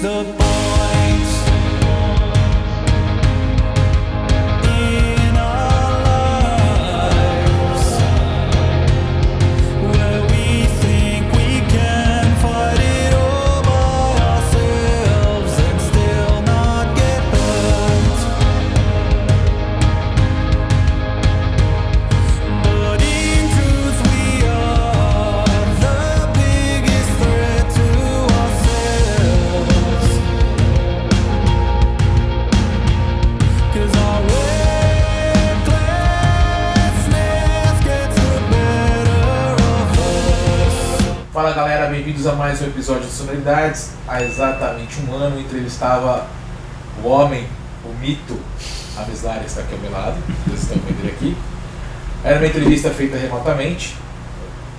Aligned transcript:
the 0.00 0.39
Sonoridades. 43.40 43.90
Há 44.06 44.22
exatamente 44.22 45.00
um 45.02 45.14
ano 45.14 45.36
eu 45.36 45.40
entrevistava 45.40 46.26
o 47.02 47.08
homem, 47.08 47.46
o 47.84 47.88
mito, 47.98 48.38
a 48.96 49.04
Meslari 49.04 49.46
está 49.46 49.62
aqui 49.62 49.74
ao 49.74 49.80
meu 49.80 49.90
lado, 49.90 50.16
vocês 50.46 50.62
estão 50.62 50.78
vendo 50.78 51.00
ele 51.00 51.10
aqui. 51.10 51.36
Era 52.22 52.38
uma 52.38 52.46
entrevista 52.46 52.90
feita 52.90 53.16
remotamente. 53.16 53.96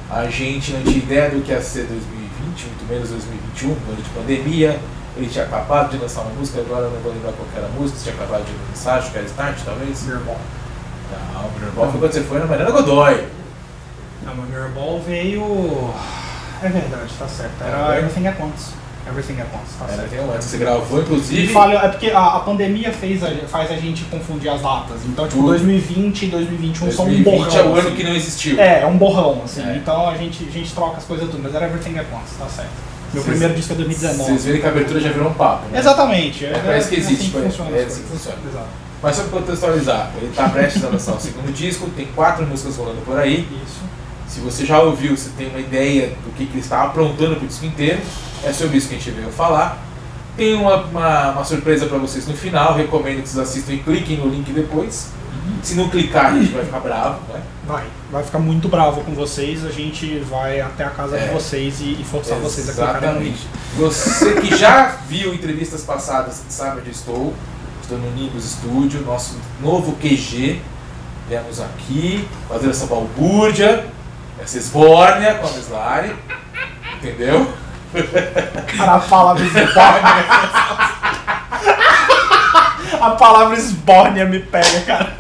A 0.10 0.26
gente 0.30 0.74
não 0.74 0.84
tinha 0.84 0.98
ideia 0.98 1.30
do 1.30 1.42
que 1.42 1.52
ia 1.52 1.62
ser 1.62 1.86
2020, 1.86 2.66
muito 2.66 2.90
menos 2.90 3.10
2021, 3.10 3.70
um 3.70 3.72
ano 3.72 4.02
de 4.02 4.10
pandemia. 4.10 4.80
Ele 5.18 5.28
tinha 5.28 5.46
acabado 5.46 5.92
de 5.92 5.98
lançar 5.98 6.22
uma 6.22 6.34
música, 6.36 6.60
agora 6.62 6.86
eu 6.86 6.92
não 6.92 7.00
vou 7.00 7.12
lembrar 7.12 7.34
qual 7.34 7.48
era 7.56 7.66
a 7.66 7.70
música, 7.70 8.00
tinha 8.02 8.16
acabado 8.16 8.46
de 8.46 8.52
lançar, 8.70 9.00
acho 9.00 9.12
que 9.12 9.18
era 9.18 9.28
Start, 9.28 9.58
talvez? 9.66 10.04
Mirror 10.04 10.22
Não, 10.24 11.48
o 11.48 11.52
Mirror 11.54 11.72
Ball 11.74 11.92
foi 11.92 12.00
quando 12.00 12.12
você 12.14 12.22
foi 12.22 12.40
na 12.40 12.46
Mariana 12.46 12.72
Godoy. 12.72 13.28
Não, 14.24 14.36
mas 14.36 14.50
Mirror 14.50 14.70
Ball 14.70 15.02
veio. 15.02 15.94
É 16.64 16.70
verdade, 16.70 17.12
tá 17.18 17.28
certo. 17.28 17.62
Era 17.62 17.96
É. 17.96 18.00
Everything 18.00 18.28
at 18.28 18.40
Once. 18.40 18.72
Everything 19.08 19.42
at 19.42 19.48
Once, 19.52 19.74
tá 19.80 19.86
Era, 19.92 20.08
certo. 20.10 20.32
antes 20.32 20.46
que 20.46 20.52
você 20.52 20.58
gravou, 20.60 21.00
E 21.00 21.02
inclusive. 21.02 21.48
falha, 21.54 21.78
é 21.80 21.88
porque 21.88 22.12
a, 22.12 22.36
a 22.36 22.40
pandemia 22.42 22.92
fez 22.94 23.24
a, 23.24 23.30
faz 23.48 23.72
a 23.72 23.76
gente 23.76 24.04
confundir 24.06 24.50
as 24.52 24.62
datas. 24.62 24.98
Então, 25.06 25.26
tipo, 25.28 25.40
Tudo. 25.40 25.48
2020 25.50 26.22
e 26.24 26.28
2021 26.28 26.92
são 26.92 27.06
um 27.06 27.08
2020 27.10 27.26
borrão. 27.40 27.58
é 27.58 27.64
o 27.64 27.70
ano 27.74 27.80
assim. 27.88 27.96
que 27.96 28.04
não 28.04 28.16
existiu. 28.16 28.60
É, 28.60 28.82
é 28.84 28.86
um 28.86 28.98
borrão, 28.98 29.42
assim. 29.44 29.68
É. 29.68 29.76
Então 29.76 30.08
a 30.08 30.16
gente, 30.16 30.48
a 30.48 30.52
gente 30.52 30.72
troca 30.74 30.98
as 30.98 31.04
coisas 31.06 31.28
tudo, 31.30 31.42
mas 31.42 31.56
era 31.56 31.66
Everything 31.66 31.98
at 31.98 32.06
Once, 32.14 32.36
tá 32.38 32.46
certo. 32.46 32.70
Meu 33.12 33.24
Vocês- 33.24 33.26
primeiro 33.26 33.56
disco 33.56 33.74
é 33.74 33.76
2019. 33.78 34.24
Vocês 34.24 34.46
verem 34.46 34.62
que 34.62 34.68
a 34.68 34.70
abertura 34.70 35.00
já 35.00 35.10
virou 35.12 35.30
um 35.30 35.34
papo, 35.34 35.68
né? 35.72 35.80
Exatamente. 35.80 36.46
É 36.46 36.78
isso 36.78 36.88
que 36.90 36.96
existe, 36.96 37.14
assim 37.16 37.26
tipo, 37.26 37.40
é- 37.40 37.42
funciona 37.42 37.72
é 37.76 37.80
as 37.82 37.88
assim 37.88 38.02
que 38.04 38.08
coisas. 38.08 38.26
funciona. 38.34 38.38
Exato. 38.50 38.68
Mas 39.04 39.16
só 39.16 39.24
pra 39.24 39.40
contextualizar, 39.40 40.12
ele 40.22 40.32
tá 40.36 40.48
prestes 40.50 40.86
a 40.86 40.88
lançar 40.90 41.14
o 41.14 41.20
segundo 41.20 41.52
disco, 41.52 41.90
tem 41.98 42.06
quatro 42.16 42.46
músicas 42.46 42.78
rolando 42.78 43.02
por 43.02 43.18
aí. 43.20 43.48
Isso. 43.66 43.82
Se 44.32 44.40
você 44.40 44.66
já 44.66 44.80
ouviu, 44.80 45.16
você 45.18 45.30
tem 45.38 45.50
uma 45.50 45.60
ideia 45.60 46.08
do 46.24 46.34
que, 46.34 46.46
que 46.46 46.54
ele 46.54 46.62
está 46.62 46.84
aprontando 46.84 47.36
pro 47.36 47.46
disco 47.46 47.66
inteiro, 47.66 48.00
é 48.46 48.54
sobre 48.54 48.78
isso 48.78 48.88
que 48.88 48.96
a 48.96 48.98
gente 48.98 49.12
veio 49.12 49.30
falar. 49.30 49.78
Tem 50.38 50.54
uma, 50.56 50.78
uma, 50.86 51.32
uma 51.32 51.44
surpresa 51.44 51.86
pra 51.86 51.98
vocês 51.98 52.26
no 52.28 52.34
final, 52.34 52.74
recomendo 52.74 53.22
que 53.24 53.28
vocês 53.28 53.38
assistam 53.50 53.74
e 53.74 53.80
cliquem 53.80 54.18
no 54.18 54.30
link 54.30 54.50
depois. 54.54 55.10
Se 55.62 55.76
não 55.76 55.90
clicar, 55.90 56.28
a 56.28 56.40
gente 56.40 56.54
vai 56.54 56.64
ficar 56.64 56.80
bravo, 56.80 57.20
né? 57.34 57.42
Vai. 57.68 57.84
Vai 58.10 58.24
ficar 58.24 58.40
muito 58.40 58.70
bravo 58.70 59.02
com 59.02 59.14
vocês. 59.14 59.66
A 59.66 59.70
gente 59.70 60.20
vai 60.20 60.62
até 60.62 60.86
a 60.86 60.90
casa 60.92 61.18
É. 61.18 61.28
de 61.28 61.34
vocês 61.34 61.82
e, 61.82 61.98
e 62.00 62.06
forçar 62.10 62.38
vocês 62.40 62.70
a 62.70 62.74
clicarem 62.74 63.02
no 63.02 63.08
Exatamente. 63.08 63.30
link. 63.32 63.48
Você 63.78 64.34
que 64.42 64.56
já 64.56 64.96
viu 65.10 65.34
entrevistas 65.34 65.84
passadas 65.84 66.42
sabe 66.48 66.80
onde 66.80 66.92
estou. 66.92 67.34
Estou 67.82 67.98
no 67.98 68.10
Nimbus 68.12 68.46
Studio, 68.54 69.02
nosso 69.02 69.38
novo 69.62 69.92
QG. 70.02 70.62
Viemos 71.28 71.60
aqui 71.60 72.26
fazer 72.48 72.70
essa 72.70 72.86
balbúrdia, 72.86 73.86
essa 74.42 74.58
esbórnia 74.58 75.36
com 75.36 75.48
a 75.48 75.52
Meslari. 75.52 76.16
Entendeu? 76.96 77.52
Cara, 78.78 78.96
a 78.96 79.00
palavra 79.00 79.44
esbórnia. 79.44 80.02
a 83.02 83.10
palavra 83.12 83.58
esbórnia 83.58 84.26
me 84.26 84.40
pega, 84.40 84.82
cara. 84.82 85.14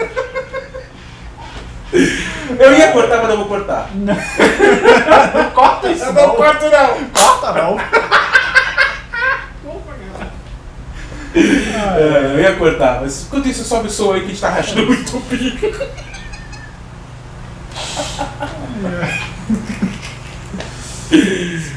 Eu 2.59 2.77
ia 2.77 2.91
cortar, 2.91 3.17
mas 3.17 3.29
não 3.29 3.37
vou 3.37 3.45
cortar. 3.47 3.89
Não 3.93 5.51
corta 5.51 5.89
isso, 5.89 6.03
Eu 6.05 6.13
não. 6.13 6.27
não 6.27 6.35
corto, 6.35 6.65
não. 6.69 7.05
Corta, 7.11 7.51
não. 7.51 7.77
É, 11.33 12.31
eu 12.33 12.39
ia 12.41 12.55
cortar, 12.55 12.99
mas 13.01 13.23
enquanto 13.23 13.47
isso 13.47 13.63
sobe 13.63 13.87
o 13.87 13.91
som 13.91 14.13
aí 14.13 14.19
que 14.19 14.25
a 14.25 14.29
gente 14.29 14.41
tá 14.41 14.49
rachando 14.49 14.85
muito 14.85 15.15
o 15.17 15.19
bico. 15.21 15.67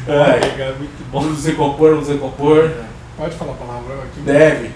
É, 0.07 0.57
cara, 0.57 0.75
muito 0.79 1.11
bom. 1.11 1.21
vamos 1.21 1.45
recompor, 1.45 1.91
vamos 1.95 2.09
recompor. 2.09 2.71
Pode 3.17 3.37
falar 3.37 3.53
a 3.53 3.57
palavra 3.57 3.95
aqui. 4.05 4.21
Deve. 4.21 4.71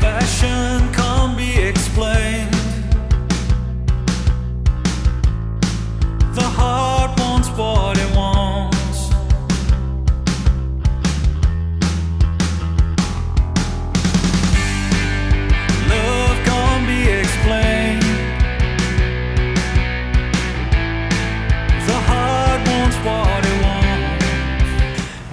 Passion 0.00 0.92
can't 0.92 1.36
be 1.36 1.58
explained. 1.60 2.50
The 6.34 6.42
heart 6.42 7.18
wants 7.18 7.48
what 7.50 7.98
it 7.98 8.16
wants. 8.16 8.33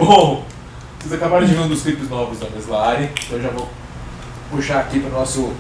Bom, 0.04 0.44
vocês 1.00 1.14
acabaram 1.14 1.46
de 1.46 1.54
ver 1.54 1.60
um 1.60 1.68
dos 1.68 1.84
clipes 1.84 2.10
novos 2.10 2.40
da 2.40 2.50
Meslari, 2.50 3.12
então 3.24 3.38
eu 3.38 3.44
já 3.44 3.50
vou 3.50 3.70
puxar 4.50 4.80
aqui 4.80 5.00
para 5.00 5.12
o 5.12 5.14
nosso, 5.14 5.54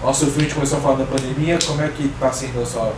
nosso 0.00 0.26
filme. 0.26 0.38
A 0.38 0.42
gente 0.42 0.54
começou 0.54 0.78
a 0.78 0.80
falar 0.80 0.94
da 0.98 1.04
pandemia, 1.04 1.58
como 1.66 1.82
é 1.82 1.88
que 1.88 2.06
tá 2.20 2.30
sendo 2.30 2.62
a 2.62 2.64
sua, 2.64 2.94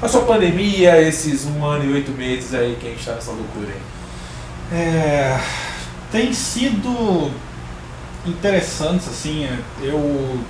a 0.00 0.08
sua 0.08 0.22
pandemia, 0.22 0.98
esses 1.02 1.44
um 1.44 1.62
ano 1.62 1.84
e 1.84 1.92
oito 1.92 2.10
meses 2.12 2.54
aí 2.54 2.78
que 2.80 2.86
a 2.86 2.90
gente 2.90 3.04
tá 3.04 3.16
nessa 3.16 3.32
loucura 3.32 3.68
aí? 3.68 4.78
É, 4.78 5.38
tem 6.10 6.32
sido 6.32 7.30
interessantes, 8.24 9.08
assim, 9.08 9.44
é, 9.44 9.58
eu, 9.82 10.40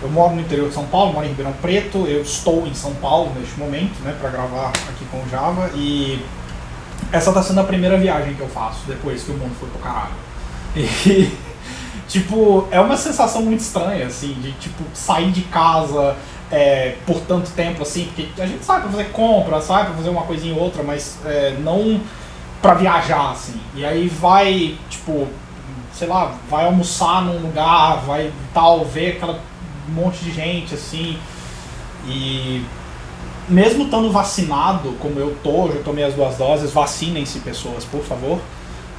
eu 0.00 0.08
moro 0.08 0.34
no 0.34 0.40
interior 0.40 0.68
de 0.68 0.74
São 0.74 0.86
Paulo, 0.86 1.12
moro 1.12 1.26
em 1.26 1.28
Ribeirão 1.28 1.52
Preto, 1.60 2.06
eu 2.06 2.22
estou 2.22 2.66
em 2.66 2.72
São 2.72 2.94
Paulo 2.94 3.34
neste 3.38 3.58
momento, 3.58 4.00
né, 4.02 4.16
para 4.18 4.30
gravar 4.30 4.68
aqui 4.68 5.04
com 5.10 5.18
o 5.18 5.28
Java, 5.28 5.72
e 5.74 6.24
essa 7.12 7.32
tá 7.32 7.42
sendo 7.42 7.60
a 7.60 7.64
primeira 7.64 7.96
viagem 7.96 8.34
que 8.34 8.40
eu 8.40 8.48
faço 8.48 8.80
depois 8.86 9.22
que 9.22 9.30
o 9.30 9.34
mundo 9.34 9.54
foi 9.58 9.68
pro 9.68 9.78
caralho. 9.78 10.12
E, 10.76 11.32
tipo, 12.08 12.66
é 12.70 12.80
uma 12.80 12.96
sensação 12.96 13.42
muito 13.42 13.60
estranha, 13.60 14.06
assim, 14.06 14.34
de, 14.34 14.52
tipo, 14.52 14.84
sair 14.94 15.30
de 15.30 15.42
casa 15.42 16.16
é, 16.50 16.96
por 17.06 17.20
tanto 17.20 17.50
tempo, 17.50 17.82
assim, 17.82 18.06
porque 18.06 18.40
a 18.40 18.46
gente 18.46 18.64
sai 18.64 18.80
pra 18.80 18.90
fazer 18.90 19.10
compra, 19.10 19.60
sai 19.60 19.86
pra 19.86 19.94
fazer 19.94 20.10
uma 20.10 20.22
coisinha 20.22 20.54
ou 20.54 20.60
outra, 20.60 20.82
mas 20.82 21.18
é, 21.24 21.56
não 21.60 22.00
pra 22.60 22.74
viajar, 22.74 23.30
assim. 23.30 23.60
E 23.74 23.84
aí 23.84 24.08
vai, 24.08 24.76
tipo, 24.88 25.28
sei 25.92 26.08
lá, 26.08 26.34
vai 26.50 26.64
almoçar 26.64 27.22
num 27.22 27.38
lugar, 27.38 28.02
vai 28.06 28.32
tal, 28.52 28.84
ver 28.84 29.16
aquela 29.16 29.40
monte 29.88 30.24
de 30.24 30.32
gente, 30.32 30.74
assim. 30.74 31.18
E 32.06 32.64
mesmo 33.48 33.84
estando 33.84 34.10
vacinado, 34.10 34.92
como 35.00 35.18
eu 35.18 35.36
tô, 35.42 35.68
já 35.72 35.82
tomei 35.82 36.04
as 36.04 36.14
duas 36.14 36.36
doses, 36.36 36.72
vacinem-se 36.72 37.40
pessoas, 37.40 37.84
por 37.84 38.02
favor. 38.02 38.38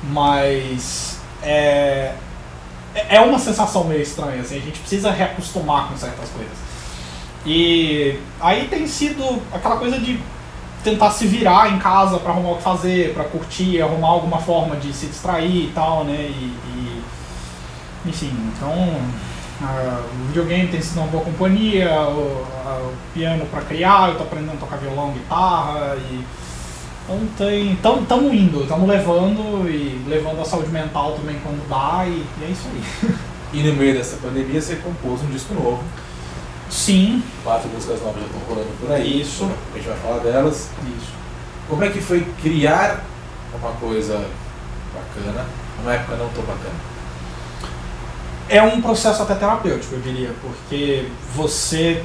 Mas 0.03 1.19
é, 1.43 2.13
é 3.09 3.19
uma 3.19 3.37
sensação 3.39 3.83
meio 3.83 4.01
estranha, 4.01 4.41
assim, 4.41 4.57
a 4.57 4.61
gente 4.61 4.79
precisa 4.79 5.11
reacostumar 5.11 5.87
com 5.89 5.97
certas 5.97 6.29
coisas. 6.29 6.57
E 7.45 8.19
aí 8.39 8.67
tem 8.67 8.85
sido 8.87 9.41
aquela 9.53 9.77
coisa 9.77 9.97
de 9.99 10.19
tentar 10.83 11.11
se 11.11 11.27
virar 11.27 11.71
em 11.73 11.79
casa 11.79 12.17
pra 12.19 12.31
arrumar 12.31 12.51
o 12.51 12.55
que 12.57 12.63
fazer, 12.63 13.13
pra 13.13 13.25
curtir, 13.25 13.81
arrumar 13.81 14.09
alguma 14.09 14.39
forma 14.39 14.75
de 14.77 14.93
se 14.93 15.07
distrair 15.07 15.65
e 15.65 15.71
tal, 15.73 16.03
né? 16.05 16.15
E, 16.15 16.53
e- 16.75 17.01
enfim, 18.05 18.31
então 18.55 18.73
ah, 19.61 20.01
o 20.23 20.27
videogame 20.27 20.67
tem 20.69 20.81
sido 20.81 20.97
uma 20.99 21.07
boa 21.07 21.23
companhia, 21.23 21.89
o, 21.91 22.45
a- 22.65 22.77
o 22.87 22.93
piano 23.13 23.45
pra 23.47 23.61
criar, 23.61 24.09
eu 24.09 24.17
tô 24.17 24.23
aprendendo 24.23 24.53
a 24.53 24.57
tocar 24.59 24.77
violão, 24.77 25.11
guitarra 25.11 25.95
e 25.97 26.23
então 27.11 27.27
tem, 27.39 27.75
tamo, 27.77 28.05
tamo 28.05 28.31
indo, 28.33 28.67
tamo 28.67 28.85
levando 28.85 29.67
e 29.67 30.03
levando 30.07 30.41
a 30.41 30.45
saúde 30.45 30.69
mental 30.69 31.13
também 31.13 31.39
quando 31.41 31.67
dá 31.67 32.05
e, 32.05 32.11
e 32.39 32.43
é 32.43 32.47
isso 32.49 32.67
aí. 32.73 33.15
E 33.51 33.63
no 33.63 33.73
meio 33.73 33.95
dessa 33.95 34.15
pandemia 34.17 34.61
você 34.61 34.75
compôs 34.75 35.23
um 35.23 35.25
disco 35.31 35.55
novo. 35.55 35.83
Sim, 36.69 37.23
Quatro 37.43 37.67
músicas 37.69 37.99
novas 38.01 38.21
já 38.21 38.27
estão 38.27 38.41
rolando 38.47 38.69
por 38.79 38.91
aí. 38.91 39.21
Isso. 39.21 39.49
A 39.73 39.75
gente 39.77 39.87
vai 39.87 39.97
falar 39.97 40.19
delas. 40.19 40.69
isso. 40.85 41.11
Como 41.67 41.83
é 41.83 41.89
que 41.89 41.99
foi 41.99 42.21
criar 42.43 43.03
uma 43.59 43.71
coisa 43.71 44.23
bacana, 44.93 45.45
numa 45.79 45.93
época 45.95 46.15
não 46.17 46.29
tão 46.29 46.43
bacana. 46.43 46.75
É 48.49 48.61
um 48.63 48.81
processo 48.81 49.21
até 49.21 49.35
terapêutico, 49.35 49.93
eu 49.95 50.01
diria, 50.01 50.31
porque 50.41 51.07
você. 51.35 52.03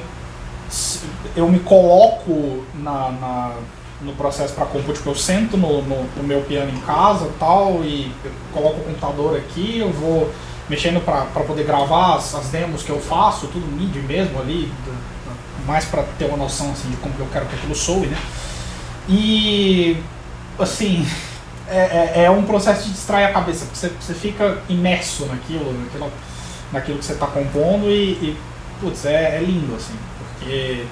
Eu 1.35 1.47
me 1.49 1.59
coloco 1.59 2.63
na, 2.75 3.09
na- 3.11 3.55
no 4.01 4.13
processo 4.13 4.53
para 4.53 4.65
compor, 4.65 4.93
tipo, 4.93 5.09
eu 5.09 5.15
sento 5.15 5.57
no, 5.57 5.81
no, 5.81 6.03
no 6.17 6.23
meu 6.23 6.41
piano 6.41 6.69
em 6.69 6.81
casa 6.81 7.29
tal, 7.39 7.81
e 7.83 8.11
coloco 8.53 8.79
o 8.81 8.83
computador 8.83 9.37
aqui, 9.37 9.79
eu 9.79 9.91
vou 9.91 10.31
mexendo 10.69 11.03
para 11.03 11.23
poder 11.43 11.63
gravar 11.65 12.15
as, 12.15 12.35
as 12.35 12.47
demos 12.47 12.83
que 12.83 12.89
eu 12.89 12.99
faço, 12.99 13.47
tudo 13.47 13.65
MIDI 13.67 13.99
mesmo 13.99 14.39
ali, 14.39 14.71
mais 15.65 15.85
para 15.85 16.03
ter 16.19 16.25
uma 16.25 16.37
noção 16.37 16.71
assim, 16.71 16.89
de 16.89 16.97
como 16.97 17.13
eu 17.17 17.27
quero 17.31 17.45
que 17.45 17.55
aquilo 17.55 17.73
soe, 17.75 18.07
né? 18.07 18.17
E 19.07 19.97
assim, 20.59 21.07
é, 21.69 22.11
é, 22.15 22.23
é 22.25 22.29
um 22.31 22.43
processo 22.43 22.83
de 22.87 22.91
distrair 22.93 23.25
a 23.25 23.31
cabeça, 23.31 23.65
porque 23.65 23.77
você, 23.79 23.91
você 23.99 24.13
fica 24.13 24.59
imerso 24.67 25.25
naquilo, 25.27 25.71
naquilo, 25.73 26.11
naquilo 26.75 26.99
que 26.99 27.05
você 27.05 27.13
está 27.13 27.25
compondo 27.27 27.89
e, 27.89 28.11
e 28.13 28.37
putz, 28.79 29.05
é, 29.05 29.37
é 29.37 29.39
lindo, 29.39 29.75
assim, 29.75 29.95
porque 30.19 30.85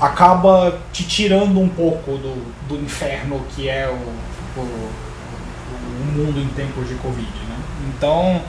acaba 0.00 0.78
te 0.92 1.04
tirando 1.04 1.60
um 1.60 1.68
pouco 1.68 2.12
do, 2.12 2.52
do 2.68 2.76
inferno 2.76 3.44
que 3.54 3.68
é 3.68 3.88
o, 3.88 4.60
o, 4.60 4.62
o 4.62 6.12
mundo 6.16 6.40
em 6.40 6.48
tempos 6.48 6.88
de 6.88 6.94
Covid, 6.96 7.22
né? 7.48 7.56
Então, 7.96 8.40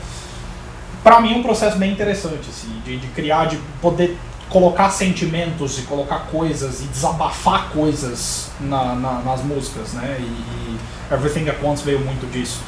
para 1.04 1.20
mim 1.22 1.34
é 1.34 1.38
um 1.38 1.44
processo 1.44 1.78
bem 1.78 1.92
interessante, 1.92 2.50
assim, 2.50 2.82
de, 2.84 2.98
de 2.98 3.08
criar, 3.08 3.46
de 3.46 3.58
poder 3.82 4.18
colocar 4.50 4.90
sentimentos 4.90 5.80
e 5.80 5.84
colocar 5.84 6.28
coisas 6.32 6.82
e 6.82 6.86
desabafar 6.86 7.70
coisas 7.70 8.50
na, 8.60 8.96
na- 8.96 9.20
nas 9.22 9.44
músicas, 9.44 9.94
né? 9.94 10.18
E, 10.20 10.24
e 10.24 10.78
Everything 11.14 11.50
at 11.50 11.58
Once 11.64 11.84
veio 11.84 12.00
muito 12.00 12.30
disso. 12.32 12.60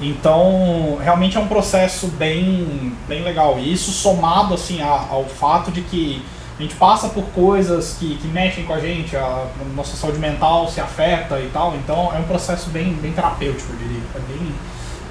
Então, 0.00 0.98
realmente 1.02 1.36
é 1.36 1.40
um 1.40 1.46
processo 1.46 2.06
bem, 2.08 2.92
bem 3.06 3.22
legal. 3.22 3.58
E 3.58 3.72
isso 3.72 3.90
somado 3.90 4.54
assim 4.54 4.80
a- 4.80 5.06
ao 5.10 5.24
fato 5.24 5.70
de 5.70 5.82
que 5.82 6.24
a 6.58 6.62
gente 6.62 6.74
passa 6.74 7.08
por 7.08 7.24
coisas 7.34 7.96
que, 7.98 8.16
que 8.16 8.28
mexem 8.28 8.64
com 8.64 8.72
a 8.74 8.80
gente, 8.80 9.16
a, 9.16 9.46
nossa 9.74 9.96
saúde 9.96 10.18
mental 10.18 10.68
se 10.68 10.80
afeta 10.80 11.38
e 11.40 11.48
tal. 11.52 11.74
Então, 11.74 12.12
é 12.14 12.18
um 12.18 12.24
processo 12.24 12.70
bem, 12.70 12.92
bem 12.94 13.12
terapêutico, 13.12 13.72
eu 13.72 13.78
diria. 13.78 14.02
É 14.14 14.18
bem, 14.20 14.52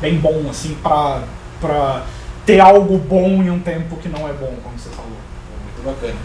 bem 0.02 0.20
bom 0.20 0.50
assim 0.50 0.76
para 0.82 2.04
ter 2.46 2.60
algo 2.60 2.98
bom 2.98 3.44
em 3.44 3.50
um 3.52 3.60
tempo 3.60 3.96
que 3.98 4.10
não 4.10 4.28
é 4.28 4.34
bom, 4.34 4.56
como 4.64 4.78
você 4.78 4.90
falou. 4.90 5.12
Muito 5.64 5.86
bacana. 5.86 6.20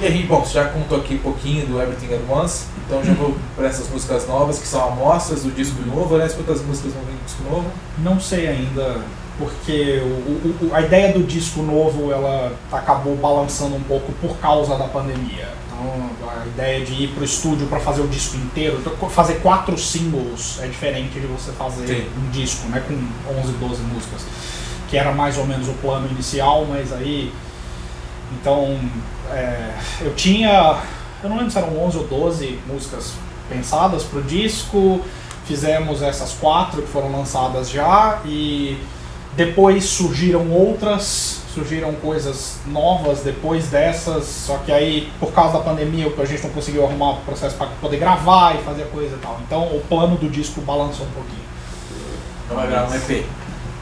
E 0.00 0.06
aí, 0.06 0.22
bom, 0.24 0.40
você 0.40 0.54
já 0.54 0.66
contou 0.66 0.98
aqui 0.98 1.14
um 1.14 1.18
pouquinho 1.18 1.66
do 1.66 1.80
Everything 1.80 2.14
at 2.14 2.20
Once, 2.28 2.66
então 2.86 3.02
já 3.04 3.12
vou 3.14 3.34
para 3.56 3.66
essas 3.66 3.88
músicas 3.88 4.26
novas, 4.28 4.58
que 4.58 4.66
são 4.66 4.86
amostras 4.88 5.42
do 5.42 5.50
disco 5.50 5.80
novo, 5.86 6.14
aliás, 6.14 6.34
quantas 6.34 6.62
músicas 6.62 6.92
vão 6.92 7.02
vir 7.04 7.12
do 7.16 7.24
disco 7.24 7.42
novo? 7.44 7.66
Não 7.98 8.20
sei 8.20 8.48
ainda, 8.48 8.98
porque 9.38 10.00
o, 10.02 10.06
o- 10.06 10.68
o- 10.70 10.74
a 10.74 10.80
ideia 10.82 11.12
do 11.12 11.22
disco 11.24 11.62
novo 11.62 12.12
ela 12.12 12.52
acabou 12.70 13.16
balançando 13.16 13.74
um 13.76 13.82
pouco 13.82 14.12
por 14.20 14.36
causa 14.38 14.76
da 14.76 14.84
pandemia. 14.84 15.48
Então 15.66 16.10
a 16.30 16.46
ideia 16.46 16.84
de 16.84 16.92
ir 16.92 17.08
pro 17.08 17.24
estúdio 17.24 17.66
para 17.66 17.80
fazer 17.80 18.00
o 18.02 18.06
disco 18.08 18.36
inteiro, 18.36 18.78
então, 18.80 19.10
fazer 19.10 19.34
quatro 19.40 19.76
singles 19.78 20.58
é 20.62 20.66
diferente 20.66 21.18
de 21.18 21.26
você 21.26 21.50
fazer 21.52 21.86
Sim. 21.86 22.06
um 22.24 22.30
disco, 22.30 22.68
né, 22.68 22.82
com 22.86 22.94
11, 23.40 23.52
12 23.54 23.82
músicas, 23.82 24.22
que 24.88 24.96
era 24.96 25.10
mais 25.12 25.36
ou 25.38 25.46
menos 25.46 25.68
o 25.68 25.72
plano 25.74 26.06
inicial, 26.10 26.64
mas 26.68 26.92
aí 26.92 27.32
então 28.40 28.78
é, 29.32 29.70
eu 30.00 30.14
tinha, 30.14 30.78
eu 31.24 31.30
não 31.30 31.36
lembro 31.38 31.50
se 31.50 31.58
eram 31.58 31.76
11 31.84 31.98
ou 31.98 32.04
12 32.06 32.58
músicas 32.66 33.12
pensadas 33.48 34.02
pro 34.04 34.22
disco, 34.22 35.00
fizemos 35.46 36.02
essas 36.02 36.32
quatro 36.32 36.82
que 36.82 36.88
foram 36.88 37.10
lançadas 37.10 37.70
já 37.70 38.20
e 38.24 38.78
depois 39.36 39.84
surgiram 39.84 40.50
outras, 40.50 41.40
surgiram 41.52 41.92
coisas 41.94 42.58
novas 42.66 43.20
depois 43.20 43.66
dessas, 43.68 44.24
só 44.24 44.58
que 44.58 44.70
aí 44.70 45.10
por 45.18 45.32
causa 45.32 45.54
da 45.54 45.60
pandemia 45.60 46.12
a 46.16 46.24
gente 46.24 46.42
não 46.42 46.50
conseguiu 46.50 46.84
arrumar 46.84 47.12
o 47.12 47.16
processo 47.18 47.56
para 47.56 47.68
poder 47.80 47.96
gravar 47.96 48.56
e 48.56 48.62
fazer 48.62 48.84
coisa 48.90 49.16
e 49.16 49.18
tal. 49.18 49.40
Então 49.46 49.62
o 49.64 49.80
plano 49.88 50.16
do 50.16 50.28
disco 50.28 50.60
balançou 50.60 51.06
um 51.06 51.10
pouquinho. 51.10 51.42
Então 52.44 52.56
vai 52.56 52.66
virar 52.66 52.88
um 52.88 52.94
EP. 52.94 53.24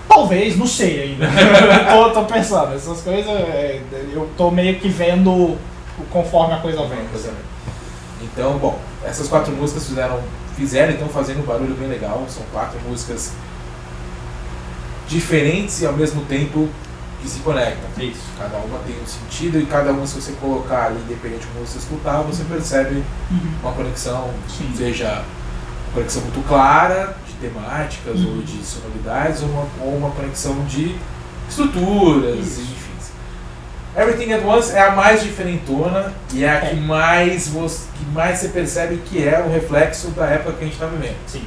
Talvez, 0.09 0.56
não 0.56 0.67
sei 0.67 1.03
ainda. 1.03 1.27
tô, 1.91 2.11
tô 2.11 2.25
pensando, 2.25 2.75
essas 2.75 3.00
coisas 3.00 3.27
é, 3.29 3.81
eu 4.12 4.29
tô 4.37 4.50
meio 4.50 4.79
que 4.79 4.89
vendo 4.89 5.31
o- 5.31 5.59
conforme 6.11 6.55
a 6.55 6.59
coisa 6.59 6.87
vem. 6.87 6.99
Então, 8.23 8.57
bom, 8.59 8.79
essas 9.05 9.29
quatro 9.29 9.53
músicas 9.53 9.87
fizeram, 9.87 10.21
fizeram 10.57 10.93
então 10.93 11.09
fazendo 11.09 11.41
um 11.41 11.47
barulho 11.47 11.75
bem 11.75 11.89
legal. 11.89 12.25
São 12.29 12.43
quatro 12.53 12.79
músicas 12.89 13.33
diferentes 15.09 15.81
e 15.83 15.87
ao 15.87 15.93
mesmo 15.93 16.23
tempo 16.25 16.69
que 17.21 17.29
se 17.29 17.41
conectam. 17.41 17.89
Isso. 17.99 18.21
Cada 18.39 18.57
uma 18.59 18.79
tem 18.81 18.95
um 19.01 19.07
sentido 19.07 19.59
e 19.61 19.67
cada 19.67 19.93
uma, 19.93 20.07
se 20.07 20.21
você 20.21 20.33
colocar 20.41 20.87
ali, 20.87 21.01
independente 21.05 21.41
de 21.43 21.47
como 21.49 21.67
você 21.67 21.79
escutar, 21.79 22.23
você 22.23 22.43
percebe 22.45 23.03
uma 23.63 23.73
conexão, 23.73 24.31
Sim. 24.49 24.73
seja 24.77 25.23
uma 25.87 25.95
conexão 25.95 26.23
muito 26.23 26.47
clara 26.49 27.17
de 27.27 27.33
temáticas 27.35 28.19
Uhum. 28.21 28.37
ou 28.37 28.43
de 28.43 28.65
sonoridades, 28.65 29.43
ou 29.43 29.49
uma, 29.49 29.67
ou 29.83 29.97
uma 29.97 30.11
conexão 30.11 30.65
de 30.65 30.97
estruturas, 31.49 32.39
Isso. 32.39 32.61
Everything 33.97 34.33
at 34.33 34.43
Once 34.44 34.73
é 34.73 34.81
a 34.81 34.93
mais 34.93 35.23
diferentona 35.23 36.12
e 36.33 36.44
é 36.44 36.50
a 36.50 36.61
que 36.61 36.67
É. 36.77 36.81
mais, 36.81 37.49
você, 37.49 37.87
que 37.99 38.05
mais 38.06 38.39
você 38.39 38.49
percebe 38.49 38.97
que 39.05 39.27
é 39.27 39.39
o 39.47 39.53
reflexo 39.53 40.09
da 40.12 40.25
época 40.27 40.53
que 40.55 40.61
a 40.61 40.65
gente 40.65 40.75
está 40.75 40.87
vivendo. 40.87 41.17
Sim. 41.27 41.44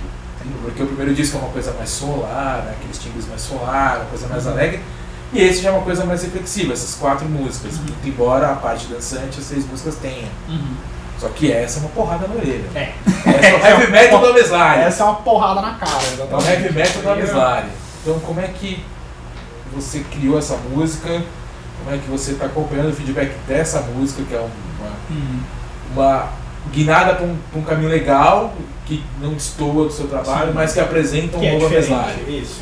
Porque 0.62 0.84
o 0.84 0.86
primeiro 0.86 1.14
disco 1.16 1.38
é 1.38 1.40
uma 1.42 1.50
coisa 1.50 1.74
mais 1.74 1.90
solar, 1.90 2.62
né, 2.66 2.74
aqueles 2.80 3.00
timbres 3.00 3.28
mais 3.28 3.42
solar, 3.42 3.98
uma 3.98 4.06
coisa 4.06 4.28
mais 4.28 4.46
Uhum. 4.46 4.52
alegre. 4.52 4.80
E 5.34 5.42
esse 5.42 5.62
já 5.64 5.70
é 5.70 5.72
uma 5.72 5.82
coisa 5.82 6.06
mais 6.06 6.22
reflexiva, 6.22 6.72
essas 6.74 6.94
quatro 6.94 7.26
músicas. 7.28 7.74
Uhum. 7.78 7.82
Muito 7.84 8.08
embora 8.08 8.52
a 8.52 8.56
parte 8.56 8.86
dançante 8.88 9.40
as 9.40 9.46
seis 9.46 9.66
músicas 9.68 9.96
tenham. 9.96 10.30
Só 11.20 11.30
que 11.30 11.52
essa 11.52 11.80
é 11.80 11.82
uma 11.82 11.90
porrada 11.90 12.28
na 12.28 12.36
orelha. 12.36 12.66
É. 12.76 12.92
Essa 13.26 13.48
é 13.48 13.76
o 13.76 13.80
heavy 13.82 13.92
metal 13.92 14.20
do 14.20 14.28
Ameslari. 14.28 14.82
Essa 14.82 15.02
é 15.02 15.06
uma 15.08 15.16
porrada 15.16 15.62
na 15.62 15.74
cara. 15.76 15.92
É 15.92 16.10
o 16.10 16.14
exatamente. 16.14 16.50
heavy 16.52 16.74
metal 16.74 17.02
do 17.02 17.10
Ameslari. 17.10 17.68
Então 18.04 18.20
como 18.20 18.40
é 18.40 18.48
que 18.50 18.86
você 19.74 20.02
criou 20.12 20.38
essa 20.38 20.56
música? 20.70 21.24
Como 21.86 21.96
é 21.96 22.00
que 22.00 22.10
você 22.10 22.32
está 22.32 22.48
acompanhando 22.48 22.90
o 22.90 22.94
feedback 22.94 23.32
dessa 23.48 23.80
música, 23.82 24.24
que 24.28 24.34
é 24.34 24.40
uma, 24.40 24.50
Hum. 25.12 25.40
uma 25.94 26.30
guinada 26.74 27.14
para 27.14 27.26
um, 27.28 27.38
um 27.56 27.62
caminho 27.62 27.90
legal, 27.90 28.56
que 28.88 29.04
não 29.22 29.34
destoa 29.34 29.86
do 29.86 29.92
seu 29.92 30.08
trabalho, 30.08 30.48
Sim. 30.48 30.54
mas 30.56 30.74
que 30.74 30.80
apresenta 30.80 31.38
um 31.38 31.40
Que 31.40 31.46
é 31.46 31.54
novo. 31.54 31.68
Ameslari. 31.68 32.40
Isso. 32.42 32.60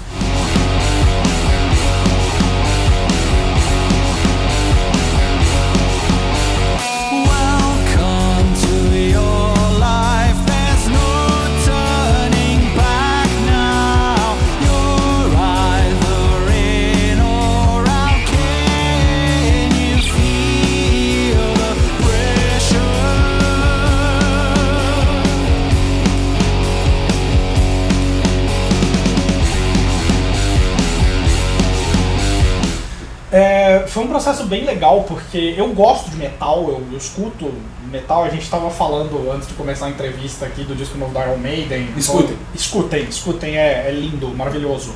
Processo 34.24 34.46
bem 34.46 34.63
legal, 34.63 35.03
porque 35.03 35.53
eu 35.58 35.68
gosto 35.74 36.10
de 36.10 36.15
metal, 36.15 36.63
eu, 36.70 36.82
eu 36.89 36.98
escuto 36.98 37.51
metal. 37.92 38.24
A 38.24 38.30
gente 38.30 38.44
estava 38.44 38.70
falando 38.70 39.30
antes 39.30 39.50
de 39.50 39.53
começar 39.53 39.88
a 39.88 39.89
entrevista 39.89 40.46
aqui 40.46 40.63
do 40.63 40.74
disco 40.74 40.98
novo 40.98 41.13
da 41.13 41.27
Iron 41.27 41.38
Maiden. 41.38 41.89
Escutem. 41.98 42.32
Então, 42.32 42.38
escutem, 42.56 43.03
escutem, 43.03 43.58
é, 43.58 43.89
é 43.89 43.92
lindo, 43.92 44.30
maravilhoso. 44.30 44.96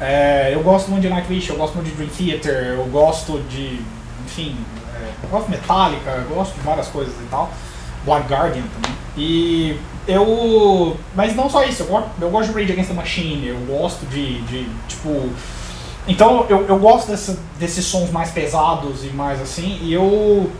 É, 0.00 0.50
eu 0.54 0.62
gosto 0.62 0.90
muito 0.90 1.02
de 1.02 1.08
Nightwish, 1.08 1.50
eu 1.50 1.56
gosto 1.56 1.74
muito 1.74 1.88
de 1.88 1.96
Dream 1.96 2.10
Theater, 2.10 2.74
eu 2.78 2.84
gosto 2.84 3.40
de. 3.50 3.80
Enfim, 4.24 4.56
é, 4.94 5.10
eu 5.24 5.28
gosto 5.28 5.46
de 5.46 5.50
Metallica, 5.50 6.10
eu 6.10 6.34
gosto 6.34 6.54
de 6.54 6.60
várias 6.60 6.86
coisas 6.86 7.14
e 7.14 7.26
tal. 7.28 7.50
Blind 8.04 8.30
Guardian 8.30 8.62
também. 8.62 8.96
E 9.16 9.76
eu. 10.06 10.96
Mas 11.16 11.34
não 11.34 11.50
só 11.50 11.64
isso, 11.64 11.82
eu 11.82 11.86
gosto, 11.86 12.10
eu 12.20 12.30
gosto 12.30 12.52
de 12.52 12.60
Rage 12.60 12.72
Against 12.72 12.90
the 12.90 12.94
Machine, 12.94 13.48
eu 13.48 13.58
gosto 13.66 14.06
de, 14.06 14.40
de 14.42 14.68
tipo. 14.86 15.30
Então 16.08 16.46
eu, 16.48 16.66
eu 16.66 16.78
gosto 16.78 17.08
dessa- 17.08 17.38
desses 17.58 17.84
sons 17.84 18.10
mais 18.10 18.30
pesados 18.30 19.04
e 19.04 19.08
mais 19.08 19.40
assim, 19.40 19.78
e 19.82 19.92
eu, 19.92 20.50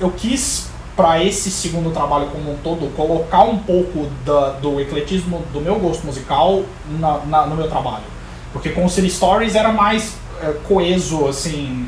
eu 0.00 0.10
quis, 0.10 0.68
para 0.96 1.22
esse 1.22 1.50
segundo 1.50 1.90
trabalho 1.92 2.26
como 2.28 2.52
um 2.52 2.56
todo, 2.56 2.90
colocar 2.96 3.42
um 3.44 3.58
pouco 3.58 4.08
da, 4.24 4.50
do 4.52 4.80
ecletismo 4.80 5.42
do 5.52 5.60
meu 5.60 5.76
gosto 5.78 6.04
musical 6.06 6.62
na, 6.98 7.18
na- 7.26 7.46
no 7.46 7.54
meu 7.54 7.68
trabalho. 7.68 8.04
Porque 8.52 8.70
com 8.70 8.84
o 8.86 8.88
City 8.88 9.10
Stories 9.10 9.54
era 9.54 9.70
mais 9.70 10.14
é, 10.42 10.52
coeso, 10.66 11.26
assim, 11.28 11.86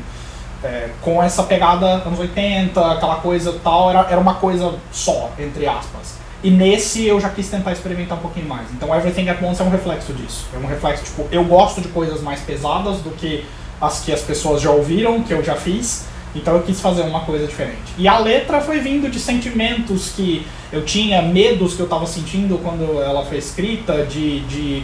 é, 0.63 0.89
com 1.01 1.21
essa 1.21 1.43
pegada 1.43 1.85
anos 2.05 2.19
80, 2.19 2.91
aquela 2.93 3.15
coisa 3.15 3.59
tal, 3.63 3.89
era, 3.89 4.01
era 4.09 4.19
uma 4.19 4.35
coisa 4.35 4.75
só, 4.91 5.31
entre 5.39 5.67
aspas. 5.67 6.18
E 6.43 6.49
nesse 6.49 7.05
eu 7.05 7.19
já 7.19 7.29
quis 7.29 7.49
tentar 7.49 7.71
experimentar 7.71 8.17
um 8.17 8.21
pouquinho 8.21 8.47
mais. 8.47 8.71
Então 8.71 8.95
Everything 8.95 9.27
at 9.29 9.41
Once 9.41 9.61
é 9.61 9.65
um 9.65 9.69
reflexo 9.69 10.13
disso. 10.13 10.47
É 10.53 10.57
um 10.57 10.65
reflexo, 10.65 11.03
tipo, 11.03 11.27
eu 11.31 11.43
gosto 11.43 11.81
de 11.81 11.89
coisas 11.89 12.21
mais 12.21 12.39
pesadas 12.41 12.99
do 12.99 13.11
que 13.11 13.45
as 13.81 14.01
que 14.01 14.11
as 14.11 14.21
pessoas 14.21 14.61
já 14.61 14.71
ouviram, 14.71 15.21
que 15.23 15.33
eu 15.33 15.43
já 15.43 15.55
fiz. 15.55 16.05
Então 16.35 16.55
eu 16.55 16.61
quis 16.61 16.79
fazer 16.79 17.01
uma 17.01 17.21
coisa 17.21 17.47
diferente. 17.47 17.93
E 17.97 18.07
a 18.07 18.19
letra 18.19 18.61
foi 18.61 18.79
vindo 18.79 19.09
de 19.09 19.19
sentimentos 19.19 20.11
que 20.11 20.45
eu 20.71 20.85
tinha, 20.85 21.21
medos 21.21 21.73
que 21.73 21.81
eu 21.81 21.85
estava 21.85 22.05
sentindo 22.05 22.57
quando 22.59 23.01
ela 23.01 23.25
foi 23.25 23.37
escrita, 23.37 24.05
de, 24.05 24.41
de 24.41 24.83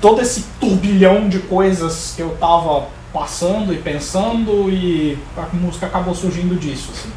todo 0.00 0.22
esse 0.22 0.44
turbilhão 0.60 1.28
de 1.28 1.40
coisas 1.40 2.12
que 2.14 2.22
eu 2.22 2.32
estava 2.32 2.86
passando 3.12 3.74
e 3.74 3.76
pensando 3.76 4.70
e 4.70 5.18
a 5.36 5.54
música 5.54 5.86
acabou 5.86 6.14
surgindo 6.14 6.58
disso. 6.58 6.90
Assim. 6.92 7.10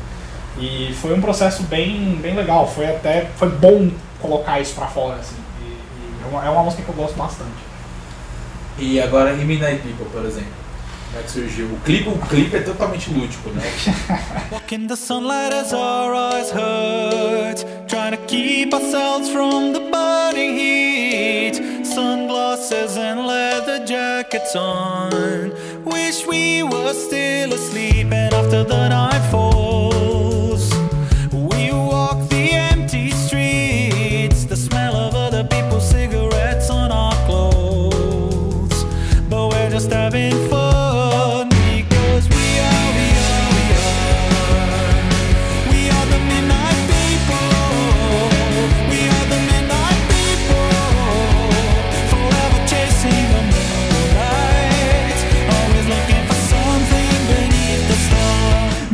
E 0.57 0.93
foi 1.01 1.13
um 1.13 1.21
processo 1.21 1.63
bem, 1.63 2.17
bem 2.21 2.35
legal. 2.35 2.67
Foi 2.67 2.85
até 2.85 3.25
foi 3.37 3.49
bom 3.49 3.91
colocar 4.21 4.59
isso 4.59 4.73
pra 4.73 4.87
fora. 4.87 5.15
Assim. 5.15 5.35
E, 5.61 5.65
e 5.65 6.23
é, 6.23 6.27
uma, 6.27 6.45
é 6.45 6.49
uma 6.49 6.63
música 6.63 6.83
que 6.83 6.89
eu 6.89 6.95
gosto 6.95 7.15
bastante. 7.15 7.65
E 8.77 8.99
agora 8.99 9.33
em 9.33 9.45
Midnight 9.45 9.81
People, 9.81 10.07
por 10.11 10.25
exemplo. 10.25 10.65
Como 11.15 11.19
é 11.19 11.23
que 11.23 11.31
surgiu? 11.31 11.67
O 11.67 11.79
clipe, 11.79 12.09
o 12.09 12.17
clipe 12.27 12.57
é 12.57 12.61
totalmente 12.61 13.09
lúdico, 13.09 13.49
né? 13.51 13.63
Walk 14.51 14.75
in 14.75 14.87
the 14.87 14.97
sunlight 14.97 15.53
as 15.53 15.71
our 15.71 16.13
eyes 16.13 16.51
hurt. 16.51 17.65
Trying 17.87 18.11
to 18.11 18.25
keep 18.27 18.73
ourselves 18.73 19.29
from 19.29 19.71
the 19.71 19.79
burning 19.79 20.57
heat. 20.57 21.85
Sunglasses 21.85 22.97
and 22.97 23.25
leather 23.25 23.85
jackets 23.85 24.55
on. 24.57 25.53
Wish 25.85 26.27
we 26.27 26.63
were 26.63 26.93
still 26.93 27.53
asleep, 27.53 28.11
and 28.11 28.33
after 28.33 28.65
the 28.65 28.89
night 28.89 29.21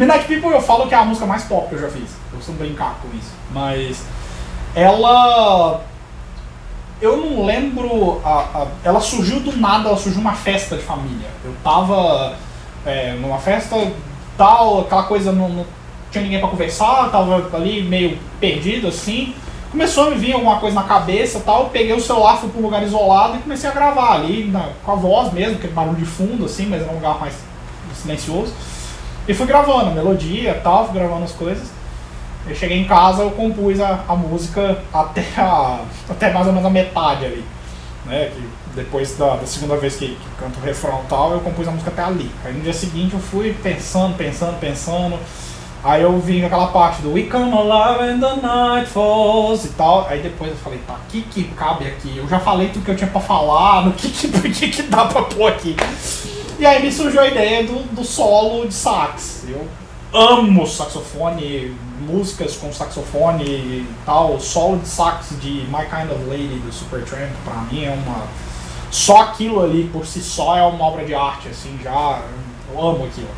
Midnight 0.02 0.26
People 0.28 0.50
eu 0.52 0.62
falo 0.62 0.88
que 0.88 0.96
é 0.96 0.98
a 0.98 1.06
música 1.06 1.26
mais 1.28 1.44
pop 1.44 1.70
que 1.70 1.76
eu 1.76 1.82
já 1.82 1.90
fiz. 1.90 2.10
Eu 2.32 2.38
costumo 2.38 2.58
brincar 2.58 2.96
com 3.02 3.16
isso. 3.18 3.32
Mas 3.52 4.04
ela. 4.76 5.82
Eu 7.02 7.18
não 7.18 7.46
lembro. 7.46 8.22
A, 8.24 8.30
a- 8.62 8.68
ela 8.84 9.00
surgiu 9.00 9.40
do 9.40 9.56
nada, 9.58 9.90
ela 9.90 9.98
surgiu 9.98 10.22
numa 10.22 10.34
festa 10.34 10.76
de 10.76 10.84
família. 10.84 11.28
Eu 11.44 11.54
tava 11.64 12.36
é, 12.86 13.14
numa 13.14 13.38
festa 13.38 13.92
tal, 14.38 14.82
aquela 14.82 15.04
coisa, 15.04 15.32
não, 15.32 15.50
não 15.50 15.66
tinha 16.12 16.24
ninguém 16.24 16.40
pra 16.40 16.50
conversar, 16.50 17.10
tava 17.12 17.50
ali 17.56 17.84
meio 17.84 18.18
perdido 18.40 18.88
assim. 18.88 19.36
Começou 19.72 20.08
a 20.08 20.10
me 20.10 20.18
vir 20.18 20.34
alguma 20.34 20.58
coisa 20.60 20.76
na 20.76 20.84
cabeça 20.84 21.40
tal, 21.46 21.64
eu 21.64 21.70
peguei 21.70 21.94
o 21.94 22.02
celular, 22.02 22.38
fui 22.38 22.50
pra 22.50 22.60
um 22.60 22.64
lugar 22.64 22.84
isolado 22.84 23.38
e 23.38 23.40
comecei 23.40 23.70
a 23.70 23.74
gravar 23.74 24.14
ali, 24.16 24.46
na- 24.46 24.70
com 24.84 24.92
a 24.92 24.96
voz 24.96 25.32
mesmo, 25.32 25.56
aquele 25.56 25.74
barulho 25.74 25.96
de 25.96 26.06
fundo 26.06 26.46
assim, 26.46 26.66
mas 26.66 26.82
era 26.82 26.92
um 26.92 26.96
lugar 26.96 27.20
mais 27.20 27.36
silencioso. 27.96 28.52
E 29.32 29.34
fui 29.34 29.48
gravando 29.48 29.92
melodia 29.92 30.60
tal, 30.62 30.88
fui 30.88 31.00
gravando 31.00 31.24
as 31.24 31.32
coisas. 31.32 31.70
Eu 32.46 32.54
cheguei 32.54 32.82
em 32.82 32.84
casa, 32.84 33.22
eu 33.22 33.32
compus 33.32 33.80
a, 33.80 34.04
a 34.06 34.14
música 34.14 34.84
até, 34.94 35.26
a, 35.38 35.80
até 36.10 36.34
mais 36.34 36.48
ou 36.48 36.52
menos 36.52 36.68
a 36.68 36.70
metade 36.70 37.26
ali. 37.26 37.46
Né? 38.06 38.30
Que 38.36 38.46
depois 38.76 39.18
da, 39.18 39.38
da 39.38 39.46
segunda 39.46 39.78
vez 39.78 39.96
que, 39.96 40.08
que 40.08 40.30
canto 40.38 40.60
o 40.60 40.62
refrão 40.62 41.04
tal, 41.08 41.32
eu 41.32 41.40
compus 41.40 41.66
a 41.66 41.72
música 41.72 41.92
até 41.92 42.04
ali. 42.04 42.30
Aí 42.44 42.52
no 42.52 42.60
dia 42.60 42.74
seguinte 42.74 43.14
eu 43.14 43.22
fui 43.22 43.56
pensando, 43.64 44.18
pensando, 44.18 44.60
pensando. 44.60 45.18
Aí 45.82 46.02
eu 46.02 46.20
vim 46.20 46.44
aquela 46.44 46.68
parte 46.68 47.02
do 47.02 47.14
We 47.14 47.24
Come 47.24 47.54
Alive 47.58 48.12
and 48.12 48.20
the 48.20 48.36
Night 48.46 48.90
Falls 48.90 49.66
e 49.66 49.70
tal. 49.70 50.08
Aí 50.10 50.22
depois 50.22 50.52
eu 50.52 50.58
falei, 50.58 50.80
tá, 50.86 50.96
o 50.96 51.10
que 51.10 51.22
que 51.22 51.46
cabe 51.56 51.88
aqui? 51.88 52.18
Eu 52.18 52.28
já 52.28 52.42
falei 52.42 52.68
tudo 52.68 52.84
que 52.84 52.92
eu 52.92 52.98
tinha 52.98 53.10
pra 53.10 53.22
falar, 53.22 53.86
no 53.86 53.94
que 53.94 54.10
que, 54.10 54.28
que 54.52 54.68
que 54.68 54.84
dá 54.84 55.06
pra 55.06 55.22
pôr 55.22 55.48
aqui? 55.54 55.78
E 56.62 56.66
aí 56.68 56.84
me 56.84 56.92
surgiu 56.92 57.22
a 57.22 57.28
ideia 57.28 57.64
do, 57.64 57.92
do 57.92 58.04
solo 58.04 58.68
de 58.68 58.74
sax. 58.76 59.46
Eu 59.50 59.68
amo 60.14 60.68
saxofone, 60.68 61.76
músicas 62.02 62.56
com 62.56 62.72
saxofone 62.72 63.44
e 63.46 63.88
tal. 64.06 64.36
O 64.36 64.40
solo 64.40 64.78
de 64.78 64.88
sax 64.88 65.30
de 65.42 65.66
My 65.70 65.86
Kind 65.90 66.12
of 66.12 66.24
Lady 66.30 66.60
do 66.60 66.72
Supertramp, 66.72 67.32
pra 67.44 67.56
mim 67.64 67.86
é 67.86 67.90
uma. 67.90 68.28
Só 68.92 69.22
aquilo 69.22 69.64
ali 69.64 69.90
por 69.92 70.06
si 70.06 70.22
só 70.22 70.56
é 70.56 70.62
uma 70.62 70.86
obra 70.86 71.04
de 71.04 71.16
arte, 71.16 71.48
assim, 71.48 71.80
já. 71.84 72.22
Eu 72.72 72.80
amo 72.80 73.06
aquilo. 73.06 73.30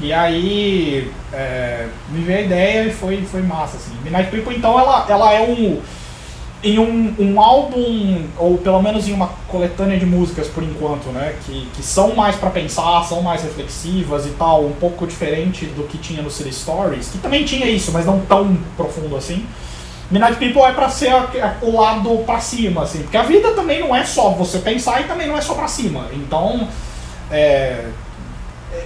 E 0.00 0.12
aí 0.12 1.08
é, 1.32 1.86
me 2.08 2.24
veio 2.24 2.38
a 2.40 2.42
ideia 2.42 2.88
e 2.88 2.92
foi, 2.92 3.22
foi 3.22 3.42
massa, 3.42 3.76
assim. 3.76 3.94
Midnight 4.02 4.28
People, 4.28 4.56
então, 4.56 4.76
ela, 4.76 5.06
ela 5.08 5.32
é 5.32 5.40
um 5.48 5.80
em 6.62 6.78
um, 6.78 7.14
um 7.18 7.40
álbum, 7.40 8.24
ou 8.38 8.58
pelo 8.58 8.82
menos 8.82 9.08
em 9.08 9.12
uma 9.12 9.28
coletânea 9.48 9.98
de 9.98 10.04
músicas 10.04 10.46
por 10.48 10.62
enquanto, 10.62 11.06
né? 11.08 11.34
Que, 11.46 11.66
que 11.74 11.82
são 11.82 12.14
mais 12.14 12.36
pra 12.36 12.50
pensar, 12.50 13.02
são 13.04 13.22
mais 13.22 13.42
reflexivas 13.42 14.26
e 14.26 14.30
tal, 14.30 14.64
um 14.66 14.72
pouco 14.72 15.06
diferente 15.06 15.64
do 15.66 15.84
que 15.84 15.96
tinha 15.96 16.20
no 16.22 16.30
City 16.30 16.52
Stories, 16.54 17.08
que 17.08 17.18
também 17.18 17.44
tinha 17.44 17.66
isso, 17.66 17.90
mas 17.92 18.04
não 18.04 18.20
tão 18.20 18.58
profundo 18.76 19.16
assim. 19.16 19.46
Midnight 20.10 20.36
People 20.38 20.62
é 20.62 20.72
pra 20.72 20.88
ser 20.90 21.08
a- 21.08 21.28
a- 21.42 21.64
o 21.64 21.80
lado 21.80 22.10
pra 22.26 22.40
cima, 22.40 22.82
assim, 22.82 23.02
porque 23.02 23.16
a 23.16 23.22
vida 23.22 23.52
também 23.52 23.80
não 23.80 23.94
é 23.96 24.04
só 24.04 24.30
você 24.30 24.58
pensar 24.58 25.00
e 25.00 25.04
também 25.04 25.26
não 25.28 25.38
é 25.38 25.40
só 25.40 25.54
pra 25.54 25.68
cima. 25.68 26.06
Então, 26.12 26.68
é, 27.30 27.84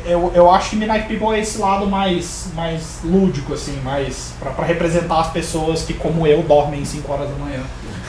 eu, 0.07 0.33
eu 0.35 0.51
acho 0.51 0.71
que 0.71 0.77
Midnight 0.77 1.07
People 1.07 1.37
é 1.37 1.41
esse 1.41 1.59
lado 1.59 1.87
mais, 1.87 2.49
mais 2.55 3.01
lúdico, 3.05 3.55
assim, 3.55 3.79
mais 3.83 4.33
pra 4.39 4.65
representar 4.65 5.21
as 5.21 5.31
pessoas 5.31 5.83
que, 5.83 5.95
como 5.95 6.27
eu, 6.27 6.43
dormem 6.43 6.85
5 6.85 7.13
horas 7.13 7.29
da 7.29 7.35
manhã. 7.37 7.63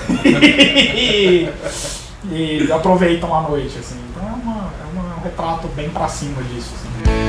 e, 0.25 1.49
e 2.31 2.71
aproveitam 2.71 3.33
a 3.33 3.41
noite, 3.41 3.77
assim. 3.79 3.95
Então 4.09 4.23
é, 4.27 4.33
uma, 4.33 4.53
é 4.81 4.85
uma- 4.93 5.15
um 5.17 5.21
retrato 5.23 5.67
bem 5.69 5.89
pra 5.89 6.07
cima 6.07 6.41
disso, 6.43 6.71
assim. 6.75 7.24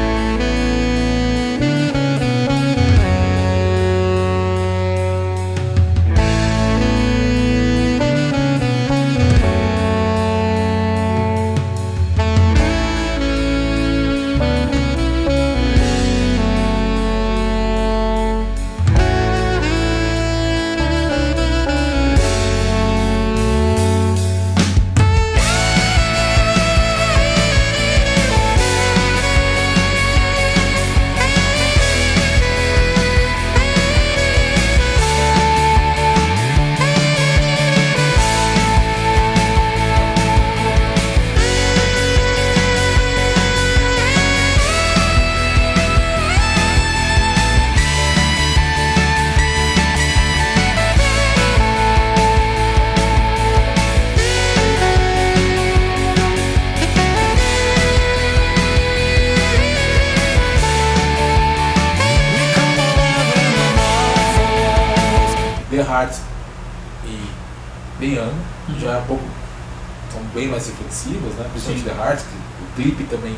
The 71.75 71.90
Heart, 71.90 72.18
que 72.20 72.62
o 72.62 72.82
clipe 72.82 73.04
também 73.04 73.35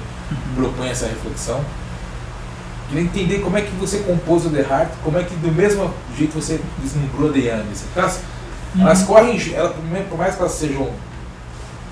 propõe 0.55 0.89
essa 0.91 1.07
reflexão. 1.07 1.65
Queria 2.89 3.03
entender 3.05 3.39
como 3.41 3.57
é 3.59 3.61
que 3.63 3.71
você 3.73 3.99
compôs 3.99 4.47
o 4.47 4.51
The 4.51 4.61
Heart, 4.63 4.89
como 5.05 5.19
é 5.19 5.23
que 5.25 5.35
do 5.37 5.53
mesmo 5.53 5.93
jeito 6.17 6.35
você 6.35 6.61
deslumbrou 6.79 7.33
The 7.33 7.39
Young. 7.41 7.65
Assim, 7.71 7.87
elas, 7.95 8.21
elas 8.81 9.03
correm, 9.03 9.39
ela, 9.55 9.75
por 10.09 10.17
mais 10.19 10.35
que 10.35 10.41
elas 10.41 10.53
sejam 10.53 10.91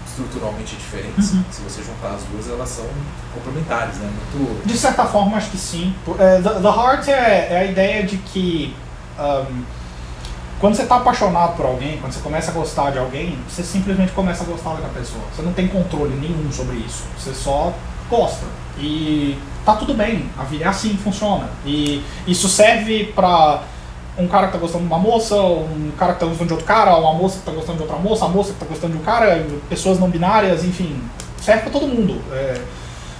estruturalmente 0.07 0.75
diferentes, 0.77 1.33
Uhum. 1.33 1.45
se 1.51 1.61
você 1.61 1.83
juntar 1.83 2.15
as 2.15 2.23
duas, 2.25 2.49
elas 2.49 2.69
são 2.71 2.87
complementares, 3.35 3.97
né? 3.99 4.11
Muito. 4.11 4.67
De 4.67 4.77
certa 4.77 5.05
forma, 5.05 5.37
acho 5.37 5.51
que 5.51 5.59
sim. 5.59 5.95
É, 6.19 6.41
The, 6.41 6.61
The 6.61 6.69
Heart 6.69 7.09
é, 7.09 7.49
é 7.53 7.59
a 7.59 7.65
ideia 7.65 8.03
de 8.05 8.17
que. 8.17 8.75
ahn, 9.19 9.45
quando 10.61 10.75
você 10.75 10.87
tá 10.87 10.97
apaixonado 10.97 11.57
por 11.57 11.67
alguém, 11.67 11.99
quando 11.99 12.13
você 12.13 12.21
começa 12.21 12.51
a 12.51 12.55
gostar 12.55 12.91
de 12.91 12.99
alguém, 12.99 13.39
você 13.49 13.63
simplesmente 13.63 14.13
começa 14.13 14.43
a 14.43 14.47
gostar 14.47 14.71
daquela 14.71 14.93
pessoa. 14.93 15.23
Você 15.35 15.43
não 15.43 15.53
tem 15.53 15.69
controle 15.69 16.15
nenhum 16.15 16.51
sobre 16.51 16.77
isso. 16.77 17.05
Você 17.19 17.35
só 17.35 17.73
gosta. 18.09 18.47
E 18.79 19.37
tá 19.65 19.77
tudo 19.77 19.95
bem. 19.95 20.31
A 20.39 20.45
vida 20.45 20.65
é 20.65 20.69
assim, 20.69 20.97
funciona. 20.97 21.51
E 21.65 22.03
isso 22.27 22.49
serve 22.49 23.13
pra 23.15 23.63
um 24.19 24.27
cara 24.27 24.47
que 24.47 24.55
tá 24.55 24.59
gostando 24.59 24.85
de 24.85 24.91
uma 24.91 24.99
moça, 24.99 25.37
um 25.37 25.93
cara 25.99 26.15
que 26.15 26.21
tá 26.21 26.27
gostando 26.27 26.47
de 26.47 26.53
outro 26.55 26.67
cara, 26.67 26.97
uma 26.97 27.13
moça 27.13 27.39
que 27.39 27.45
tá 27.45 27.53
gostando 27.53 27.77
de 27.77 27.83
outra 27.83 27.99
moça, 27.99 28.25
a 28.25 28.29
moça 28.29 28.53
que 28.55 28.59
tá 28.59 28.67
gostando 28.67 28.95
de 28.95 28.99
um 29.01 29.05
cara, 29.05 29.47
pessoas 29.69 29.99
não 29.99 30.09
binárias, 30.09 30.65
enfim. 30.65 30.99
Serve 31.39 31.63
pra 31.63 31.71
todo 31.71 31.87
mundo. 31.87 32.21
É, 32.33 32.61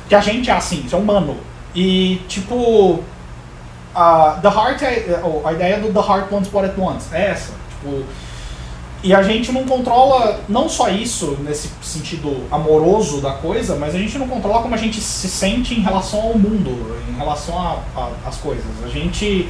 que 0.09 0.15
a 0.15 0.21
gente 0.21 0.51
é 0.51 0.55
assim, 0.55 0.85
isso 0.87 0.95
é 0.95 0.99
humano. 0.99 1.37
E, 1.75 2.23
tipo, 2.29 3.05
a 3.97 4.39
The 4.43 4.49
Heart, 4.49 4.83
é, 4.83 5.21
a 5.43 5.53
ideia 5.55 5.81
do 5.81 5.91
The 5.91 6.01
Heart 6.01 6.31
Wants 6.31 6.53
What 6.53 6.69
It 6.69 6.79
Wants 6.79 7.13
é 7.13 7.31
essa. 7.31 7.53
Tipo, 7.71 8.05
e 9.03 9.15
a 9.15 9.23
gente 9.23 9.53
não 9.53 9.65
controla 9.65 10.41
não 10.49 10.69
só 10.69 10.91
isso, 10.91 11.39
nesse 11.41 11.71
sentido 11.83 12.45
amoroso 12.51 13.21
da 13.21 13.33
coisa, 13.33 13.77
mas 13.77 13.95
a 13.95 13.99
gente 13.99 14.19
não 14.19 14.29
controla 14.29 14.63
como 14.63 14.75
a 14.75 14.79
gente 14.79 15.01
se 15.01 15.29
sente 15.29 15.75
em 15.75 15.81
relação 15.81 16.21
ao 16.21 16.39
mundo, 16.39 16.97
em 17.09 17.17
relação 17.17 17.83
às 18.27 18.37
coisas. 18.37 18.65
A 18.85 18.89
gente. 18.89 19.49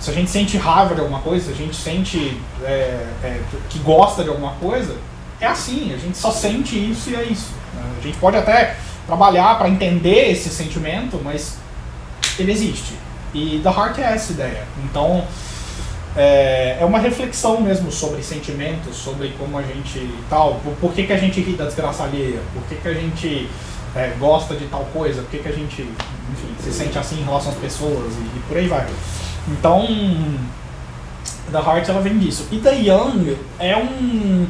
Se 0.00 0.10
a 0.10 0.12
gente 0.12 0.30
sente 0.30 0.58
raiva 0.58 0.94
de 0.94 1.00
alguma 1.00 1.20
coisa, 1.20 1.46
se 1.46 1.52
a 1.52 1.54
gente 1.54 1.74
sente 1.74 2.38
é, 2.62 3.06
é, 3.22 3.40
que 3.70 3.78
gosta 3.78 4.22
de 4.22 4.28
alguma 4.28 4.52
coisa, 4.54 4.96
é 5.40 5.46
assim, 5.46 5.94
a 5.94 5.96
gente 5.96 6.18
só 6.18 6.30
sente 6.30 6.76
isso 6.76 7.08
e 7.08 7.16
é 7.16 7.22
isso. 7.22 7.52
Né? 7.74 7.82
A 7.98 8.02
gente 8.02 8.18
pode 8.18 8.36
até 8.36 8.76
trabalhar 9.06 9.56
para 9.56 9.66
entender 9.68 10.32
esse 10.32 10.50
sentimento, 10.50 11.18
mas 11.24 11.56
ele 12.38 12.52
existe. 12.52 13.03
E 13.34 13.60
The 13.62 13.68
Heart 13.68 13.98
é 13.98 14.14
essa 14.14 14.32
ideia. 14.32 14.64
Então, 14.84 15.24
é, 16.16 16.78
é 16.80 16.84
uma 16.84 16.98
reflexão 16.98 17.60
mesmo 17.60 17.90
sobre 17.90 18.22
sentimentos, 18.22 18.96
sobre 18.96 19.34
como 19.38 19.58
a 19.58 19.62
gente 19.62 20.08
tal, 20.30 20.60
por, 20.62 20.72
por 20.74 20.92
que, 20.92 21.04
que 21.04 21.12
a 21.12 21.18
gente 21.18 21.40
ri 21.40 21.54
da 21.54 21.64
desgraça 21.64 22.04
alheia, 22.04 22.40
por 22.52 22.62
que, 22.64 22.76
que 22.76 22.88
a 22.88 22.94
gente 22.94 23.48
é, 23.96 24.14
gosta 24.18 24.54
de 24.54 24.66
tal 24.66 24.84
coisa, 24.92 25.22
por 25.22 25.30
que, 25.30 25.38
que 25.38 25.48
a 25.48 25.52
gente 25.52 25.82
enfim, 25.82 26.54
se 26.62 26.72
sente 26.72 26.98
assim 26.98 27.20
em 27.20 27.24
relação 27.24 27.52
às 27.52 27.58
pessoas 27.58 28.14
e, 28.14 28.38
e 28.38 28.42
por 28.46 28.56
aí 28.56 28.68
vai. 28.68 28.86
Então, 29.48 29.86
The 31.50 31.58
Heart 31.58 31.88
ela 31.88 32.00
vem 32.00 32.18
disso. 32.18 32.46
E 32.50 32.58
The 32.58 32.74
Young 32.74 33.36
é 33.58 33.76
um. 33.76 34.46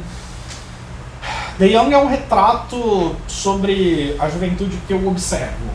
The 1.57 1.67
Young 1.67 1.93
é 1.93 1.97
um 1.97 2.07
retrato 2.07 3.15
sobre 3.27 4.15
a 4.19 4.29
juventude 4.29 4.77
que 4.87 4.93
eu 4.93 5.07
observo, 5.07 5.65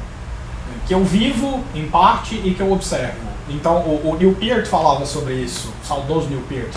que 0.91 0.95
eu 0.95 1.05
vivo 1.05 1.63
em 1.73 1.87
parte 1.87 2.35
e 2.35 2.53
que 2.53 2.61
eu 2.61 2.73
observo. 2.73 3.15
Então, 3.49 3.77
o, 3.77 4.11
o 4.11 4.17
Neil 4.17 4.35
Peart 4.35 4.67
falava 4.67 5.07
sobre 5.07 5.35
isso, 5.35 5.73
o 5.85 5.87
saudoso 5.87 6.27
Neil 6.29 6.43
Peart. 6.49 6.75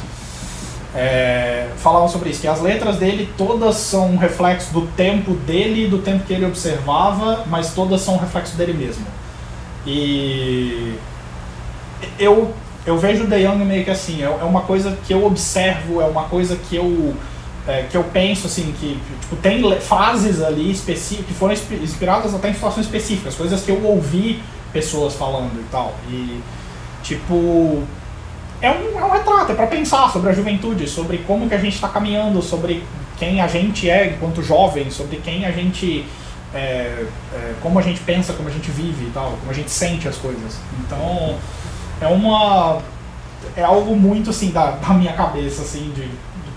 É, 0.93 1.70
falava 1.77 2.08
sobre 2.08 2.29
isso, 2.29 2.39
que 2.39 2.48
as 2.48 2.62
letras 2.62 2.98
dele 2.98 3.34
todas 3.36 3.75
são 3.75 4.12
um 4.12 4.17
reflexo 4.17 4.72
do 4.72 4.86
tempo 4.96 5.34
dele, 5.34 5.88
do 5.88 5.98
tempo 5.98 6.25
que 6.25 6.32
ele 6.32 6.46
observava, 6.46 7.43
mas 7.48 7.74
todas 7.74 8.01
são 8.01 8.13
um 8.13 8.20
reflexo 8.20 8.55
dele 8.55 8.74
mesmo. 8.74 9.03
E 9.84 10.93
eu, 12.20 12.53
eu 12.86 13.00
vejo 13.00 13.24
o 13.24 13.27
The 13.27 13.39
Young 13.39 13.65
meio 13.65 13.84
que 13.84 13.89
assim, 13.89 14.22
é, 14.22 14.25
é 14.25 14.43
uma 14.43 14.62
coisa 14.62 14.96
que 15.08 15.12
eu 15.12 15.25
observo, 15.25 16.00
é 16.00 16.05
uma 16.05 16.25
coisa 16.25 16.55
que 16.55 16.75
eu, 16.75 17.15
é, 17.67 17.84
que 17.84 17.96
eu 17.96 18.03
penso 18.03 18.48
assim, 18.48 18.74
que 18.79 19.00
tipo, 19.22 19.36
tem 19.38 19.79
frases 19.79 20.41
ali 20.41 20.72
específicas, 20.72 21.27
que 21.27 21.34
foram 21.34 21.53
inspiradas 21.53 22.34
até 22.34 22.50
em 22.50 22.53
situações 22.53 22.86
específicas, 22.86 23.36
coisas 23.36 23.62
que 23.62 23.72
eu 23.72 23.84
ouvi 23.84 24.41
pessoas 24.72 25.13
falando 25.13 25.60
e 25.60 25.65
tal. 25.72 25.96
E 26.10 26.41
Tipo, 27.03 27.84
é 28.62 28.72
um, 28.72 28.98
é 28.98 29.03
um 29.03 29.12
retrato, 29.12 29.51
é 29.51 29.55
para 29.55 29.67
pensar 29.67 30.10
sobre 30.10 30.29
a 30.29 30.34
juventude, 30.34 30.88
sobre 30.88 31.17
como 31.20 31.50
que 31.50 31.53
a 31.53 31.58
gente 31.58 31.75
está 31.75 31.89
caminhando, 31.89 32.41
sobre 32.41 32.84
quem 33.17 33.41
a 33.41 33.48
gente 33.48 33.89
é 33.89 34.08
enquanto 34.08 34.41
jovem, 34.41 34.89
sobre 34.89 35.17
quem 35.17 35.46
a 35.46 35.51
gente. 35.51 36.05
É, 36.55 37.05
é, 37.33 37.53
como 37.61 37.79
a 37.79 37.81
gente 37.81 38.00
pensa, 38.01 38.31
como 38.33 38.48
a 38.48 38.51
gente 38.51 38.70
vive 38.72 39.05
e 39.05 39.11
tal, 39.11 39.31
como 39.40 39.51
a 39.51 39.53
gente 39.53 39.70
sente 39.70 40.07
as 40.07 40.16
coisas. 40.16 40.59
Então, 40.79 41.38
é 42.00 42.07
uma. 42.07 42.81
É 43.57 43.64
algo 43.64 43.96
muito 43.96 44.29
assim 44.29 44.51
da, 44.51 44.72
da 44.72 44.94
minha 44.94 45.14
cabeça, 45.14 45.64
assim, 45.64 45.92
de, 45.94 46.09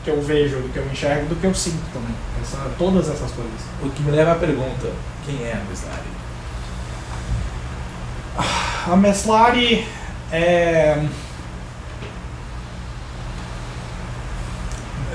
que 0.07 0.11
eu 0.11 0.23
vejo, 0.23 0.59
do 0.61 0.73
que 0.73 0.79
eu 0.79 0.87
enxergo, 0.87 1.27
do 1.27 1.35
que 1.35 1.45
eu 1.45 1.53
sinto 1.53 1.83
também. 1.93 2.15
Essa, 2.41 2.71
todas 2.79 3.09
essas 3.09 3.33
coisas. 3.33 3.61
O 3.83 3.91
que 3.91 4.03
me 4.05 4.13
leva 4.13 4.33
à 4.33 4.35
pergunta: 4.37 4.89
quem 5.27 5.45
é 5.45 5.53
a 5.53 5.69
Meslari? 5.69 6.17
A 8.89 8.97
Meslari 8.97 9.89
é... 10.31 11.05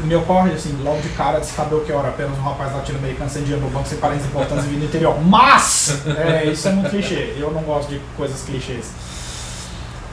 Me 0.04 0.16
ocorre, 0.16 0.52
assim, 0.52 0.78
logo 0.84 1.00
de 1.00 1.10
cara 1.10 1.40
de 1.40 1.46
saber 1.46 1.76
o 1.76 1.86
que 1.86 1.92
era 1.92 2.10
apenas 2.10 2.38
um 2.38 2.42
rapaz 2.42 2.74
latino-americano 2.74 3.30
sem 3.30 3.44
dinheiro 3.44 3.64
no 3.64 3.70
banco, 3.70 3.88
sem 3.88 4.00
parentes 4.00 4.26
importantes 4.26 4.66
e 4.66 4.68
vindo 4.68 4.80
do 4.80 4.86
interior. 4.88 5.24
Mas! 5.24 6.02
É, 6.18 6.46
isso 6.46 6.68
é 6.68 6.72
muito 6.72 6.90
clichê. 6.90 7.36
Eu 7.38 7.52
não 7.52 7.62
gosto 7.62 7.90
de 7.90 8.02
coisas 8.18 8.42
clichês. 8.42 8.92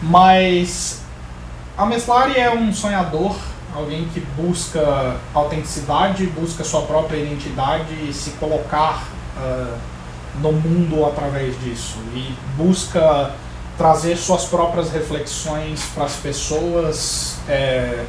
Mas. 0.02 1.00
A 1.76 1.86
Meslari 1.86 2.38
é 2.38 2.52
um 2.52 2.72
sonhador, 2.72 3.36
alguém 3.78 4.08
que 4.12 4.20
busca 4.36 5.16
autenticidade, 5.32 6.26
busca 6.26 6.64
sua 6.64 6.82
própria 6.82 7.18
identidade 7.18 7.94
e 8.08 8.12
se 8.12 8.30
colocar 8.32 9.08
uh, 9.36 9.78
no 10.40 10.52
mundo 10.52 11.04
através 11.06 11.58
disso. 11.60 11.98
E 12.14 12.34
busca 12.56 13.32
trazer 13.76 14.16
suas 14.16 14.44
próprias 14.44 14.90
reflexões 14.90 15.84
para 15.94 16.04
as 16.04 16.16
pessoas, 16.16 17.36
é, 17.48 18.04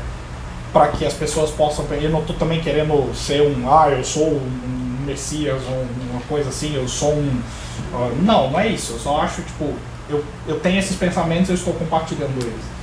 para 0.73 0.87
que 0.87 1.05
as 1.05 1.13
pessoas 1.13 1.51
possam. 1.51 1.85
Eu 1.91 2.09
não 2.09 2.21
estou 2.21 2.35
também 2.35 2.59
querendo 2.59 3.13
ser 3.15 3.41
um, 3.41 3.71
ah, 3.71 3.89
eu 3.89 4.03
sou 4.03 4.27
um 4.27 5.05
Messias 5.05 5.61
ou 5.67 5.85
uma 6.11 6.21
coisa 6.21 6.49
assim, 6.49 6.75
eu 6.75 6.87
sou 6.87 7.13
um. 7.13 7.41
Uh, 7.93 8.15
não, 8.23 8.51
não 8.51 8.59
é 8.59 8.67
isso. 8.67 8.93
Eu 8.93 8.99
só 8.99 9.21
acho, 9.21 9.41
tipo, 9.41 9.73
eu, 10.09 10.23
eu 10.47 10.59
tenho 10.59 10.79
esses 10.79 10.95
pensamentos 10.95 11.49
e 11.49 11.51
eu 11.51 11.55
estou 11.55 11.73
compartilhando 11.73 12.37
eles. 12.41 12.78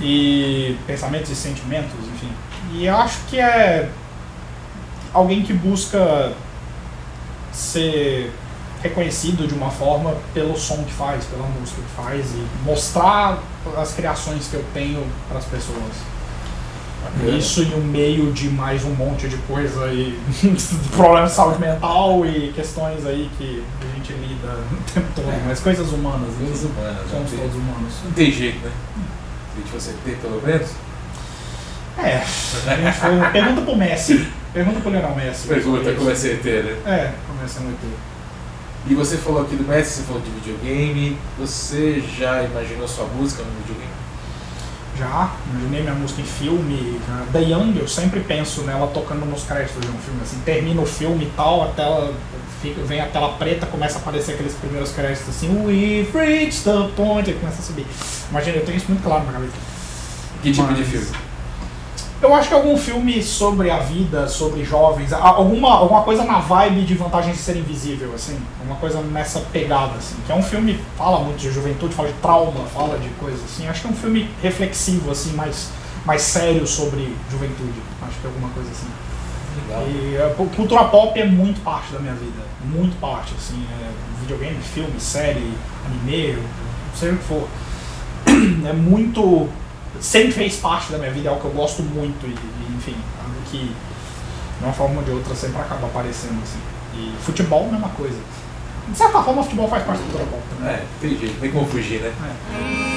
E 0.00 0.76
pensamentos 0.86 1.30
e 1.30 1.34
sentimentos, 1.34 1.94
enfim. 2.14 2.30
E 2.72 2.86
eu 2.86 2.96
acho 2.96 3.18
que 3.28 3.40
é 3.40 3.88
alguém 5.12 5.42
que 5.42 5.52
busca 5.52 6.32
ser 7.52 8.32
reconhecido 8.82 9.46
de 9.46 9.54
uma 9.54 9.70
forma 9.70 10.14
pelo 10.34 10.56
som 10.56 10.84
que 10.84 10.92
faz, 10.92 11.24
pela 11.24 11.46
música 11.48 11.80
que 11.80 12.02
faz 12.02 12.26
e 12.34 12.46
mostrar 12.64 13.42
as 13.76 13.94
criações 13.94 14.48
que 14.48 14.54
eu 14.54 14.64
tenho 14.74 15.04
para 15.28 15.38
as 15.38 15.44
pessoas. 15.46 16.16
Bacana. 17.02 17.38
Isso 17.38 17.62
em 17.62 17.74
um 17.74 17.84
meio 17.84 18.32
de 18.32 18.48
mais 18.48 18.84
um 18.84 18.94
monte 18.94 19.28
de 19.28 19.36
coisa 19.38 19.86
e 19.92 20.18
problemas 20.94 21.30
de 21.30 21.36
saúde 21.36 21.60
mental 21.60 22.26
e 22.26 22.52
questões 22.52 23.06
aí 23.06 23.30
que 23.38 23.62
a 23.80 23.96
gente 23.96 24.12
lida 24.12 24.58
o 24.72 24.92
tempo 24.92 25.06
todo, 25.14 25.28
é. 25.28 25.42
mas 25.46 25.60
coisas 25.60 25.92
humanas. 25.92 26.34
Coisas 26.38 26.64
humanas. 26.64 27.10
Somos 27.10 27.30
todos 27.30 27.54
humanos. 27.54 27.92
Não 28.04 28.12
tem 28.12 28.30
jeito, 28.30 28.58
né? 28.64 28.72
Se 29.64 29.72
você 29.72 29.94
ter 30.04 30.16
pelo 30.16 30.40
menos. 30.42 30.70
É, 31.98 32.22
pergunta 33.32 33.62
pro 33.62 33.76
Messi. 33.76 34.28
Pergunta 34.52 34.80
pro 34.80 34.90
Lionel 34.90 35.14
Messi. 35.14 35.48
Pergunta 35.48 35.92
como 35.94 36.10
é 36.10 36.14
ser 36.14 36.42
né? 36.42 36.76
É, 36.86 37.12
começa 37.26 37.60
muito. 37.60 38.16
E 38.88 38.94
você 38.94 39.16
falou 39.16 39.42
aqui 39.42 39.56
do 39.56 39.64
Messi, 39.64 39.94
você 39.94 40.02
falou 40.02 40.22
de 40.22 40.30
videogame. 40.30 41.18
Você 41.38 42.02
já 42.18 42.42
imaginou 42.42 42.86
sua 42.86 43.06
música 43.06 43.42
no 43.42 43.50
videogame? 43.62 43.92
Já, 44.98 45.34
imaginei 45.50 45.82
minha 45.82 45.94
música 45.94 46.22
em 46.22 46.24
filme. 46.24 47.00
The 47.32 47.40
Young, 47.40 47.78
eu 47.78 47.88
sempre 47.88 48.20
penso 48.20 48.62
nela 48.62 48.86
tocando 48.86 49.26
nos 49.26 49.42
créditos 49.44 49.80
de 49.80 49.88
um 49.88 49.98
filme. 49.98 50.20
Assim, 50.22 50.40
termina 50.44 50.80
o 50.80 50.86
filme 50.86 51.24
e 51.24 51.32
tal, 51.36 51.64
a 51.64 51.66
tela 51.68 52.14
fica, 52.66 52.82
vem 52.82 53.00
a 53.00 53.06
tela 53.06 53.30
preta, 53.38 53.66
começa 53.66 53.98
a 53.98 54.00
aparecer 54.00 54.32
aqueles 54.32 54.54
primeiros 54.54 54.92
créditos 54.92 55.28
assim, 55.28 55.48
We've 55.64 56.10
reached 56.16 56.64
the 56.64 56.88
point, 56.96 57.30
e 57.30 57.34
começa 57.34 57.60
a 57.60 57.64
subir. 57.64 57.86
Imagina, 58.30 58.56
eu 58.56 58.64
tenho 58.64 58.76
isso 58.76 58.86
muito 58.88 59.02
claro 59.02 59.24
na 59.24 59.32
cabeça. 59.32 59.52
Que 60.42 60.52
tipo 60.52 60.66
Mas, 60.66 60.76
de 60.78 60.84
filme? 60.84 61.06
Eu 62.20 62.34
acho 62.34 62.48
que 62.48 62.54
algum 62.54 62.76
filme 62.78 63.22
sobre 63.22 63.70
a 63.70 63.78
vida, 63.78 64.26
sobre 64.26 64.64
jovens, 64.64 65.12
alguma, 65.12 65.74
alguma 65.74 66.02
coisa 66.02 66.24
na 66.24 66.38
vibe 66.38 66.82
de 66.82 66.94
Vantagem 66.94 67.32
de 67.32 67.38
Ser 67.38 67.56
Invisível, 67.56 68.10
assim, 68.14 68.38
uma 68.64 68.76
coisa 68.76 69.00
nessa 69.02 69.40
pegada, 69.40 69.92
assim, 69.98 70.16
que 70.24 70.32
é 70.32 70.34
um 70.34 70.42
filme 70.42 70.80
fala 70.96 71.20
muito 71.20 71.38
de 71.38 71.52
juventude, 71.52 71.94
fala 71.94 72.08
de 72.08 72.14
trauma, 72.14 72.64
fala 72.72 72.98
de 72.98 73.08
coisas 73.20 73.44
assim. 73.44 73.68
Acho 73.68 73.82
que 73.82 73.86
é 73.88 73.90
um 73.90 73.96
filme 73.96 74.30
reflexivo, 74.42 75.10
assim, 75.10 75.32
mais, 75.34 75.68
mais 76.06 76.22
sério 76.22 76.66
sobre 76.66 77.14
juventude. 77.30 77.82
Acho 78.02 78.18
que 78.18 78.26
é 78.26 78.30
alguma 78.30 78.48
coisa 78.48 78.70
assim. 78.70 78.88
Legal. 79.62 79.86
E 79.88 80.16
a 80.18 80.26
é, 80.26 80.34
cultura 80.54 80.84
pop 80.84 81.18
é 81.18 81.24
muito 81.24 81.62
parte 81.62 81.92
da 81.92 81.98
minha 81.98 82.14
vida, 82.14 82.42
muito 82.64 82.98
parte, 83.00 83.34
assim, 83.36 83.64
é 83.80 83.90
videogame, 84.20 84.60
filme, 84.62 84.98
série, 85.00 85.52
anime, 85.86 86.34
não 86.34 86.96
sei 86.96 87.12
o 87.12 87.16
que 87.16 87.24
for. 87.24 87.48
É 88.68 88.72
muito 88.72 89.48
sempre 90.00 90.32
fez 90.32 90.56
parte 90.56 90.92
da 90.92 90.98
minha 90.98 91.10
vida, 91.10 91.28
é 91.28 91.30
algo 91.30 91.40
que 91.40 91.46
eu 91.46 91.52
gosto 91.52 91.82
muito 91.82 92.26
e, 92.26 92.30
e 92.30 92.76
enfim, 92.76 92.96
algo 93.22 93.34
que 93.50 93.58
de 94.58 94.64
uma 94.64 94.72
forma 94.72 94.98
ou 94.98 95.02
de 95.04 95.10
outra 95.10 95.34
sempre 95.34 95.60
acaba 95.60 95.86
aparecendo 95.86 96.42
assim. 96.42 96.58
E 96.94 97.14
futebol, 97.22 97.70
mesma 97.70 97.90
coisa. 97.90 98.18
De 98.88 98.96
certa 98.96 99.22
forma, 99.22 99.40
o 99.40 99.44
futebol 99.44 99.68
faz 99.68 99.84
parte 99.84 99.98
do 99.98 100.04
cultura 100.04 100.24
pop 100.30 100.42
também. 100.56 100.74
É, 100.74 100.84
tem 101.00 101.18
jeito, 101.18 101.40
tem 101.40 101.50
como 101.50 101.66
fugir, 101.66 102.00
né? 102.00 102.12
É. 102.52 102.95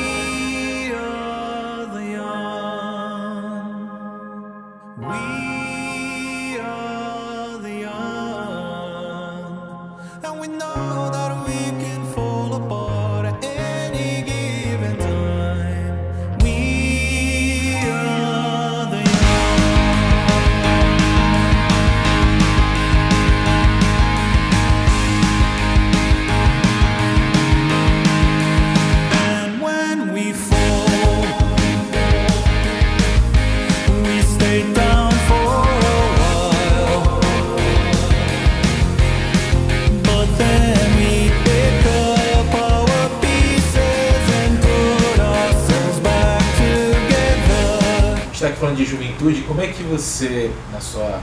você, 50.03 50.51
na 50.71 50.79
sua 50.79 51.19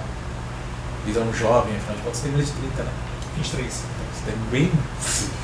visão 1.04 1.32
jovem, 1.32 1.76
afinal 1.76 1.96
de 1.96 2.02
contas, 2.02 2.18
você 2.18 2.22
tem 2.24 2.32
menos 2.32 2.46
de 2.48 2.52
30, 2.54 2.82
né? 2.82 2.90
23. 3.36 3.72
Você 3.72 3.82
tem 4.26 4.34
bem. 4.50 4.72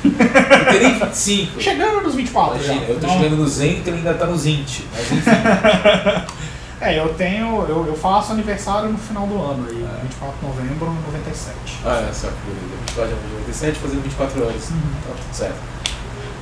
Eu 0.04 0.64
tenho 0.72 0.82
nem 0.90 0.98
25. 0.98 1.60
Chegando 1.60 2.00
nos 2.02 2.14
24 2.14 2.54
Imagina, 2.56 2.80
já. 2.86 2.92
eu 2.92 3.00
tô 3.00 3.06
Não. 3.06 3.14
chegando 3.18 3.36
no 3.36 3.48
Zen 3.48 3.70
e 3.70 3.88
ele 3.88 3.96
ainda 3.98 4.14
tá 4.14 4.26
nos 4.26 4.44
20. 4.44 4.86
Mas 4.92 5.12
enfim, 5.12 5.30
É, 6.80 6.98
eu 6.98 7.14
tenho. 7.14 7.64
Eu, 7.68 7.86
eu 7.86 7.94
faço 7.96 8.32
aniversário 8.32 8.88
no 8.88 8.98
final 8.98 9.24
do 9.26 9.40
ano 9.40 9.66
aí, 9.70 9.84
É. 9.84 10.00
24 10.02 10.34
de 10.40 10.46
novembro 10.46 10.90
de 10.90 11.12
97. 11.12 11.54
olha 11.84 12.12
só 12.12 12.26
que 12.26 12.34
beleza. 12.44 12.76
24 12.88 13.14
de 13.16 13.32
97 13.34 13.78
fazendo 13.78 14.02
24 14.02 14.42
anos. 14.42 14.70
Uhum. 14.70 14.80
Tá 15.06 15.14
tudo 15.22 15.34
certo. 15.36 15.56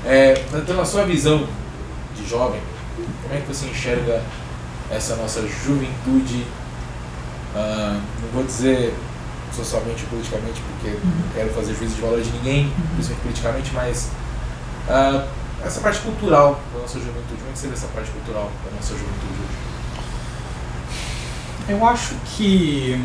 É, 0.07 0.45
então, 0.55 0.77
na 0.77 0.85
sua 0.87 1.05
visão 1.05 1.47
de 2.17 2.27
jovem, 2.27 2.61
como 3.23 3.35
é 3.35 3.41
que 3.43 3.47
você 3.49 3.67
enxerga 3.67 4.23
essa 4.91 5.15
nossa 5.17 5.43
juventude? 5.47 6.47
Ah, 7.55 8.01
não 8.23 8.29
vou 8.33 8.45
dizer 8.45 8.95
socialmente 9.53 10.05
ou 10.05 10.11
politicamente, 10.11 10.61
porque 10.61 10.97
não 11.05 11.35
quero 11.35 11.51
fazer 11.53 11.75
juízo 11.75 11.97
de 11.97 12.01
valor 12.01 12.21
de 12.21 12.31
ninguém, 12.31 12.73
principalmente 12.95 13.23
politicamente, 13.23 13.71
mas 13.75 14.11
ah, 14.89 15.27
essa 15.65 15.81
parte 15.81 16.01
cultural 16.01 16.61
da 16.73 16.81
nossa 16.81 16.99
juventude, 16.99 17.37
como 17.37 17.51
é 17.51 17.53
que 17.53 17.59
você 17.59 17.69
vê 17.69 17.75
essa 17.75 17.89
parte 17.89 18.11
cultural 18.11 18.51
da 18.65 18.77
nossa 18.77 18.95
juventude 18.95 19.35
hoje? 19.43 19.71
Eu 21.69 21.87
acho 21.87 22.15
que 22.37 23.01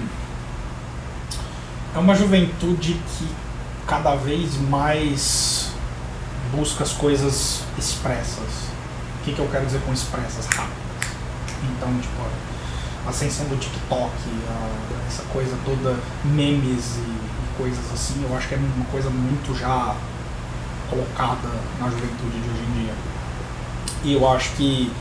é 1.93 1.99
uma 1.99 2.15
juventude 2.15 2.93
que 2.93 3.27
cada 3.85 4.15
vez 4.15 4.57
mais 4.57 5.69
busca 6.51 6.83
as 6.83 6.91
coisas 6.93 7.61
expressas. 7.77 8.69
O 9.21 9.23
que, 9.23 9.33
que 9.33 9.39
eu 9.39 9.47
quero 9.49 9.65
dizer 9.65 9.81
com 9.81 9.93
expressas? 9.93 10.45
Rápidas. 10.45 10.75
Então, 11.63 11.89
tipo, 11.99 12.21
a 13.05 13.09
ascensão 13.09 13.45
do 13.47 13.57
TikTok, 13.57 14.11
a- 14.49 15.07
essa 15.07 15.23
coisa 15.31 15.55
toda, 15.63 15.97
memes 16.23 16.95
e, 16.97 16.99
e 17.01 17.57
coisas 17.57 17.91
assim, 17.93 18.25
eu 18.27 18.35
acho 18.35 18.47
que 18.47 18.55
é 18.55 18.57
uma 18.57 18.85
coisa 18.85 19.09
muito 19.09 19.57
já 19.57 19.95
colocada 20.89 21.49
na 21.79 21.89
juventude 21.89 22.39
de 22.41 22.49
hoje 22.49 22.63
em 22.69 22.83
dia. 22.83 22.93
E 24.03 24.13
eu 24.13 24.27
acho 24.31 24.51
que 24.51 24.91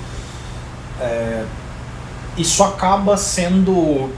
é, 1.01 1.45
isso 2.37 2.63
acaba 2.65 3.17
sendo. 3.17 4.11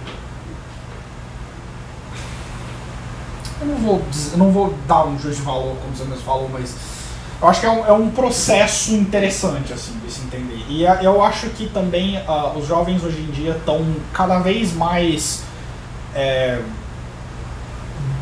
Eu 3.61 3.67
não 3.67 3.77
vou, 3.77 4.03
dizer- 4.11 4.33
eu 4.33 4.39
não 4.39 4.53
vou 4.53 4.75
dar 4.87 5.07
um 5.07 5.19
juízo 5.19 5.39
de 5.39 5.43
valor, 5.43 5.77
como 5.77 5.97
você 5.97 6.05
mesmo 6.05 6.25
falou, 6.25 6.49
mas 6.53 6.75
eu 7.41 7.49
acho 7.49 7.61
que 7.61 7.67
é 7.67 7.71
um, 7.71 7.87
é 7.87 7.93
um 7.93 8.11
processo 8.11 8.95
interessante 8.95 9.73
assim 9.73 9.93
de 10.05 10.11
se 10.13 10.21
entender. 10.23 10.65
E 10.69 10.87
a- 10.87 11.03
eu 11.03 11.23
acho 11.23 11.49
que 11.51 11.67
também 11.69 12.17
ah, 12.27 12.53
os 12.57 12.67
jovens 12.67 13.03
hoje 13.05 13.21
em 13.21 13.31
dia 13.31 13.53
estão 13.53 13.85
cada 14.13 14.39
vez 14.39 14.73
mais 14.73 15.43
é, 16.15 16.61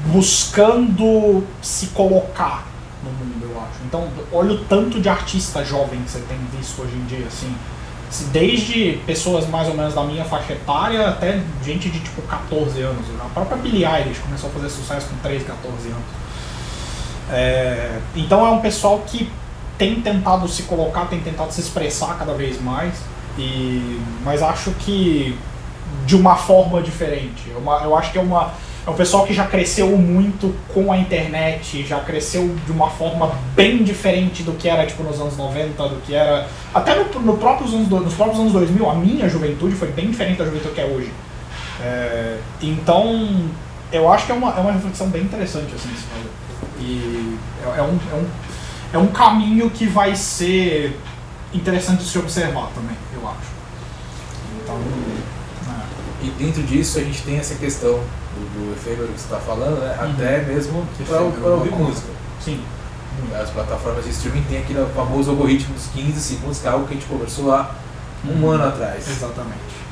buscando 0.06 1.44
se 1.62 1.86
colocar 1.88 2.66
no 3.02 3.10
mundo, 3.10 3.50
eu 3.52 3.58
acho. 3.60 3.78
Então, 3.86 4.08
olha 4.32 4.52
o 4.54 4.64
tanto 4.64 5.00
de 5.00 5.08
artista 5.08 5.64
jovem 5.64 6.00
que 6.02 6.10
você 6.10 6.20
tem 6.20 6.38
visto 6.58 6.82
hoje 6.82 6.94
em 6.96 7.04
dia, 7.06 7.26
assim. 7.26 7.54
Desde 8.30 9.00
pessoas 9.06 9.48
mais 9.48 9.66
ou 9.68 9.74
menos 9.74 9.92
da 9.94 10.04
minha 10.04 10.24
faixa 10.24 10.52
etária 10.52 11.08
até 11.08 11.40
gente 11.64 11.88
de 11.90 11.98
tipo 11.98 12.22
14 12.22 12.80
anos. 12.80 13.04
A 13.20 13.28
própria 13.30 13.56
Billie 13.56 13.84
Eilish 13.84 14.20
começou 14.20 14.50
a 14.50 14.52
fazer 14.52 14.68
sucesso 14.70 15.08
com 15.08 15.16
13, 15.16 15.44
14 15.44 15.88
anos. 15.88 16.04
É, 17.34 17.98
então 18.14 18.46
é 18.46 18.50
um 18.50 18.60
pessoal 18.60 19.02
que 19.06 19.28
tem 19.76 20.00
tentado 20.00 20.46
se 20.48 20.62
colocar, 20.64 21.06
tem 21.06 21.20
tentado 21.20 21.52
se 21.52 21.60
expressar 21.60 22.16
cada 22.18 22.32
vez 22.34 22.60
mais. 22.62 22.94
E, 23.36 24.00
mas 24.24 24.40
acho 24.42 24.70
que 24.72 25.36
de 26.06 26.14
uma 26.14 26.36
forma 26.36 26.80
diferente. 26.80 27.50
É 27.52 27.58
uma- 27.58 27.82
eu 27.82 27.96
acho 27.96 28.12
que 28.12 28.18
é 28.18 28.20
uma 28.22 28.52
é 28.86 28.90
um 28.90 28.94
pessoal 28.94 29.24
que 29.24 29.32
já 29.32 29.46
cresceu 29.46 29.88
muito 29.96 30.54
com 30.74 30.92
a 30.92 30.98
internet, 30.98 31.86
já 31.86 32.00
cresceu 32.00 32.54
de 32.66 32.70
uma 32.70 32.90
forma 32.90 33.32
bem 33.56 33.82
diferente 33.82 34.42
do 34.42 34.52
que 34.52 34.68
era 34.68 34.84
tipo 34.84 35.02
nos 35.02 35.18
anos 35.18 35.38
90, 35.38 35.88
do 35.88 35.96
que 36.02 36.14
era 36.14 36.46
até 36.74 36.94
no, 36.94 37.20
no 37.20 37.38
próprios 37.38 37.72
anos, 37.72 37.88
nos 37.88 38.12
próprios 38.12 38.38
anos 38.40 38.52
2000, 38.52 38.90
a 38.90 38.94
minha 38.94 39.26
juventude 39.26 39.74
foi 39.74 39.88
bem 39.90 40.10
diferente 40.10 40.36
da 40.36 40.44
juventude 40.44 40.74
que 40.74 40.82
é 40.82 40.84
hoje. 40.84 41.10
É, 41.82 42.36
então, 42.60 43.48
eu 43.90 44.12
acho 44.12 44.26
que 44.26 44.32
é 44.32 44.34
uma, 44.34 44.50
é 44.54 44.60
uma 44.60 44.72
reflexão 44.72 45.08
bem 45.08 45.22
interessante 45.22 45.74
assim, 45.74 45.88
esse 45.94 46.04
valor. 46.12 46.30
E 46.84 47.38
é, 47.64 47.78
é 47.78 47.82
um, 47.82 47.98
é, 48.12 48.14
um, 48.14 48.26
é 48.92 48.98
um 48.98 49.06
caminho 49.08 49.70
que 49.70 49.86
vai 49.86 50.14
ser 50.14 50.98
interessante 51.52 52.02
de 52.02 52.08
se 52.10 52.18
observar 52.18 52.68
também, 52.74 52.96
eu 53.14 53.26
acho. 53.26 53.54
Então, 54.62 54.76
é. 55.68 56.26
E 56.26 56.30
dentro 56.30 56.62
disso 56.62 56.98
a 56.98 57.02
gente 57.02 57.22
tem 57.22 57.38
essa 57.38 57.54
questão 57.54 57.92
do, 57.92 58.54
do 58.54 58.72
efêmero 58.74 59.08
que 59.12 59.20
você 59.20 59.24
está 59.24 59.38
falando, 59.38 59.80
né? 59.80 59.96
Uhum. 60.00 60.10
até 60.12 60.42
mesmo 60.42 60.86
para 61.06 61.20
ouvir 61.50 61.70
música. 61.70 62.08
sim. 62.40 62.62
As 63.40 63.48
plataformas 63.50 64.04
de 64.04 64.10
streaming 64.10 64.42
tem 64.42 64.58
aquele 64.58 64.84
famoso 64.92 65.30
algoritmo 65.30 65.72
dos 65.72 65.86
15 65.86 66.20
segundos, 66.20 66.58
que 66.58 66.66
é 66.66 66.70
algo 66.70 66.86
que 66.86 66.94
a 66.94 66.96
gente 66.96 67.06
conversou 67.06 67.54
há 67.54 67.74
um 68.26 68.50
ano 68.50 68.64
atrás. 68.64 69.08
Exatamente. 69.08 69.84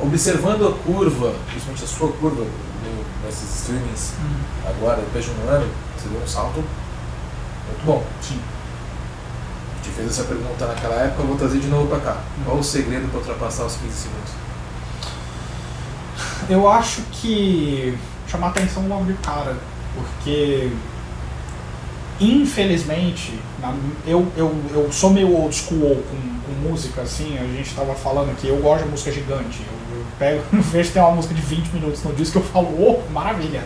Observando 0.00 0.66
a 0.66 0.72
curva, 0.84 1.32
principalmente 1.46 1.84
a 1.84 1.86
sua 1.86 2.12
curva 2.12 2.44
no- 2.88 3.26
nesses 3.26 3.54
streamings, 3.60 4.12
agora, 4.66 4.96
depois 5.00 5.24
de 5.24 5.30
um 5.30 5.48
ano, 5.48 5.66
você 5.96 6.08
deu 6.08 6.20
um 6.22 6.26
salto 6.26 6.56
muito 6.56 7.84
bom. 7.84 8.04
Sim. 8.20 8.40
Te 9.82 9.90
fez 9.90 10.08
essa 10.10 10.24
pergunta 10.24 10.66
naquela 10.66 10.94
época, 10.96 11.22
eu 11.22 11.26
vou 11.28 11.36
trazer 11.36 11.60
de 11.60 11.66
novo 11.68 11.86
para 11.88 12.00
cá. 12.00 12.16
Qual 12.44 12.56
o 12.58 12.64
segredo 12.64 13.08
para 13.10 13.18
ultrapassar 13.20 13.64
os 13.64 13.76
15 13.76 13.94
segundos? 13.94 14.32
Eu 16.48 16.68
acho 16.68 17.02
que 17.12 17.96
chamar 18.26 18.48
atenção 18.48 18.86
logo 18.88 19.04
de 19.04 19.14
cara, 19.14 19.56
porque 19.94 20.70
infelizmente 22.20 23.38
eu, 24.06 24.26
eu, 24.36 24.54
eu 24.72 24.92
sou 24.92 25.10
meio 25.10 25.32
old 25.36 25.54
school 25.54 26.02
com, 26.10 26.16
com 26.54 26.68
música, 26.68 27.02
assim, 27.02 27.38
a 27.38 27.44
gente 27.44 27.74
tava 27.74 27.94
falando 27.94 28.30
aqui, 28.30 28.48
eu 28.48 28.56
gosto 28.58 28.84
de 28.84 28.90
música 28.90 29.12
gigante. 29.12 29.60
Eu 29.60 29.77
pego, 30.18 30.42
vejo 30.52 30.90
tem 30.90 31.02
uma 31.02 31.12
música 31.12 31.34
de 31.34 31.40
20 31.40 31.68
minutos 31.68 32.02
no 32.02 32.12
disco 32.14 32.38
eu 32.38 32.42
falo, 32.42 32.68
oh, 32.78 33.12
maravilha! 33.12 33.62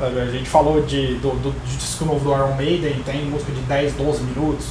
A 0.00 0.30
gente 0.30 0.48
falou 0.48 0.82
de, 0.82 1.16
do, 1.16 1.30
do, 1.40 1.50
de 1.66 1.76
disco 1.76 2.04
novo 2.04 2.20
do 2.20 2.32
Iron 2.32 2.54
Maiden, 2.54 3.02
tem 3.04 3.24
música 3.24 3.50
de 3.50 3.60
10, 3.62 3.94
12 3.94 4.22
minutos. 4.22 4.66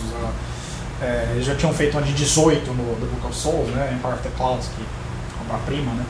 é, 1.01 1.31
eles 1.31 1.45
já 1.45 1.53
tinham 1.53 1.73
feito 1.73 1.97
uma 1.97 2.01
de 2.01 2.13
18 2.13 2.71
no 2.71 2.95
The 2.95 3.05
Book 3.07 3.27
of 3.27 3.35
Souls, 3.35 3.67
né? 3.71 3.91
Empire 3.93 4.13
of 4.13 4.23
the 4.23 4.29
Clouds, 4.37 4.69
que 4.69 4.81
é 4.81 5.49
uma 5.51 5.59
prima, 5.65 5.91
né? 5.93 6.05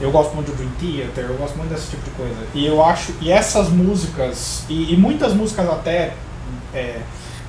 Eu 0.00 0.10
gosto 0.10 0.34
muito 0.34 0.50
de 0.50 0.56
Dream 0.56 0.72
Theater, 0.80 1.26
eu 1.30 1.36
gosto 1.36 1.56
muito 1.56 1.70
desse 1.70 1.90
tipo 1.90 2.02
de 2.02 2.10
coisa. 2.10 2.34
E 2.52 2.66
eu 2.66 2.84
acho, 2.84 3.12
e 3.20 3.30
essas 3.30 3.68
músicas, 3.68 4.64
e, 4.68 4.92
e 4.92 4.96
muitas 4.96 5.32
músicas 5.32 5.68
até 5.70 6.14
é, 6.74 6.98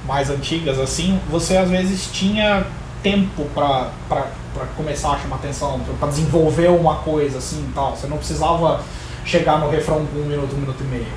mais 0.06 0.30
antigas, 0.30 0.78
assim, 0.78 1.19
você 1.28 1.58
às 1.58 1.72
vezes 1.72 2.08
tinha 2.12 2.67
tempo 3.04 3.44
pra 3.54 3.89
começar 4.78 5.12
a 5.12 5.20
chamar 5.20 5.36
atenção, 5.36 5.80
pra- 5.82 5.94
pra 6.00 6.08
desenvolver 6.08 6.70
uma 6.70 6.96
coisa 6.96 7.38
assim 7.38 7.68
e 7.70 7.74
tal. 7.74 7.96
Você 7.96 8.08
não 8.08 8.18
precisava 8.18 8.82
chegar 9.26 9.60
no 9.60 9.70
refrão 9.70 10.06
com 10.06 10.20
um 10.20 10.26
minuto, 10.26 10.56
um 10.56 10.60
minuto 10.60 10.82
e 10.82 10.88
meio. 10.88 11.08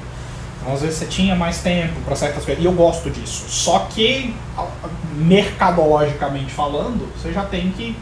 Então, 0.61 0.75
às 0.75 0.81
vezes 0.81 0.99
você 0.99 1.07
tinha 1.07 1.35
mais 1.37 1.59
tempo 1.62 2.01
para 2.05 2.16
certas 2.16 2.44
coisas. 2.44 2.62
E 2.62 2.66
eu 2.66 2.72
gosto 2.72 3.09
disso. 3.09 3.44
Só 3.49 3.87
que, 3.90 4.35
mercadologicamente 5.12 6.53
falando, 6.53 7.09
você 7.16 7.33
já 7.33 7.44
tem 7.44 7.70
que 7.70 7.96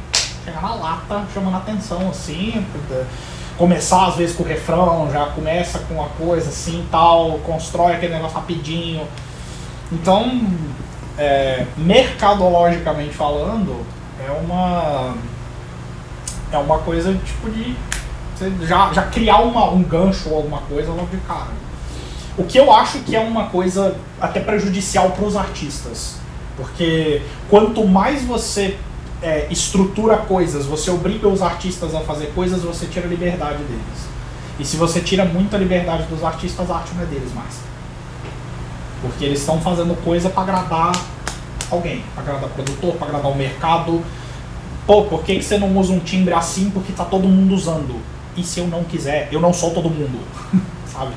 chegar 0.44 0.62
na 0.62 0.74
lata 0.74 1.22
chamando 1.32 1.56
atenção, 1.56 2.08
assim. 2.10 2.64
Começar 3.58 4.06
às 4.08 4.16
vezes 4.16 4.34
com 4.34 4.42
o 4.42 4.46
refrão, 4.46 5.08
já 5.12 5.26
começa 5.26 5.78
com 5.80 5.94
uma 5.94 6.08
coisa 6.08 6.48
assim 6.48 6.86
tal, 6.90 7.38
constrói 7.46 7.92
aquele 7.94 8.14
negócio 8.14 8.36
rapidinho. 8.36 9.06
Então, 9.92 10.42
é, 11.18 11.66
mercadologicamente 11.76 13.14
falando, 13.14 13.84
é 14.26 14.30
uma 14.30 15.14
É 16.52 16.58
uma 16.58 16.78
coisa 16.78 17.12
tipo 17.24 17.50
de 17.50 17.76
você 18.34 18.52
já, 18.66 18.92
já 18.92 19.02
criar 19.02 19.38
uma, 19.38 19.70
um 19.70 19.82
gancho 19.82 20.28
ou 20.28 20.36
alguma 20.36 20.58
coisa 20.62 20.90
logo 20.90 21.06
de 21.06 21.18
cara. 21.18 21.52
O 22.36 22.44
que 22.44 22.58
eu 22.58 22.72
acho 22.72 22.98
que 23.00 23.14
é 23.14 23.20
uma 23.20 23.46
coisa 23.46 23.96
até 24.20 24.40
prejudicial 24.40 25.10
para 25.10 25.24
os 25.24 25.36
artistas. 25.36 26.16
Porque 26.56 27.22
quanto 27.48 27.86
mais 27.86 28.24
você 28.24 28.76
é, 29.22 29.46
estrutura 29.50 30.16
coisas, 30.16 30.66
você 30.66 30.90
obriga 30.90 31.28
os 31.28 31.42
artistas 31.42 31.94
a 31.94 32.00
fazer 32.00 32.32
coisas, 32.34 32.62
você 32.62 32.86
tira 32.86 33.06
a 33.06 33.08
liberdade 33.08 33.62
deles. 33.64 34.08
E 34.58 34.64
se 34.64 34.76
você 34.76 35.00
tira 35.00 35.24
muita 35.24 35.56
liberdade 35.56 36.04
dos 36.04 36.22
artistas, 36.22 36.70
a 36.70 36.76
arte 36.76 36.94
não 36.94 37.02
é 37.02 37.06
deles 37.06 37.32
mais. 37.34 37.54
Porque 39.04 39.26
eles 39.26 39.40
estão 39.40 39.60
fazendo 39.60 39.94
coisa 40.02 40.30
para 40.30 40.42
agradar 40.42 40.92
alguém, 41.70 42.02
para 42.14 42.22
agradar 42.22 42.48
produtor, 42.48 42.94
para 42.94 43.08
agradar 43.08 43.30
o 43.30 43.36
mercado. 43.36 44.02
Pô, 44.86 45.02
por 45.02 45.22
que, 45.22 45.36
que 45.36 45.42
você 45.42 45.58
não 45.58 45.76
usa 45.76 45.92
um 45.92 46.00
timbre 46.00 46.32
assim 46.32 46.70
porque 46.70 46.90
tá 46.90 47.04
todo 47.04 47.28
mundo 47.28 47.54
usando? 47.54 48.00
E 48.34 48.42
se 48.42 48.60
eu 48.60 48.66
não 48.66 48.82
quiser? 48.82 49.28
Eu 49.30 49.40
não 49.40 49.52
sou 49.52 49.72
todo 49.72 49.90
mundo, 49.90 50.18
sabe? 50.90 51.12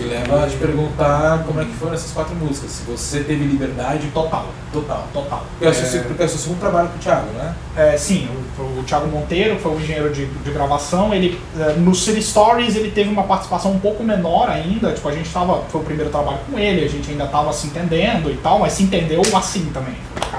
Me 0.00 0.06
leva 0.06 0.44
a 0.44 0.48
te 0.48 0.56
perguntar 0.56 1.44
como 1.46 1.60
é 1.60 1.64
que 1.64 1.72
foram 1.72 1.92
essas 1.92 2.10
quatro 2.12 2.34
músicas. 2.34 2.70
Se 2.70 2.82
você 2.84 3.20
teve 3.20 3.44
liberdade 3.44 4.08
Total, 4.14 4.46
total. 4.72 5.06
total. 5.12 5.44
Porque 5.58 5.66
o 5.68 5.74
seu, 5.74 6.02
porque 6.04 6.22
é 6.22 6.26
o 6.26 6.28
seu 6.28 6.38
segundo 6.38 6.58
trabalho 6.58 6.88
com 6.88 6.96
o 6.96 6.98
Thiago, 6.98 7.26
né? 7.32 7.54
É, 7.76 7.96
sim, 7.98 8.26
o, 8.58 8.80
o 8.80 8.82
Thiago 8.84 9.08
Monteiro 9.08 9.58
foi 9.58 9.72
o 9.72 9.80
engenheiro 9.80 10.10
de, 10.10 10.24
de 10.24 10.50
gravação. 10.50 11.12
Ele 11.12 11.38
é, 11.58 11.74
no 11.74 11.94
City 11.94 12.22
Stories 12.22 12.76
ele 12.76 12.90
teve 12.90 13.10
uma 13.10 13.24
participação 13.24 13.72
um 13.72 13.78
pouco 13.78 14.02
menor 14.02 14.48
ainda. 14.48 14.92
Tipo, 14.92 15.08
a 15.08 15.12
gente 15.12 15.30
tava. 15.30 15.62
Foi 15.68 15.82
o 15.82 15.84
primeiro 15.84 16.10
trabalho 16.10 16.38
com 16.50 16.58
ele, 16.58 16.82
a 16.82 16.88
gente 16.88 17.10
ainda 17.10 17.26
tava 17.26 17.52
se 17.52 17.66
entendendo 17.66 18.30
e 18.30 18.36
tal, 18.38 18.58
mas 18.58 18.72
se 18.72 18.82
entendeu 18.82 19.20
assim 19.34 19.66
também. 19.66 19.96
O 20.16 20.30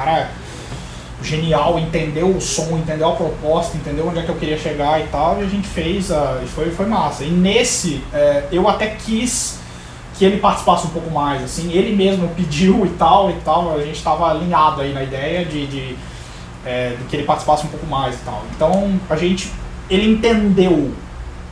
genial, 1.24 1.78
entendeu 1.80 2.28
o 2.28 2.42
som, 2.42 2.78
entendeu 2.78 3.10
a 3.10 3.16
proposta, 3.16 3.78
entendeu 3.78 4.08
onde 4.08 4.20
é 4.20 4.24
que 4.24 4.30
eu 4.30 4.36
queria 4.36 4.58
chegar 4.58 5.00
e 5.00 5.08
tal, 5.08 5.40
e 5.40 5.46
a 5.46 5.48
gente 5.48 5.68
fez, 5.68 6.10
uh, 6.10 6.42
e 6.44 6.48
foi, 6.48 6.72
foi 6.72 6.86
massa. 6.86 7.24
E 7.24 7.30
nesse, 7.30 8.02
é, 8.14 8.46
eu 8.52 8.68
até 8.68 8.88
quis 8.88 9.60
que 10.18 10.26
ele 10.26 10.38
participasse 10.38 10.86
um 10.88 10.90
pouco 10.90 11.10
mais, 11.10 11.44
assim, 11.44 11.72
ele 11.72 11.96
mesmo 11.96 12.28
pediu 12.36 12.86
e 12.86 12.90
tal, 12.90 13.30
e 13.32 13.36
tal, 13.46 13.76
a 13.76 13.82
gente 13.82 13.98
estava 13.98 14.30
alinhado 14.30 14.82
aí 14.82 14.94
na 14.94 15.04
ideia 15.04 15.46
de, 15.46 15.68
de, 15.68 15.96
é, 16.66 16.96
de 16.98 17.04
que 17.06 17.16
ele 17.16 17.24
participasse 17.24 17.66
um 17.66 17.70
pouco 17.70 17.86
mais 17.88 18.16
e 18.16 18.20
tal. 18.20 18.44
Então, 18.56 19.00
a 19.10 19.16
gente, 19.16 19.52
ele 19.90 20.12
entendeu 20.12 20.92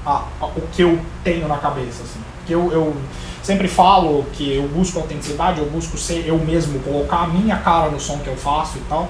a, 0.06 0.24
a, 0.42 0.46
o 0.46 0.62
que 0.72 0.84
eu 0.84 1.00
tenho 1.24 1.48
na 1.48 1.58
cabeça, 1.58 2.04
assim, 2.04 2.20
que 2.46 2.54
eu, 2.54 2.72
eu 2.72 2.96
sempre 3.42 3.68
falo 3.68 4.26
que 4.34 4.56
eu 4.56 4.68
busco 4.68 5.00
autenticidade, 5.00 5.60
eu 5.60 5.66
busco 5.68 5.98
ser 5.98 6.28
eu 6.28 6.38
mesmo, 6.38 6.80
colocar 6.80 7.24
a 7.24 7.28
minha 7.28 7.58
cara 7.58 7.90
no 7.90 8.00
som 8.00 8.20
que 8.20 8.28
eu 8.28 8.38
faço 8.38 8.78
e 8.78 8.82
tal, 8.82 9.10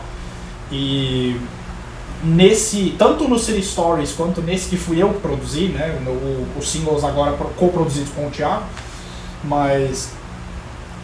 e 0.71 1.39
nesse, 2.23 2.95
tanto 2.97 3.27
no 3.27 3.39
City 3.39 3.63
Stories 3.63 4.12
quanto 4.12 4.41
nesse 4.41 4.69
que 4.69 4.77
fui 4.77 5.01
eu 5.01 5.13
que 5.13 5.19
produzi, 5.19 5.67
né, 5.67 5.97
os 6.58 6.69
singles 6.69 7.03
agora 7.03 7.32
co-produzidos 7.58 8.12
com 8.12 8.27
o 8.27 8.29
Thiago, 8.29 8.63
mas 9.43 10.12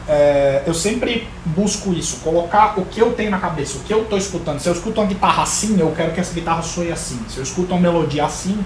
é, 0.08 0.62
eu 0.68 0.74
sempre 0.74 1.28
busco 1.46 1.92
isso, 1.94 2.18
colocar 2.18 2.80
o 2.80 2.86
que 2.86 3.00
eu 3.00 3.14
tenho 3.14 3.32
na 3.32 3.40
cabeça, 3.40 3.78
o 3.78 3.82
que 3.82 3.94
eu 3.94 4.04
estou 4.04 4.18
escutando. 4.18 4.60
Se 4.60 4.70
eu 4.70 4.74
escuto 4.74 5.02
uma 5.02 5.08
guitarra 5.08 5.44
assim, 5.44 5.80
eu 5.80 5.92
quero 5.96 6.12
que 6.14 6.20
essa 6.20 6.34
guitarra 6.34 6.62
soe 6.62 6.92
assim. 6.92 7.20
Se 7.28 7.38
eu 7.38 7.44
escuto 7.44 7.74
uma 7.74 7.82
melodia 7.82 8.26
assim, 8.26 8.64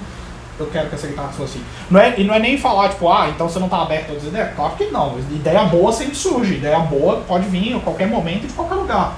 eu 0.59 0.67
quero 0.67 0.89
que 0.89 0.95
essa 0.95 1.07
guitarra 1.07 1.31
soe 1.31 1.45
assim. 1.45 1.63
Não 1.89 1.99
é, 1.99 2.19
e 2.19 2.25
não 2.25 2.33
é 2.33 2.39
nem 2.39 2.57
falar, 2.57 2.89
tipo, 2.89 3.09
ah, 3.09 3.29
então 3.29 3.47
você 3.47 3.57
não 3.57 3.67
está 3.67 3.81
aberto 3.81 4.09
a 4.09 4.13
outras 4.13 4.27
ideias. 4.27 4.53
Claro 4.53 4.75
que 4.75 4.85
não. 4.85 5.17
Ideia 5.31 5.63
boa 5.65 5.93
sempre 5.93 6.15
surge. 6.15 6.55
Ideia 6.55 6.79
boa 6.79 7.21
pode 7.25 7.47
vir 7.47 7.75
a 7.75 7.79
qualquer 7.79 8.07
momento, 8.07 8.45
de 8.45 8.53
qualquer 8.53 8.75
lugar. 8.75 9.17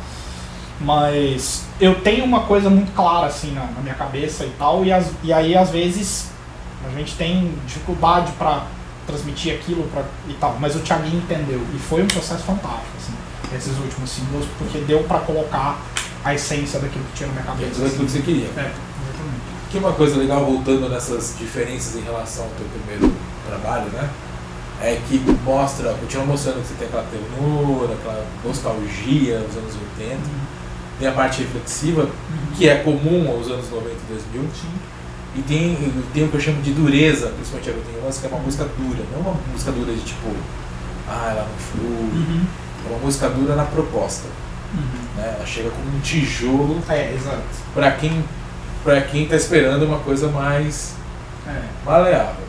Mas 0.84 1.64
eu 1.80 2.02
tenho 2.02 2.26
uma 2.26 2.42
coisa 2.42 2.70
muito 2.70 2.92
clara 2.94 3.28
assim 3.28 3.52
na, 3.52 3.66
na 3.66 3.82
minha 3.82 3.96
cabeça 3.96 4.46
e 4.46 4.52
tal, 4.58 4.84
e, 4.84 4.92
as, 4.92 5.12
e 5.24 5.32
aí 5.32 5.56
às 5.56 5.70
vezes 5.70 6.30
a 6.86 6.90
gente 6.98 7.16
tem 7.16 7.54
dificuldade 7.66 8.32
para 8.34 8.66
transmitir 9.06 9.54
aquilo 9.56 9.84
pra, 9.90 10.04
e 10.28 10.34
tal, 10.34 10.58
mas 10.60 10.76
o 10.76 10.80
Thiaguinho 10.80 11.18
entendeu 11.18 11.62
e 11.76 11.80
foi 11.80 12.02
um 12.02 12.08
processo 12.08 12.44
fantástico 12.44 12.92
assim, 12.98 13.14
esses 13.56 13.78
últimos 13.78 14.10
símbolos, 14.10 14.48
porque 14.58 14.80
deu 14.80 15.04
para 15.04 15.20
colocar 15.20 15.80
a 16.24 16.34
essência 16.34 16.80
daquilo 16.80 17.04
que 17.06 17.18
tinha 17.18 17.28
na 17.28 17.34
minha 17.34 17.46
cabeça. 17.46 17.72
Tudo 17.74 17.88
aquilo 17.88 18.06
que 18.06 18.12
você 18.12 18.22
queria. 18.22 18.46
É, 18.46 18.50
exatamente. 18.50 19.42
Que 19.72 19.78
uma 19.78 19.94
coisa 19.94 20.18
legal, 20.18 20.46
voltando 20.46 20.88
nessas 20.90 21.36
diferenças 21.38 21.96
em 21.96 22.02
relação 22.02 22.46
ao 22.46 22.52
teu 22.52 22.68
primeiro 22.68 23.14
trabalho, 23.48 23.90
né? 23.92 24.10
É 24.82 25.00
que 25.08 25.20
mostra, 25.44 25.94
continua 25.94 26.26
mostrando 26.26 26.62
que 26.62 26.68
você 26.68 26.74
tem 26.76 26.88
aquela 26.88 27.04
ternura, 27.04 27.94
aquela 27.94 28.26
nostalgia 28.44 29.40
dos 29.40 29.58
anos 29.58 29.76
80. 30.00 30.20
Tem 31.02 31.10
a 31.10 31.14
parte 31.14 31.42
reflexiva, 31.42 32.08
que 32.56 32.70
é 32.70 32.76
comum 32.76 33.28
aos 33.32 33.48
anos 33.48 33.72
90 33.72 33.90
e 33.90 34.14
2000. 34.14 34.44
E 35.36 35.42
tem, 35.42 35.76
tem 36.14 36.26
o 36.26 36.28
que 36.28 36.36
eu 36.36 36.40
chamo 36.40 36.62
de 36.62 36.74
dureza, 36.74 37.30
principalmente 37.30 37.70
a 37.72 37.74
tem 37.74 38.02
umas 38.04 38.20
que 38.20 38.28
é 38.28 38.30
uma 38.30 38.38
música 38.38 38.66
dura, 38.78 39.00
não 39.12 39.22
uma 39.22 39.40
música 39.52 39.72
dura 39.72 39.92
de 39.94 40.02
tipo, 40.02 40.28
ah, 41.08 41.30
ela 41.32 41.50
não 41.50 41.58
flui. 41.58 42.22
Uhum. 42.22 42.46
É 42.86 42.90
uma 42.94 43.00
música 43.00 43.30
dura 43.30 43.56
na 43.56 43.64
proposta. 43.64 44.28
Uhum. 44.76 45.18
Né? 45.18 45.34
Ela 45.38 45.46
chega 45.48 45.72
como 45.72 45.98
um 45.98 46.00
tijolo 46.02 46.80
É, 46.88 47.16
exato. 47.16 47.42
para 47.74 47.92
quem, 47.94 48.24
pra 48.84 49.02
quem 49.02 49.28
tá 49.28 49.36
esperando 49.36 49.84
uma 49.84 49.98
coisa 50.00 50.28
mais 50.28 50.94
É. 51.48 51.64
maleável. 51.84 52.46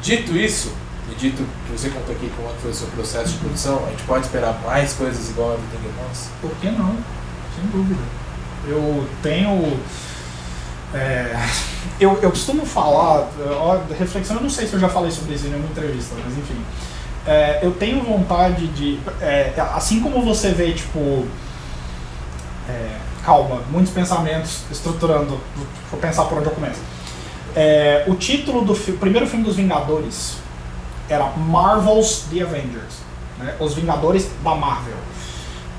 Dito 0.00 0.34
isso, 0.34 0.72
e 1.12 1.14
dito 1.16 1.44
que 1.66 1.72
você 1.72 1.90
contou 1.90 2.14
aqui 2.14 2.32
como 2.34 2.48
é 2.48 2.52
foi 2.62 2.70
o 2.70 2.74
seu 2.74 2.86
processo 2.88 3.32
de 3.32 3.38
produção, 3.40 3.84
a 3.86 3.90
gente 3.90 4.04
pode 4.04 4.24
esperar 4.24 4.58
mais 4.64 4.94
coisas 4.94 5.28
igual 5.28 5.50
a 5.50 5.52
You 5.54 5.92
Want? 6.00 6.16
Por 6.40 6.50
que 6.62 6.70
não? 6.70 6.96
Sem 7.60 7.70
dúvida. 7.70 8.00
Eu 8.66 9.06
tenho. 9.22 9.78
é, 10.94 11.34
eu, 12.00 12.18
eu 12.22 12.30
costumo 12.30 12.64
falar, 12.66 13.28
ó, 13.50 13.78
reflexão, 13.98 14.36
eu 14.36 14.42
não 14.42 14.50
sei 14.50 14.66
se 14.66 14.74
eu 14.74 14.80
já 14.80 14.88
falei 14.88 15.10
sobre 15.10 15.34
isso 15.34 15.46
em 15.46 15.50
nenhuma 15.50 15.68
entrevista, 15.68 16.14
mas 16.24 16.36
enfim. 16.36 16.60
É, 17.26 17.60
eu 17.62 17.72
tenho 17.72 18.02
vontade 18.02 18.66
de. 18.68 18.98
é, 19.20 19.52
assim 19.74 20.00
como 20.00 20.22
você 20.24 20.50
vê, 20.50 20.72
tipo. 20.72 21.26
é, 22.68 22.96
calma, 23.24 23.62
muitos 23.70 23.92
pensamentos 23.92 24.62
estruturando. 24.70 25.38
Vou 25.90 26.00
pensar 26.00 26.24
por 26.24 26.38
onde 26.38 26.46
eu 26.46 26.52
começo. 26.52 26.80
É, 27.56 28.04
o 28.06 28.14
título 28.14 28.64
do 28.64 28.74
fi- 28.74 28.92
primeiro 28.92 29.26
filme 29.26 29.44
dos 29.44 29.56
Vingadores 29.56 30.36
era 31.08 31.24
Marvel's 31.30 32.24
The 32.30 32.42
Avengers 32.42 33.08
né? 33.38 33.54
Os 33.58 33.74
Vingadores 33.74 34.28
da 34.44 34.54
Marvel. 34.54 34.94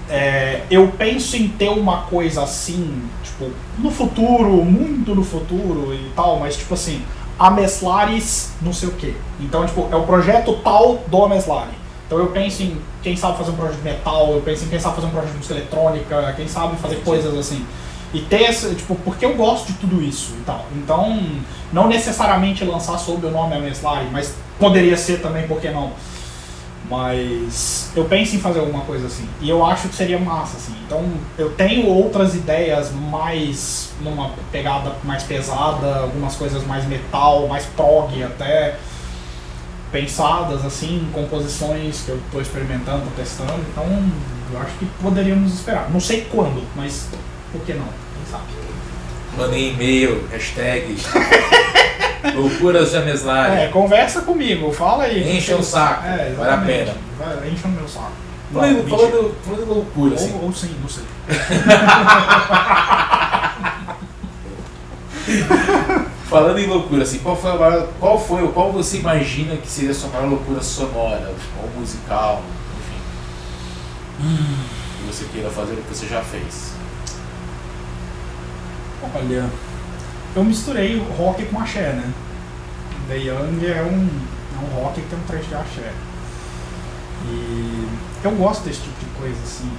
É, 0.10 0.64
eu 0.72 0.92
penso 0.98 1.38
em 1.38 1.48
ter 1.48 1.70
uma 1.70 2.02
coisa 2.04 2.44
assim, 2.44 3.02
tipo, 3.24 3.52
no 3.78 3.92
futuro, 3.92 4.66
muito 4.66 5.14
no 5.14 5.24
futuro 5.24 5.94
e 5.94 6.12
tal, 6.16 6.40
mas 6.40 6.56
tipo 6.58 6.74
assim, 6.74 7.04
Ameslares 7.38 8.52
não 8.62 8.74
sei 8.74 8.90
o 8.90 8.94
que. 8.94 9.16
Então, 9.40 9.66
tipo, 9.66 9.88
é 9.92 9.96
o 9.96 10.04
projeto 10.04 10.54
tal 10.64 11.04
do 11.08 11.24
Ameslari. 11.24 11.80
Então 12.06 12.18
eu 12.18 12.28
penso 12.28 12.64
em 12.64 12.82
quem 13.04 13.16
sabe 13.16 13.38
fazer 13.38 13.52
um 13.52 13.56
projeto 13.56 13.78
de 13.78 13.84
metal, 13.84 14.32
eu 14.32 14.42
penso 14.42 14.66
em 14.66 14.68
quem 14.68 14.80
sabe 14.80 14.96
fazer 14.96 15.08
um 15.08 15.12
projeto 15.12 15.32
de 15.32 15.38
música 15.38 15.54
eletrônica, 15.54 16.34
quem 16.36 16.48
sabe 16.48 16.76
fazer 16.78 16.96
coisas 17.04 17.38
assim. 17.38 17.64
E 18.12 18.22
ter 18.22 18.46
essa, 18.46 18.74
tipo, 18.74 18.96
porque 18.96 19.24
eu 19.24 19.36
gosto 19.36 19.68
de 19.68 19.74
tudo 19.74 20.02
isso 20.02 20.34
e 20.40 20.44
tal. 20.44 20.66
Então, 20.76 21.22
não 21.72 21.88
necessariamente 21.88 22.66
lançar 22.66 22.98
sob 22.98 23.28
o 23.28 23.30
nome 23.30 23.56
Ameslari, 23.56 24.08
mas 24.12 24.34
poderia 24.58 24.98
ser 24.98 25.22
também, 25.22 25.48
por 25.48 25.62
que 25.62 25.70
não? 25.70 25.92
Mas 26.90 27.92
eu 27.96 28.06
penso 28.06 28.36
em 28.36 28.40
fazer 28.40 28.60
alguma 28.60 28.82
coisa 28.82 29.06
assim. 29.06 29.28
E 29.40 29.50
eu 29.50 29.64
acho 29.64 29.90
que 29.90 29.96
seria 29.96 30.18
massa, 30.18 30.58
assim. 30.58 30.74
Então 30.86 31.06
eu 31.38 31.52
tenho 31.52 31.86
outras 31.86 32.34
ideias 32.34 32.92
mais 32.92 33.92
numa 34.02 34.32
pegada 34.52 34.96
mais 35.04 35.22
pesada, 35.24 36.00
algumas 36.00 36.36
coisas 36.36 36.66
mais 36.66 36.86
metal, 36.86 37.48
mais 37.48 37.66
prog 37.66 38.24
até. 38.24 38.78
Pensadas 39.92 40.64
assim, 40.66 41.08
composições 41.12 42.02
que 42.02 42.10
eu 42.10 42.18
estou 42.18 42.42
experimentando, 42.42 43.06
tô 43.06 43.22
testando. 43.22 43.60
Então 43.72 43.86
eu 44.52 44.60
acho 44.60 44.76
que 44.80 44.86
poderíamos 45.02 45.54
esperar. 45.54 45.90
Não 45.92 46.00
sei 46.00 46.28
quando, 46.32 46.64
mas 46.76 47.08
por 47.52 47.62
que 47.62 47.74
não? 47.74 47.86
Quem 47.86 48.32
sabe? 48.32 48.44
Mandei 49.38 49.74
e-mail, 49.74 50.28
hashtag 50.32 50.96
Loucuras 52.40 52.92
de 52.92 52.98
Ameslari. 52.98 53.62
É, 53.62 53.68
conversa 53.68 54.22
comigo, 54.22 54.72
fala 54.72 55.04
aí. 55.04 55.38
Enche 55.38 55.54
o 55.54 55.64
saco, 55.64 56.06
É, 56.06 56.34
vale 56.38 56.52
a 56.52 56.58
pena. 56.58 56.96
Vai, 57.18 57.50
enche 57.50 57.66
o 57.66 57.70
meu 57.70 57.88
saco. 57.88 58.12
Falando, 58.54 58.90
falando, 58.90 59.36
falando 59.46 59.66
loucura, 59.68 60.16
assim. 60.16 60.34
Ou, 60.34 60.46
ou 60.46 60.54
sim, 60.54 60.76
não 60.82 60.90
sei. 60.90 61.04
Falando 66.30 66.60
em 66.60 66.68
loucura, 66.68 67.02
assim, 67.02 67.20
qual 67.20 67.36
foi, 67.36 67.58
maior, 67.58 67.88
qual 68.00 68.20
foi 68.20 68.44
ou 68.44 68.50
qual 68.50 68.72
você 68.72 68.98
imagina 68.98 69.58
que 69.58 69.68
seria 69.68 69.90
a 69.90 69.94
sua 69.96 70.10
maior 70.10 70.30
loucura 70.30 70.62
sonora, 70.62 71.34
ou 71.62 71.70
musical, 71.80 72.44
enfim? 74.20 74.56
Que 75.00 75.08
você 75.08 75.26
queira 75.26 75.50
fazer 75.50 75.74
o 75.74 75.78
que 75.78 75.96
você 75.96 76.06
já 76.06 76.22
fez. 76.22 76.74
Olha, 79.16 79.50
eu 80.36 80.44
misturei 80.44 81.04
rock 81.18 81.46
com 81.46 81.60
axé, 81.60 81.94
né? 81.94 82.14
The 83.10 83.18
Young 83.18 83.66
é 83.66 83.82
um, 83.82 84.08
é 84.08 84.64
um 84.64 84.84
rock 84.84 85.02
que 85.02 85.08
tem 85.08 85.18
um 85.18 85.24
trecho 85.24 85.50
de 85.50 85.56
axé. 85.56 85.92
E 87.26 87.88
eu 88.24 88.32
gosto 88.32 88.64
desse 88.64 88.82
tipo 88.82 89.00
de 89.00 89.06
coisa, 89.20 89.36
assim. 89.44 89.70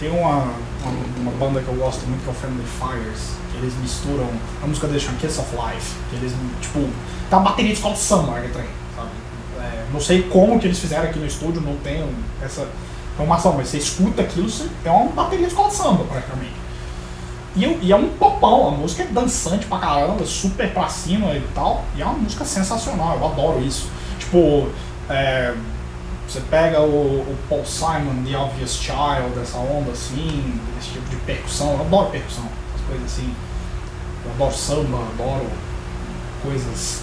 Tem 0.00 0.10
uma, 0.10 0.42
uma, 0.82 1.20
uma 1.20 1.32
banda 1.38 1.60
que 1.60 1.68
eu 1.68 1.74
gosto 1.74 2.04
muito 2.06 2.22
que 2.22 2.28
é 2.28 2.32
o 2.32 2.34
Friendly 2.34 2.66
Fires, 2.66 3.36
que 3.52 3.58
eles 3.58 3.74
misturam 3.76 4.28
a 4.62 4.66
música 4.66 4.88
chama 4.98 5.18
Kiss 5.18 5.38
of 5.38 5.50
Life, 5.54 5.94
que 6.10 6.16
eles, 6.16 6.32
tipo, 6.60 6.88
tá 7.30 7.38
uma 7.38 7.50
bateria 7.50 7.70
de 7.70 7.76
escola 7.76 7.94
de 7.94 8.00
samba, 8.00 8.32
sabe? 8.96 9.10
É, 9.60 9.86
não 9.92 10.00
sei 10.00 10.22
como 10.24 10.58
que 10.58 10.66
eles 10.66 10.78
fizeram 10.78 11.04
aqui 11.04 11.18
no 11.18 11.26
estúdio, 11.26 11.60
não 11.60 11.76
tenho 11.76 12.08
essa 12.42 12.66
informação, 13.12 13.54
mas 13.56 13.68
você 13.68 13.78
escuta 13.78 14.22
aquilo, 14.22 14.48
você, 14.50 14.68
é 14.84 14.90
uma 14.90 15.12
bateria 15.12 15.46
de 15.46 15.52
escola 15.52 15.68
de 15.68 15.76
samba, 15.76 16.04
praticamente. 16.04 16.59
E, 17.56 17.64
eu- 17.64 17.78
e 17.82 17.92
é 17.92 17.96
um 17.96 18.08
popão, 18.10 18.68
a 18.68 18.70
música 18.70 19.02
é 19.02 19.06
dançante 19.06 19.66
pra 19.66 19.78
caramba, 19.78 20.24
super 20.24 20.72
pra 20.72 20.88
cima 20.88 21.34
e 21.34 21.40
tal, 21.54 21.84
e 21.96 22.02
é 22.02 22.04
uma 22.04 22.14
música 22.14 22.44
sensacional, 22.44 23.16
eu 23.18 23.26
adoro 23.26 23.60
isso. 23.64 23.88
Tipo, 24.18 24.68
é, 25.08 25.52
você 26.28 26.40
pega 26.48 26.80
o, 26.80 27.20
o 27.22 27.36
Paul 27.48 27.64
Simon, 27.64 28.22
The 28.24 28.36
Obvious 28.38 28.74
Child, 28.76 29.38
essa 29.42 29.58
onda 29.58 29.90
assim, 29.90 30.60
esse 30.78 30.90
tipo 30.92 31.08
de 31.10 31.16
percussão, 31.16 31.72
eu 31.72 31.80
adoro 31.80 32.10
percussão, 32.10 32.44
essas 32.74 32.86
coisas 32.86 33.06
assim. 33.06 33.34
Eu 34.24 34.30
adoro 34.32 34.54
samba, 34.54 34.98
adoro 35.18 35.46
coisas, 36.42 37.00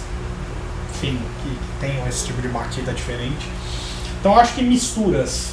enfim, 0.94 1.18
que, 1.42 1.50
que 1.50 1.58
tenham 1.80 2.06
esse 2.08 2.26
tipo 2.26 2.40
de 2.40 2.48
batida 2.48 2.92
diferente. 2.92 3.46
Então 4.20 4.32
eu 4.32 4.40
acho 4.40 4.54
que 4.54 4.62
misturas 4.62 5.52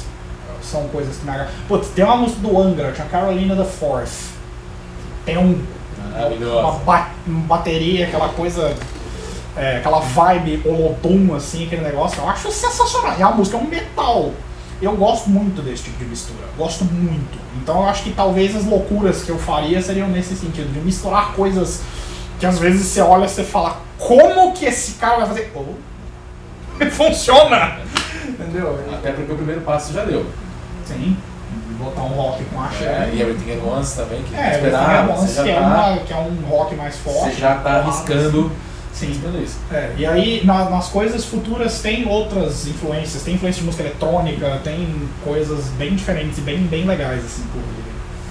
são 0.62 0.88
coisas 0.88 1.16
que 1.18 1.24
me 1.24 1.30
agradam. 1.30 1.52
Putz, 1.68 1.88
tem 1.88 2.04
uma 2.04 2.16
música 2.16 2.40
do 2.40 2.58
Angra, 2.58 2.92
tinha 2.92 3.06
Carolina 3.08 3.54
the 3.54 3.64
Fourth. 3.64 4.34
Tem 5.26 5.36
um, 5.36 5.60
uma, 6.62 6.72
ba- 6.78 7.10
bateria, 7.26 8.06
aquela 8.06 8.30
coisa, 8.30 8.74
é, 9.56 9.76
aquela 9.76 9.98
vibe 10.00 10.62
holodum, 10.64 11.34
assim, 11.34 11.66
aquele 11.66 11.82
negócio. 11.82 12.22
Eu 12.22 12.28
acho 12.30 12.50
sensacional. 12.50 13.14
E 13.18 13.22
a 13.22 13.30
música 13.32 13.58
é 13.58 13.60
um 13.60 13.66
metal. 13.68 14.32
Eu 14.80 14.92
gosto 14.96 15.28
muito 15.28 15.60
desse 15.62 15.82
tipo 15.84 15.98
de 15.98 16.04
mistura. 16.06 16.44
Gosto 16.56 16.84
muito. 16.84 17.38
Então 17.62 17.82
eu 17.82 17.88
acho 17.88 18.02
que 18.04 18.12
talvez 18.12 18.54
as 18.56 18.64
loucuras 18.64 19.22
que 19.22 19.30
eu 19.30 19.38
faria 19.38 19.82
seriam 19.82 20.08
nesse 20.08 20.34
sentido, 20.36 20.72
de 20.72 20.80
misturar 20.80 21.32
coisas 21.32 21.82
que 22.38 22.46
às 22.46 22.58
vezes 22.58 22.86
você 22.86 23.00
olha 23.00 23.24
e 23.24 23.28
você 23.28 23.42
fala, 23.42 23.78
como 23.98 24.52
que 24.52 24.66
esse 24.66 24.92
cara 24.92 25.16
vai 25.18 25.26
fazer? 25.28 25.52
Oh, 25.54 25.64
funciona! 26.90 27.78
Entendeu? 28.28 28.78
Até 28.92 29.12
porque 29.12 29.32
o 29.32 29.36
primeiro 29.36 29.62
passo 29.62 29.92
já 29.94 30.04
deu. 30.04 30.26
Sim. 30.84 31.16
Botar 31.86 32.02
um 32.02 32.08
rock 32.08 32.44
com 32.44 32.60
axé. 32.60 32.84
É, 32.84 33.10
e 33.14 33.20
Everything 33.22 33.52
at 33.52 33.58
Once 33.64 33.96
também, 33.96 34.22
que 34.22 34.34
É, 34.34 34.54
esperava, 34.56 34.92
Everything 34.92 35.12
você 35.12 35.22
at 35.22 35.22
Once, 35.22 35.34
já 35.36 35.42
que, 35.44 35.50
é 35.50 35.54
tá, 35.54 35.66
uma, 35.66 35.98
que 36.00 36.12
é 36.12 36.16
um 36.16 36.48
rock 36.48 36.74
mais 36.74 36.96
forte. 36.96 37.18
você 37.20 37.32
já 37.40 37.54
tá 37.54 37.60
porrada, 37.62 37.78
arriscando, 37.80 38.52
Sim. 38.92 39.06
arriscando 39.06 39.42
isso. 39.42 39.58
É, 39.72 39.92
e 39.96 40.06
aí 40.06 40.42
na- 40.44 40.70
nas 40.70 40.88
coisas 40.88 41.24
futuras 41.24 41.80
tem 41.80 42.06
outras 42.08 42.66
influências, 42.66 43.22
tem 43.22 43.34
influência 43.34 43.60
de 43.60 43.66
música 43.66 43.82
eletrônica, 43.84 44.60
tem 44.64 45.08
coisas 45.24 45.66
bem 45.78 45.94
diferentes 45.94 46.38
e 46.38 46.40
bem, 46.40 46.58
bem 46.58 46.84
legais 46.84 47.24
assim 47.24 47.42
por. 47.52 47.60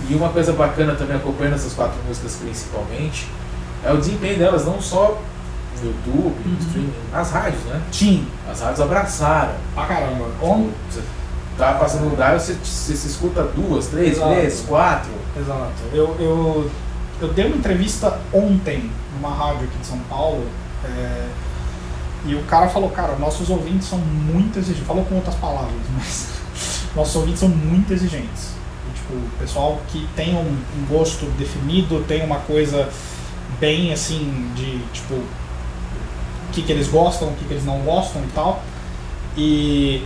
E 0.10 0.13
uma 0.13 0.30
coisa 0.30 0.54
bacana 0.54 0.94
também 0.94 1.15
acompanhando 1.15 1.56
essas 1.56 1.74
quatro 1.74 1.96
músicas 2.08 2.36
principalmente 2.36 3.28
é 3.84 3.91
o 3.91 3.98
desempenho 3.98 4.38
delas, 4.38 4.63
não 4.65 4.80
só 4.80 5.20
no 5.82 5.88
YouTube, 5.88 6.36
no 6.46 6.52
Uhum. 6.52 6.58
streaming, 6.60 6.94
nas 7.12 7.32
rádios, 7.32 7.63
né? 7.63 7.82
Sim, 7.91 8.28
As 8.52 8.62
rádios 8.62 8.82
abraçaram. 8.82 9.54
pra 9.74 9.86
caramba. 9.86 10.26
Você 10.89 11.02
tá 11.58 11.74
passando 11.74 12.10
no 12.10 12.15
dial, 12.15 12.39
você, 12.39 12.54
você, 12.54 12.96
se 12.96 13.08
escuta 13.08 13.44
duas, 13.44 13.88
três 13.88 14.18
Exato. 14.18 14.36
vezes, 14.36 14.65
quatro. 14.68 15.12
Exato. 15.38 15.72
Eu, 15.94 16.15
eu, 16.20 16.72
eu 17.22 17.34
dei 17.34 17.46
uma 17.48 17.56
entrevista 17.56 18.20
ontem 18.34 18.91
numa 19.13 19.34
rádio 19.34 19.63
aqui 19.65 19.78
de 19.78 19.86
São 19.86 20.00
Paulo 20.10 20.46
é, 20.84 21.28
e 22.26 22.36
o 22.36 22.44
cara 22.44 22.68
falou, 22.68 22.89
cara, 22.89 23.15
nossos 23.15 23.50
ouvintes 23.50 23.88
são 23.88 24.00
muito 24.00 24.60
exigentes. 24.60 24.86
Falou 24.86 25.06
com 25.06 25.15
outras 25.15 25.36
palavras, 25.36 25.74
mas 25.96 26.30
nossos 26.96 27.15
ouvintes 27.15 27.39
são 27.39 27.50
muito 27.50 27.94
exigentes. 27.94 28.56
E, 28.89 28.94
tipo, 28.94 29.13
o 29.13 29.30
pessoal 29.39 29.80
que 29.89 30.08
tem 30.15 30.36
um, 30.36 30.58
um 30.78 30.86
gosto 30.89 31.26
definido, 31.38 32.04
tem 32.08 32.24
uma 32.24 32.39
coisa 32.39 32.89
bem 33.60 33.94
assim 33.94 34.52
de 34.56 34.80
tipo 34.91 35.13
o 35.13 36.52
que, 36.52 36.62
que 36.62 36.72
eles 36.72 36.88
gostam, 36.88 37.30
o 37.30 37.34
que, 37.34 37.46
que 37.46 37.54
eles 37.54 37.65
não 37.65 37.80
gostam 37.80 38.22
e 38.24 38.28
tal. 38.34 38.62
E, 39.38 40.04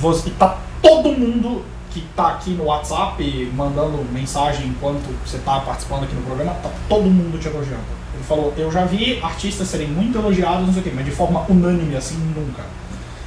você, 0.00 0.30
tá 0.30 0.58
todo 0.86 1.10
mundo 1.10 1.64
que 1.90 2.00
tá 2.14 2.28
aqui 2.28 2.50
no 2.50 2.64
WhatsApp 2.64 3.52
mandando 3.54 4.04
mensagem 4.12 4.68
enquanto 4.68 5.04
você 5.26 5.38
tá 5.38 5.60
participando 5.60 6.04
aqui 6.04 6.14
no 6.14 6.22
programa, 6.22 6.54
tá 6.62 6.70
todo 6.88 7.04
mundo 7.04 7.40
te 7.40 7.48
elogiando. 7.48 7.82
Ele 8.14 8.22
falou, 8.22 8.54
eu 8.56 8.70
já 8.70 8.84
vi 8.84 9.18
artistas 9.22 9.66
serem 9.68 9.88
muito 9.88 10.16
elogiados, 10.16 10.66
não 10.66 10.72
sei 10.72 10.82
o 10.82 10.84
quê, 10.84 10.92
mas 10.94 11.04
de 11.04 11.10
forma 11.10 11.44
unânime, 11.48 11.96
assim, 11.96 12.16
nunca. 12.36 12.62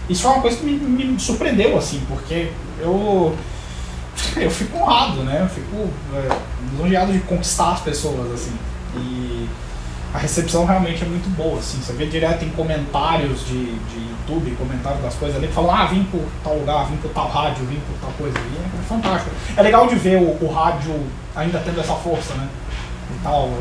Isso 0.08 0.24
foi 0.24 0.32
uma 0.32 0.42
coisa 0.42 0.58
que 0.58 0.66
me, 0.66 0.78
me 0.78 1.20
surpreendeu, 1.20 1.78
assim, 1.78 2.02
porque 2.08 2.52
eu 2.80 3.36
eu 4.38 4.50
fico 4.50 4.78
honrado, 4.78 5.24
né? 5.24 5.42
Eu 5.42 5.50
fico 5.50 5.90
é, 6.16 6.38
lisonjeado 6.72 7.12
de 7.12 7.20
conquistar 7.20 7.74
as 7.74 7.82
pessoas, 7.82 8.32
assim. 8.32 8.54
E 8.96 9.39
a 10.14 10.18
recepção 10.18 10.66
realmente 10.66 11.04
é 11.04 11.08
muito 11.08 11.30
boa, 11.36 11.60
assim. 11.60 11.80
Você 11.82 11.94
vê 11.94 12.08
direto 12.08 12.44
em 12.44 12.50
comentários 12.50 13.46
de, 13.46 13.66
de 13.66 14.10
YouTube, 14.10 14.56
comentários 14.58 15.02
das 15.04 15.14
coisas 15.16 15.38
ali, 15.38 15.48
que 15.48 15.54
falam, 15.54 15.76
ah, 15.76 15.86
vim 15.86 16.04
por 16.06 16.24
tal 16.44 16.56
lugar, 16.58 16.88
vim 16.88 16.98
por 16.98 17.12
tal 17.12 17.28
rádio, 17.28 17.66
vim 17.66 17.80
por 17.80 17.96
tal 18.02 18.12
coisa. 18.18 18.38
E 18.40 18.58
é 18.58 18.84
fantástico. 18.88 19.36
É 19.56 19.62
legal 19.62 19.88
de 19.88 19.96
ver 19.96 20.18
o, 20.18 20.44
o 20.44 20.52
rádio 20.52 21.06
ainda 21.36 21.60
tendo 21.60 21.80
essa 21.80 21.94
força, 21.94 22.34
né? 22.34 22.48
E 23.16 23.20
tal. 23.24 23.52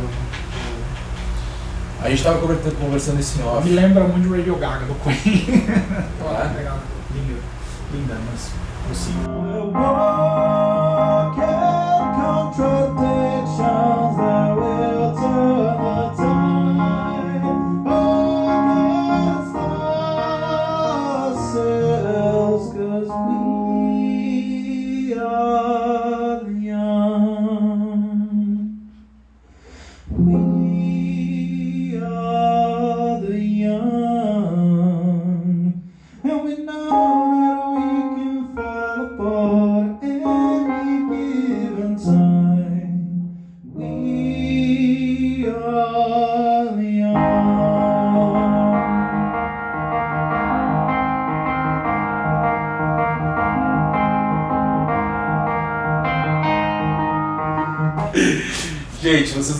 A 2.00 2.08
gente 2.08 2.22
tava 2.22 2.38
conversando, 2.38 2.76
conversando 2.76 3.20
isso 3.20 3.40
em 3.40 3.44
off. 3.44 3.68
me 3.68 3.74
lembra 3.74 4.04
muito 4.04 4.28
de 4.28 4.36
Radio 4.36 4.56
Gaga, 4.56 4.86
do 4.86 4.94
Queen. 4.94 5.66
Ah. 6.24 6.52
legal. 6.56 6.78
Linda, 7.14 7.40
linda, 7.92 8.16
mas 8.30 8.52
possível. 8.88 9.28
Contradictions 12.58 14.16
that 14.16 14.56
will 14.56 15.14
turn 15.16 15.67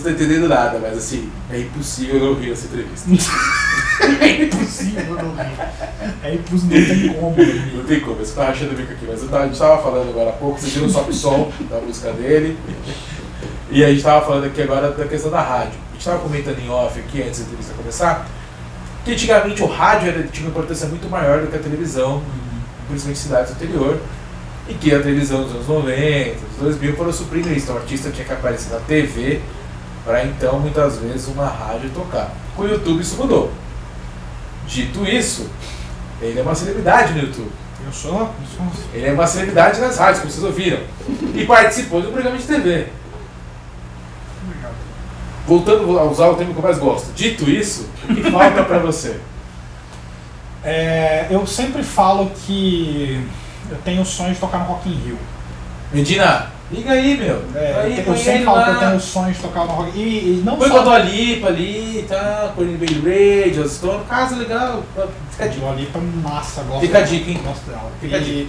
Estão 0.09 0.25
entendendo 0.25 0.49
nada, 0.49 0.79
mas 0.79 0.97
assim, 0.97 1.29
é 1.51 1.59
impossível 1.59 2.19
não 2.19 2.33
rir 2.33 2.49
nessa 2.49 2.65
entrevista. 2.65 3.09
É 4.21 4.43
impossível 4.43 5.15
não 5.15 5.35
rir. 5.35 5.59
É 6.23 6.33
impossível, 6.33 6.79
não 6.79 6.87
tem 6.87 7.13
como 7.13 7.29
não 7.29 7.45
rir. 7.45 7.75
Não 7.75 7.83
tem 7.83 7.99
como, 7.99 8.15
você 8.15 8.33
tá 8.33 8.45
rachando 8.45 8.71
o 8.71 8.75
bico 8.75 8.93
aqui, 8.93 9.05
mas 9.05 9.21
eu 9.21 9.27
tava, 9.27 9.43
a 9.43 9.47
gente 9.47 9.59
tava 9.59 9.83
falando 9.83 10.09
agora 10.09 10.29
há 10.29 10.33
pouco, 10.33 10.59
vocês 10.59 10.73
viram 10.73 10.87
o 10.87 11.13
Sol 11.13 11.53
da 11.69 11.77
música 11.81 12.11
dele. 12.13 12.57
E 13.69 13.83
a 13.83 13.89
gente 13.89 14.01
tava 14.01 14.25
falando 14.25 14.45
aqui 14.45 14.61
agora 14.61 14.91
da 14.91 15.05
questão 15.05 15.29
da 15.29 15.41
rádio. 15.41 15.73
A 15.89 15.93
gente 15.93 16.05
tava 16.05 16.19
comentando 16.19 16.59
em 16.59 16.69
off 16.69 16.97
aqui 16.97 17.21
antes 17.21 17.39
da 17.39 17.45
entrevista 17.45 17.73
começar, 17.73 18.27
que 19.05 19.11
antigamente 19.11 19.61
o 19.61 19.67
rádio 19.67 20.09
era, 20.09 20.23
tinha 20.23 20.47
uma 20.47 20.51
importância 20.51 20.87
muito 20.87 21.09
maior 21.09 21.41
do 21.41 21.47
que 21.47 21.57
a 21.57 21.59
televisão, 21.59 22.23
principalmente 22.87 23.19
em 23.19 23.21
cidades 23.21 23.53
do 23.53 23.63
interior. 23.63 23.99
E 24.69 24.73
que 24.75 24.93
a 24.93 24.99
televisão 25.01 25.43
dos 25.43 25.51
anos 25.51 25.67
90, 25.67 26.35
dos 26.51 26.57
2000 26.59 26.95
foram 26.95 27.11
suprindo 27.11 27.49
isso. 27.49 27.65
Então 27.65 27.75
o 27.75 27.79
artista 27.79 28.09
tinha 28.11 28.25
que 28.25 28.33
aparecer 28.33 28.71
na 28.71 28.79
TV 28.79 29.41
para 30.09 30.25
então, 30.25 30.59
muitas 30.59 30.97
vezes, 30.97 31.27
uma 31.27 31.45
rádio 31.45 31.91
tocar. 31.91 32.31
Com 32.55 32.63
o 32.63 32.67
YouTube 32.67 32.99
isso 32.99 33.15
mudou. 33.15 33.51
Dito 34.65 35.05
isso, 35.05 35.47
ele 36.19 36.39
é 36.39 36.41
uma 36.41 36.55
celebridade 36.55 37.13
no 37.13 37.19
YouTube. 37.19 37.51
Eu 37.85 37.93
sou, 37.93 38.21
eu 38.21 38.27
sou 38.57 38.83
Ele 38.91 39.05
é 39.05 39.13
uma 39.13 39.27
celebridade 39.27 39.79
nas 39.79 39.99
rádios, 39.99 40.21
como 40.21 40.31
vocês 40.31 40.43
ouviram. 40.43 40.79
E 41.35 41.45
participou 41.45 42.01
de 42.01 42.07
um 42.07 42.11
programa 42.11 42.35
de 42.37 42.43
TV. 42.43 42.87
Obrigado. 44.43 44.73
Voltando 45.45 45.99
a 45.99 46.03
usar 46.05 46.29
o 46.29 46.35
termo 46.35 46.53
que 46.53 46.59
eu 46.59 46.63
mais 46.63 46.79
gosto. 46.79 47.13
Dito 47.13 47.47
isso, 47.47 47.87
o 48.09 48.15
que 48.15 48.31
falta 48.31 48.63
pra 48.63 48.79
você? 48.79 49.19
É, 50.63 51.27
eu 51.29 51.45
sempre 51.45 51.83
falo 51.83 52.31
que 52.31 53.23
eu 53.69 53.77
tenho 53.85 54.01
o 54.01 54.05
sonho 54.05 54.33
de 54.33 54.39
tocar 54.39 54.57
no 54.57 54.65
Rock 54.65 54.89
in 54.89 54.93
Rio. 54.93 55.19
Medina, 55.93 56.47
liga 56.71 56.91
aí, 56.91 57.17
meu. 57.17 57.43
É, 57.55 57.81
aí, 57.81 57.97
eu, 57.97 58.03
põe 58.05 58.17
sempre 58.17 58.43
falo 58.43 58.63
que 58.63 58.69
eu 58.69 58.79
tenho 58.79 58.95
o 58.95 58.99
sonho 58.99 59.33
de 59.33 59.39
tocar 59.39 59.65
no 59.65 59.71
Rock. 59.73 59.97
E, 59.97 60.01
e 60.01 60.43
não 60.45 60.57
Põe 60.57 60.69
com 60.69 60.75
a 60.75 60.79
só 60.79 60.83
Dua 60.83 60.99
Lipa 60.99 61.47
ali, 61.47 62.05
tá? 62.07 62.51
Com 62.55 62.61
o 62.61 62.77
Bay 62.77 63.43
Radio, 63.43 63.67
Stone, 63.67 64.03
casa 64.05 64.35
legal. 64.35 64.83
Fica 65.31 65.45
a 65.45 65.47
dica. 65.47 65.61
Dua 65.61 65.75
Lipa 65.75 65.99
massa, 65.99 66.63
gosto 66.63 66.81
Fica 66.81 66.97
a 66.97 67.01
dica, 67.01 67.29
hein? 67.31 67.41
Gosto 67.43 67.69
dela. 67.69 67.91
Fica 67.99 68.17
a 68.17 68.19
e, 68.19 68.47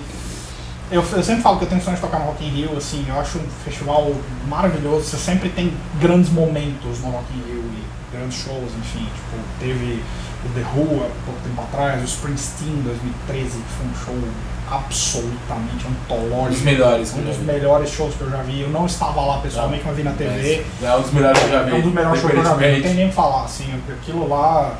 Eu, 0.90 1.02
eu 1.02 1.22
sempre 1.22 1.42
falo 1.42 1.58
que 1.58 1.64
eu 1.64 1.68
tenho 1.68 1.82
sonho 1.82 1.96
de 1.96 2.02
tocar 2.02 2.18
no 2.18 2.26
Rock 2.26 2.44
in 2.44 2.48
Rio, 2.48 2.76
assim, 2.76 3.04
eu 3.08 3.18
acho 3.18 3.38
um 3.38 3.48
festival 3.64 4.12
maravilhoso, 4.48 5.04
você 5.04 5.16
sempre 5.16 5.48
tem 5.48 5.72
grandes 6.00 6.30
momentos 6.30 7.00
no 7.00 7.10
Rock 7.10 7.26
in 7.32 7.52
Rio 7.52 7.62
e 7.62 8.16
grandes 8.16 8.38
shows, 8.38 8.72
enfim, 8.78 9.04
tipo, 9.04 9.38
teve 9.60 10.02
o 10.44 10.48
The 10.54 10.60
Who 10.74 11.04
há 11.04 11.08
pouco 11.26 11.40
tempo 11.44 11.60
atrás, 11.62 12.00
o 12.02 12.04
Springsteen 12.04 12.70
em 12.70 12.82
2013, 12.82 13.44
que 13.58 13.72
foi 13.76 13.86
um 13.86 13.94
show 14.04 14.28
absolutamente 14.70 15.86
Um 15.86 15.90
antológico. 15.90 16.50
dos 16.50 16.62
melhores. 16.62 17.14
Um 17.14 17.22
dos 17.22 17.38
melhores 17.38 17.90
shows 17.90 18.14
que 18.14 18.20
eu 18.22 18.30
já 18.30 18.42
vi. 18.42 18.60
Eu 18.62 18.70
não 18.70 18.86
estava 18.86 19.20
lá 19.20 19.38
pessoalmente, 19.38 19.82
mas 19.86 19.96
vi 19.96 20.02
na 20.02 20.12
TV. 20.12 20.64
Mas 20.80 20.90
É 20.90 20.96
um 20.96 21.02
dos 21.02 21.12
melhores 21.12 21.38
que 21.38 21.44
eu 21.46 21.50
já 21.52 21.62
vi. 21.62 21.70
É 21.70 21.74
um 21.74 21.80
dos 21.80 21.92
melhores 21.92 22.20
shows 22.20 22.32
que 22.32 22.38
eu 22.38 22.44
já 22.44 22.54
vi. 22.54 22.72
Não 22.72 22.82
tem 22.82 22.94
nem 22.94 23.06
o 23.06 23.08
que 23.08 23.14
falar, 23.14 23.44
assim, 23.44 23.82
aquilo 24.00 24.28
lá. 24.28 24.74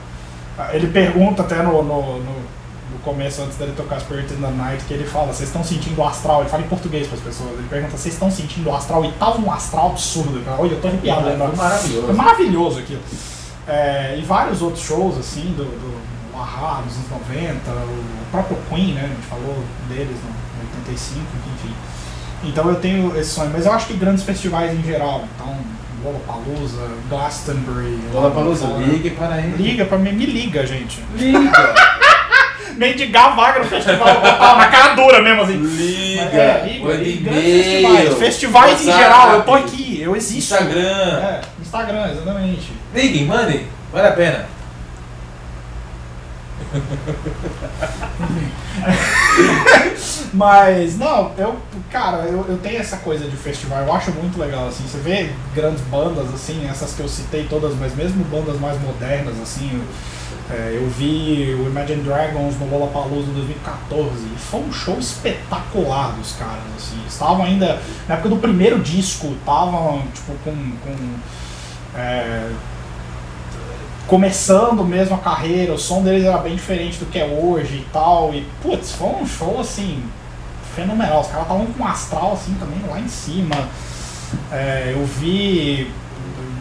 Ele 0.73 0.89
pergunta 0.89 1.43
até 1.43 1.63
no, 1.63 1.83
no, 1.83 2.19
no- 2.19 2.61
no 2.93 2.99
começo, 3.05 3.41
antes 3.43 3.57
dele 3.57 3.73
tocar 3.77 4.01
Spirit 4.01 4.33
in 4.35 4.41
the 4.43 4.51
Night, 4.51 4.85
que 4.85 4.93
ele 4.93 5.05
fala, 5.05 5.29
vocês 5.33 5.49
estão 5.49 5.63
sentindo 5.65 6.01
o 6.01 6.05
astral? 6.05 6.41
Ele 6.41 6.51
fala 6.51 6.63
em 6.65 6.67
português 6.69 7.07
para 7.07 7.17
as 7.19 7.23
pessoas. 7.25 7.51
Ele 7.53 7.67
pergunta, 7.71 7.97
vocês 7.97 8.13
estão 8.15 8.31
sentindo 8.31 8.69
o 8.69 8.75
astral? 8.75 9.05
E 9.05 9.13
tava 9.13 9.41
um 9.41 9.51
astral 9.51 9.91
absurdo, 9.91 10.45
cara. 10.45 10.57
Olha, 10.61 10.73
eu 10.73 10.81
tô 10.81 10.89
arrepiado 10.89 11.23
Foi 11.23 11.31
lembrando. 11.31 11.57
maravilhoso. 11.57 12.13
Maravilhoso 12.13 12.79
aquilo. 12.81 13.01
É, 13.69 14.17
e 14.19 14.23
vários 14.23 14.63
outros 14.63 14.85
shows, 14.85 15.19
assim, 15.19 15.55
do, 15.57 15.65
do 15.65 16.11
Ahá, 16.39 16.83
dos 16.83 16.97
anos 16.97 17.11
90, 17.29 17.71
o 17.71 18.31
próprio 18.31 18.59
Queen, 18.69 18.95
né? 18.95 19.05
A 19.05 19.09
gente 19.09 19.27
falou 19.27 19.63
deles 19.89 20.17
no 20.25 20.31
85, 20.79 21.21
enfim. 21.55 21.75
Então 22.45 22.69
eu 22.69 22.77
tenho 22.77 23.17
esse 23.19 23.31
sonho, 23.31 23.51
mas 23.53 23.67
eu 23.67 23.73
acho 23.73 23.87
que 23.87 23.95
grandes 23.95 24.25
festivais 24.25 24.73
em 24.73 24.83
geral, 24.83 25.25
então 25.35 25.55
Lollapalooza, 26.03 26.89
Glastonbury... 27.11 28.01
Lollapalooza, 28.13 28.67
ligue 28.79 29.11
para 29.11 29.39
ele. 29.39 29.63
Liga 29.63 29.85
pra 29.85 29.99
mim, 29.99 30.13
me 30.13 30.25
liga, 30.25 30.67
gente. 30.67 31.05
Liga. 31.15 31.75
Mendigar 32.77 33.37
vaga 33.37 33.59
no 33.59 33.67
festival, 33.67 34.23
na 34.57 34.69
cara 34.69 34.95
dura 34.95 35.21
mesmo, 35.21 35.43
assim. 35.43 35.57
Liga. 35.59 36.23
É, 36.23 36.81
liga, 36.97 37.31
e-mail. 37.31 38.17
festivais. 38.17 38.19
Festivais 38.19 38.81
em 38.81 38.93
geral, 38.93 39.33
eu 39.35 39.43
tô 39.43 39.55
aqui, 39.55 40.01
eu 40.01 40.17
existo. 40.17 40.55
Instagram. 40.55 41.19
É, 41.21 41.41
Instagram, 41.61 42.11
exatamente. 42.11 42.73
Liguem, 42.95 43.27
mandem. 43.27 43.67
Vale 43.93 44.09
a 44.09 44.13
pena. 44.13 44.47
Mas, 50.33 50.97
não, 50.97 51.33
eu, 51.37 51.57
cara, 51.91 52.19
eu, 52.25 52.47
eu 52.49 52.57
tenho 52.59 52.79
essa 52.79 52.99
coisa 52.99 53.29
de 53.29 53.37
festival, 53.37 53.83
eu 53.83 53.93
acho 53.93 54.13
muito 54.13 54.39
legal, 54.39 54.69
assim, 54.69 54.85
você 54.85 54.99
vê 54.99 55.33
grandes 55.55 55.83
bandas, 55.85 56.33
assim, 56.33 56.69
essas 56.69 56.95
que 56.95 57.01
eu 57.01 57.09
citei 57.09 57.47
todas, 57.49 57.75
mas 57.75 57.97
mesmo 57.97 58.25
bandas 58.25 58.61
mais 58.61 58.81
modernas, 58.81 59.35
assim, 59.43 59.69
eu, 59.73 59.83
é, 60.55 60.77
eu 60.77 60.89
vi 60.89 61.57
o 61.59 61.67
Imagine 61.67 62.03
Dragons 62.03 62.57
no 62.61 62.71
Lollapalooza 62.71 63.29
em 63.31 63.35
2014, 63.35 64.09
e 64.11 64.39
foi 64.39 64.61
um 64.61 64.73
show 64.73 64.99
espetacular 64.99 66.13
dos 66.13 66.33
caras, 66.33 66.63
assim, 66.77 67.03
estavam 67.09 67.45
ainda, 67.45 67.81
na 68.09 68.15
época 68.15 68.29
do 68.29 68.37
primeiro 68.37 68.79
disco, 68.79 69.35
estavam, 69.39 70.05
tipo, 70.15 70.33
com... 70.45 70.55
com 70.55 70.95
é, 71.93 72.49
começando 74.11 74.85
mesmo 74.85 75.15
a 75.15 75.19
carreira, 75.19 75.73
o 75.73 75.79
som 75.79 76.03
deles 76.03 76.25
era 76.25 76.39
bem 76.39 76.57
diferente 76.57 76.99
do 76.99 77.07
que 77.07 77.17
é 77.17 77.25
hoje 77.25 77.77
e 77.77 77.87
tal. 77.93 78.35
E, 78.35 78.45
putz, 78.61 78.91
foi 78.91 79.09
um 79.09 79.25
show 79.25 79.61
assim, 79.61 80.03
fenomenal. 80.75 81.21
Os 81.21 81.29
caras 81.29 81.43
estavam 81.45 81.67
com 81.67 81.81
um 81.81 81.87
astral 81.87 82.33
assim 82.33 82.55
também 82.55 82.83
lá 82.91 82.99
em 82.99 83.07
cima. 83.07 83.55
É, 84.51 84.95
eu 84.97 85.07
vi 85.07 85.89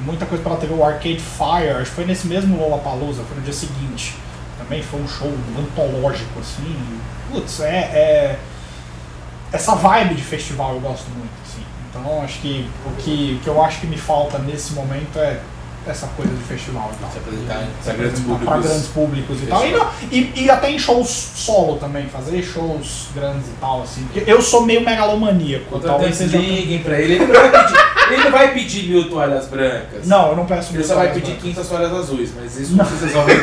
muita 0.06 0.28
coisa 0.28 0.44
pela 0.44 0.58
TV, 0.58 0.76
o 0.76 0.84
Arcade 0.84 1.20
Fire, 1.20 1.70
acho 1.72 1.90
que 1.90 1.96
foi 1.96 2.06
nesse 2.06 2.28
mesmo 2.28 2.56
Lollapalooza, 2.56 3.24
foi 3.24 3.38
no 3.38 3.42
dia 3.42 3.54
seguinte. 3.54 4.16
Também 4.60 4.84
foi 4.84 5.02
um 5.02 5.08
show 5.08 5.34
antológico, 5.58 6.40
assim. 6.40 6.78
Putz, 7.32 7.62
é, 7.62 7.78
é- 7.78 8.40
Essa 9.52 9.74
vibe 9.74 10.14
de 10.14 10.22
festival 10.22 10.76
eu 10.76 10.82
gosto 10.82 11.10
muito, 11.10 11.32
assim. 11.44 11.64
Então 11.90 12.22
acho 12.22 12.40
que 12.42 12.70
o 12.86 12.92
que, 13.02 13.40
o 13.40 13.44
que 13.44 13.48
eu 13.50 13.64
acho 13.64 13.80
que 13.80 13.88
me 13.88 13.98
falta 13.98 14.38
nesse 14.38 14.74
momento 14.74 15.18
é 15.18 15.40
essa 15.88 16.08
coisa 16.08 16.32
de 16.34 16.44
festival 16.44 16.92
e 16.94 17.02
tal. 17.02 17.12
Se 17.12 17.18
apresentar 17.18 17.64
Se 17.82 17.94
grandes 17.94 18.20
públicos. 18.22 18.62
grandes 18.66 18.88
públicos 18.88 19.44
e 19.44 19.46
tal. 19.48 19.66
E, 19.68 19.72
não- 19.72 19.88
e- 20.12 20.32
e 20.36 20.50
até 20.52 20.70
em 20.72 20.78
shows 20.80 21.08
solo 21.10 21.78
também, 21.78 22.08
fazer 22.08 22.42
shows 22.44 23.08
grandes 23.16 23.48
e 23.48 23.54
tal, 23.60 23.82
assim. 23.84 24.06
Eu 24.28 24.42
sou 24.42 24.66
meio 24.66 24.82
megalomaníaco. 24.84 25.80
Talvez 25.80 26.16
seja. 26.16 26.38
liguem 26.38 26.80
pra 26.84 27.00
ele. 27.00 27.14
Ele 27.16 27.26
não 27.26 27.32
vai 27.34 27.52
pedir, 27.52 27.78
ele 28.12 28.24
não 28.24 28.32
vai 28.32 28.54
pedir 28.54 28.90
mil 28.90 29.10
toalhas 29.10 29.48
brancas. 29.48 30.08
Não, 30.08 30.30
eu 30.30 30.36
não 30.36 30.46
peço 30.46 30.74
Ele 30.76 30.84
só 30.84 30.96
vai 30.96 31.08
pedir 31.10 31.22
brancas. 31.32 31.42
500 31.44 31.68
toalhas 31.68 31.94
azuis, 31.94 32.32
mas 32.36 32.60
isso 32.60 32.72
Não. 32.76 32.84
não 32.84 32.86
vocês 32.86 33.02
resolvem. 33.14 33.38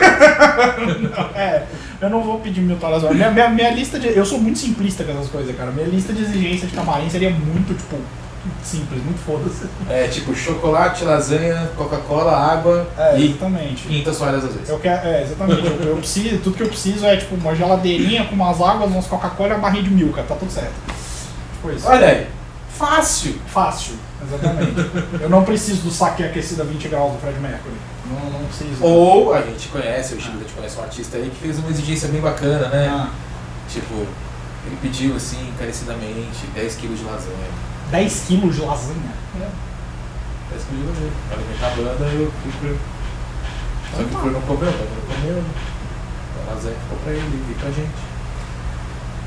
É, 1.35 1.63
eu 2.01 2.11
não 2.11 2.23
vou 2.23 2.39
pedir 2.41 2.61
mil 2.61 2.77
toalhas 2.77 3.01
brancas. 3.01 3.17
Minha, 3.17 3.31
minha, 3.31 3.49
minha 3.51 3.71
lista 3.71 3.99
de. 3.99 4.09
Eu 4.09 4.25
sou 4.25 4.39
muito 4.39 4.59
simplista 4.59 5.05
com 5.05 5.13
essas 5.13 5.29
coisas, 5.29 5.57
cara. 5.57 5.71
Minha 5.71 5.87
lista 5.87 6.13
de 6.13 6.23
exigência 6.23 6.67
de 6.69 6.75
camarim 6.75 7.09
seria 7.09 7.31
muito, 7.31 7.75
tipo, 7.75 7.97
simples, 8.63 9.03
muito 9.05 9.19
foda-se. 9.25 9.67
É 9.89 10.09
tipo 10.09 10.35
chocolate, 10.35 11.05
lasanha, 11.05 11.71
Coca-Cola, 11.77 12.33
água 12.33 12.87
É, 12.97 13.19
e 13.19 13.31
exatamente. 13.31 13.87
500 13.89 14.19
toalhas 14.19 14.45
azuis. 14.45 14.69
Eu 14.69 14.79
quero, 14.79 15.07
é, 15.07 15.23
exatamente. 15.23 15.67
Eu, 15.67 15.89
eu 15.89 15.97
preciso, 15.97 16.39
tudo 16.39 16.57
que 16.57 16.63
eu 16.63 16.69
preciso 16.69 17.05
é 17.07 17.17
tipo 17.17 17.35
uma 17.35 17.55
geladeirinha 17.55 18.25
com 18.27 18.35
umas 18.35 18.61
águas, 18.61 18.91
umas 18.91 19.07
Coca-Cola 19.07 19.51
e 19.51 19.53
uma 19.53 19.61
barrinha 19.61 19.85
de 19.85 19.91
milka, 19.91 20.23
tá 20.23 20.35
tudo 20.35 20.51
certo. 20.51 20.75
Tipo 21.55 21.71
isso. 21.75 21.87
Olha 21.89 22.07
aí, 22.07 22.27
fácil. 22.77 23.39
Fácil, 23.47 23.95
exatamente. 24.23 24.75
eu 25.21 25.29
não 25.29 25.45
preciso 25.45 25.83
do 25.83 25.91
saque 25.91 26.23
aquecido 26.25 26.63
a 26.63 26.65
20 26.65 26.89
graus 26.89 27.13
do 27.13 27.19
Fred 27.19 27.39
Mercury. 27.41 27.75
Não, 28.09 28.31
não 28.31 28.47
preciso. 28.47 28.85
Ou 28.85 29.35
a 29.35 29.43
gente 29.43 29.69
conhece, 29.69 30.15
o 30.15 30.21
Chico 30.21 30.37
a 30.37 30.41
gente 30.41 30.53
conhece 30.53 30.79
um 30.79 30.83
artista 30.83 31.17
aí 31.17 31.29
que 31.31 31.37
fez 31.41 31.59
uma 31.59 31.69
exigência 31.71 32.09
bem 32.09 32.21
bacana, 32.21 32.69
né? 32.69 32.89
Ah, 32.89 33.09
Tipo, 33.69 33.95
ele 34.67 34.77
pediu 34.81 35.17
assim, 35.17 35.49
encarecidamente, 35.49 36.47
10 36.55 36.75
quilos 36.77 36.99
de 36.99 37.05
lasanha. 37.05 37.51
10 37.91 38.25
quilos 38.27 38.55
de 38.57 38.61
lasanha. 38.63 39.13
10 40.51 40.65
quilos 40.65 40.85
de 40.85 40.89
lasanha. 40.93 41.13
Pra 41.29 41.37
alimentar 41.39 41.67
a 41.67 41.71
banda 41.71 42.05
e 42.13 42.15
o 42.25 42.33
Cooper. 42.43 42.75
Só 43.91 43.97
que 43.97 44.03
o 44.03 44.05
Cooper 44.09 44.33
não 44.33 44.41
comeu, 44.43 44.71
o 44.71 44.73
não 44.73 45.17
comeu. 45.17 45.39
A 46.49 46.51
lasanha 46.55 46.77
ficou 46.83 46.99
pra 47.05 47.13
ele 47.13 47.45
e 47.51 47.55
pra 47.55 47.71
gente. 47.71 47.91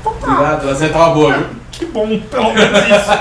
Então 0.00 0.14
tá. 0.14 0.26
Obrigado, 0.32 0.62
a 0.62 0.64
lasanha 0.66 0.92
tava 0.92 1.14
boa, 1.14 1.32
viu? 1.38 1.46
Que 1.72 1.86
bom, 1.86 2.20
pelo 2.20 2.52
menos 2.54 2.78
isso. 2.80 3.10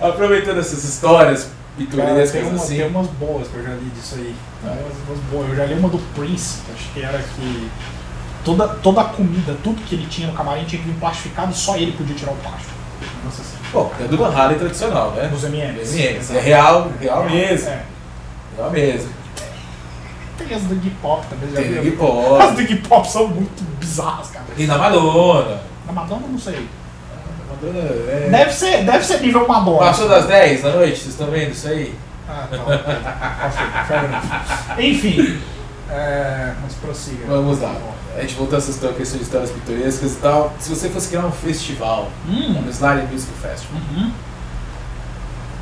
Aproveitando 0.00 0.60
essas 0.60 0.84
histórias 0.84 1.42
Cara, 1.42 1.52
pitorescas 1.76 2.30
tem, 2.32 2.42
uma, 2.44 2.54
assim. 2.62 2.76
tem 2.76 2.86
umas 2.88 3.06
boas 3.08 3.48
que 3.48 3.56
eu 3.56 3.62
já 3.64 3.70
li 3.74 3.90
disso 3.94 4.14
aí. 4.16 4.34
Tem 4.62 4.70
Ah. 4.70 4.74
umas, 4.74 4.92
umas 5.08 5.18
boas. 5.30 5.48
Eu 5.50 5.56
já 5.56 5.64
li 5.66 5.74
uma 5.74 5.88
do 5.88 5.98
Prince, 6.14 6.58
acho 6.74 6.88
que 6.92 7.02
era 7.02 7.18
que 7.18 7.68
toda, 8.48 8.68
toda 8.68 9.00
a 9.02 9.04
comida, 9.04 9.54
tudo 9.62 9.82
que 9.82 9.94
ele 9.94 10.06
tinha 10.06 10.28
no 10.28 10.32
camarim 10.32 10.64
tinha 10.64 10.80
que 10.80 10.88
vir 10.88 10.98
plastificado 10.98 11.52
e 11.52 11.54
só 11.54 11.76
ele 11.76 11.92
podia 11.92 12.16
tirar 12.16 12.32
o 12.32 12.36
plástico. 12.36 12.72
Assim. 13.26 13.42
Bom, 13.72 13.92
é 14.00 14.04
do 14.04 14.16
Van 14.16 14.34
Halen 14.34 14.58
tradicional, 14.58 15.10
né? 15.10 15.28
Dos 15.28 15.44
M&M's. 15.44 15.94
M&M's. 15.94 16.30
É 16.30 16.40
real, 16.40 16.90
real 16.98 17.24
mesmo. 17.24 17.68
É. 17.68 17.82
Real 18.56 18.70
mesmo. 18.70 19.10
Tem 20.38 20.56
as 20.56 20.62
do 20.62 20.74
Iggy 20.76 20.90
Pop 21.02 21.26
também, 21.26 21.50
já 21.50 21.56
Tem 21.56 21.72
viu? 21.72 21.82
Iggy 21.82 21.90
As 21.90 21.98
Pop. 21.98 22.54
do 22.54 22.60
Iggy 22.62 22.76
Pop 22.76 23.10
são 23.10 23.28
muito 23.28 23.62
bizarras, 23.78 24.30
cara. 24.30 24.46
E 24.56 24.66
na 24.66 24.78
Madonna. 24.78 25.60
Na 25.86 25.92
Madonna, 25.92 26.26
não 26.26 26.38
sei. 26.38 26.66
Madonna 27.50 27.78
é... 27.78 28.28
Deve 28.30 28.52
ser, 28.52 28.84
deve 28.84 29.04
ser 29.04 29.20
nível 29.20 29.46
Madonna. 29.46 29.78
Passou 29.78 30.08
das 30.08 30.26
10 30.26 30.62
da 30.62 30.72
noite, 30.72 30.96
vocês 30.96 31.08
estão 31.08 31.26
vendo 31.30 31.50
isso 31.50 31.68
aí? 31.68 31.94
Ah, 32.26 32.46
tá. 32.50 32.56
ok. 34.76 34.90
Enfim, 34.90 35.38
é, 35.90 36.54
mas 36.62 36.74
prossiga. 36.74 37.26
Vamos 37.26 37.60
lá. 37.60 37.74
A 38.16 38.20
gente 38.22 38.34
voltou 38.34 38.56
a 38.56 38.58
essa 38.58 38.70
história, 38.70 38.96
questão 38.96 39.18
de 39.18 39.24
histórias 39.24 39.50
pitorescas 39.50 40.12
e 40.12 40.16
tal. 40.16 40.52
Se 40.58 40.68
você 40.74 40.88
fosse 40.88 41.08
criar 41.08 41.24
um 41.26 41.30
festival, 41.32 42.10
Hum. 42.28 42.64
um 42.66 42.70
Slide 42.70 43.06
Music 43.12 43.32
Festival, 43.40 43.80
Uhum. 43.80 44.12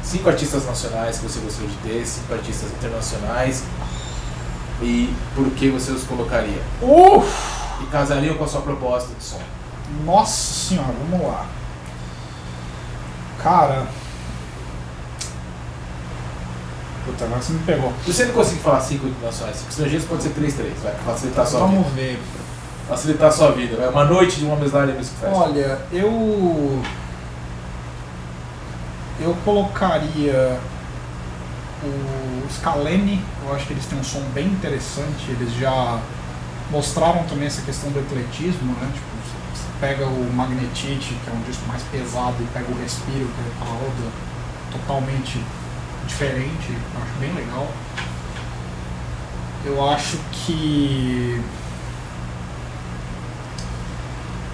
cinco 0.03 0.29
artistas 0.29 0.65
nacionais 0.67 1.19
que 1.19 1.25
você 1.27 1.41
gostaria 1.41 1.69
de 1.69 1.77
ter, 1.79 2.07
cinco 2.07 2.33
artistas 2.33 2.71
internacionais, 2.73 3.65
e 4.81 5.13
por 5.35 5.51
que 5.51 5.69
você 5.71 5.91
os 5.91 6.05
colocaria? 6.05 6.63
Uf! 6.81 7.57
E 7.83 7.87
casariam 7.87 8.37
com 8.37 8.45
a 8.45 8.49
sua 8.49 8.63
proposta 8.63 9.11
de 9.19 9.23
som? 9.25 9.41
Nossa 10.05 10.69
senhora, 10.69 10.95
vamos 11.11 11.27
lá. 11.27 11.47
Cara. 13.43 13.87
Puta, 17.07 17.25
agora 17.25 17.41
você 17.41 17.53
me 17.53 17.61
pegou. 17.61 17.93
Se 18.05 18.13
você 18.13 18.25
não 18.25 18.35
conseguir 18.35 18.61
falar 18.61 18.81
cinco 18.81 19.07
nacionais, 19.23 19.57
cinco 19.57 19.71
estrangeiros, 19.71 20.07
pode 20.07 20.23
ser 20.25 20.31
três, 20.31 20.55
três, 20.55 20.75
vai 20.83 20.93
facilitar 21.05 21.45
a 21.45 21.49
sua 21.49 21.61
Vamos 21.61 21.87
vida. 21.89 21.95
ver. 21.95 22.19
Facilitar 22.89 23.29
a 23.29 23.33
sua 23.33 23.53
vida, 23.53 23.77
vai. 23.77 23.89
Uma 23.89 24.05
noite 24.05 24.37
de 24.41 24.45
uma 24.45 24.57
Slide 24.65 24.93
Music 24.93 25.17
Festival. 25.17 25.49
Olha, 25.49 25.79
eu. 25.93 26.83
Eu 29.19 29.35
colocaria 29.45 30.59
o 31.83 32.53
Scalene, 32.53 33.23
eu 33.45 33.55
acho 33.55 33.67
que 33.67 33.73
eles 33.73 33.87
têm 33.87 33.99
um 33.99 34.05
som 34.05 34.21
bem 34.35 34.47
interessante, 34.47 35.31
eles 35.31 35.55
já 35.55 36.01
mostraram 36.71 37.23
também 37.25 37.47
essa 37.47 37.63
questão 37.63 37.91
do 37.91 37.99
ecletismo, 37.99 38.73
né? 38.75 38.91
Tipo, 38.93 39.07
você 39.55 39.65
pega 39.81 40.05
o 40.07 40.33
Magnetite, 40.35 41.15
que 41.15 41.31
é 41.31 41.33
um 41.33 41.43
disco 41.43 41.67
mais 41.67 41.83
pesado, 41.85 42.37
e 42.41 42.47
pega 42.53 42.67
o 42.71 42.79
Respiro, 42.83 43.27
que 43.27 43.41
é 43.41 43.65
uma 43.65 43.75
outra 43.75 44.07
totalmente 44.73 45.41
diferente, 46.07 46.71
eu 46.71 47.03
acho 47.03 47.13
bem 47.21 47.33
legal. 47.35 47.69
Eu 49.65 49.91
acho 49.91 50.19
que. 50.33 51.43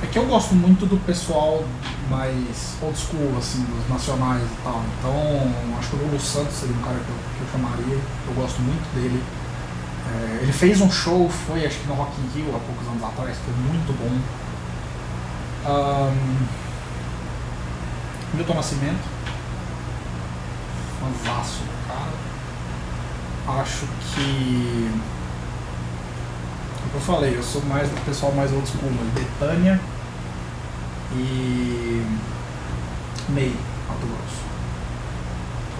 É 0.02 0.06
que 0.06 0.18
eu 0.18 0.26
gosto 0.26 0.54
muito 0.54 0.86
do 0.86 0.96
pessoal 1.04 1.62
mais 2.10 2.76
old 2.82 2.98
school, 2.98 3.38
assim, 3.38 3.62
dos 3.64 3.88
nacionais 3.88 4.42
e 4.42 4.62
tal. 4.64 4.82
Então, 4.98 5.78
acho 5.78 5.90
que 5.90 5.96
o 5.96 5.98
Lulu 6.00 6.20
Santos 6.20 6.54
seria 6.54 6.74
um 6.74 6.82
cara 6.82 6.96
que 6.96 7.08
eu, 7.08 7.16
que 7.36 7.42
eu 7.42 7.48
chamaria. 7.52 7.98
Eu 8.26 8.34
gosto 8.34 8.60
muito 8.60 8.94
dele. 8.94 9.22
É, 10.12 10.42
ele 10.42 10.52
fez 10.52 10.80
um 10.80 10.90
show, 10.90 11.28
foi 11.28 11.64
acho 11.64 11.78
que 11.78 11.86
no 11.86 11.94
Rock 11.94 12.12
in 12.20 12.28
Rio 12.34 12.56
há 12.56 12.58
poucos 12.58 12.86
anos 12.88 13.02
atrás, 13.04 13.36
foi 13.44 13.54
muito 13.54 13.92
bom. 13.98 14.18
Um, 15.70 16.46
Milton 18.34 18.54
Nascimento. 18.54 19.22
Fanzaço 21.02 21.60
do 21.64 21.88
cara. 21.88 23.60
Acho 23.60 23.86
que. 24.14 24.90
Como 26.82 26.94
eu 26.94 27.00
falei, 27.00 27.36
eu 27.36 27.42
sou 27.42 27.62
mais 27.62 27.88
do 27.88 28.04
pessoal 28.04 28.32
mais 28.32 28.52
old 28.52 28.68
school, 28.68 28.90
mas 28.90 29.08
Betânia 29.24 29.80
e. 31.12 32.06
Ney, 33.30 33.56
Mato 33.88 34.06
Grosso. 34.06 34.42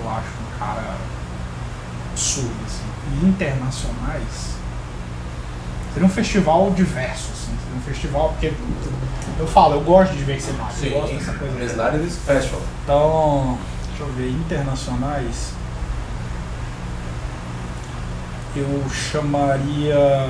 Eu 0.03 0.11
acho 0.11 0.29
um 0.29 0.59
cara 0.59 0.97
absurdo, 2.11 2.57
assim. 2.66 2.85
E 3.23 3.27
internacionais. 3.27 4.53
Seria 5.93 6.07
um 6.07 6.11
festival 6.11 6.70
diverso, 6.70 7.29
assim. 7.33 7.57
Seria 7.62 7.79
um 7.79 7.83
festival, 7.83 8.29
porque 8.31 8.53
eu 9.39 9.47
falo, 9.47 9.75
eu 9.75 9.81
gosto 9.83 10.12
de 10.12 10.18
diversidade, 10.18 10.75
eu 10.87 11.01
gosto 11.01 11.14
dessa 11.14 11.33
coisa. 11.35 11.55
Festival. 12.25 12.62
Então, 12.83 13.59
deixa 14.03 14.05
eu 14.05 14.13
ver, 14.13 14.31
internacionais. 14.31 15.53
Eu 18.55 18.91
chamaria. 18.91 20.29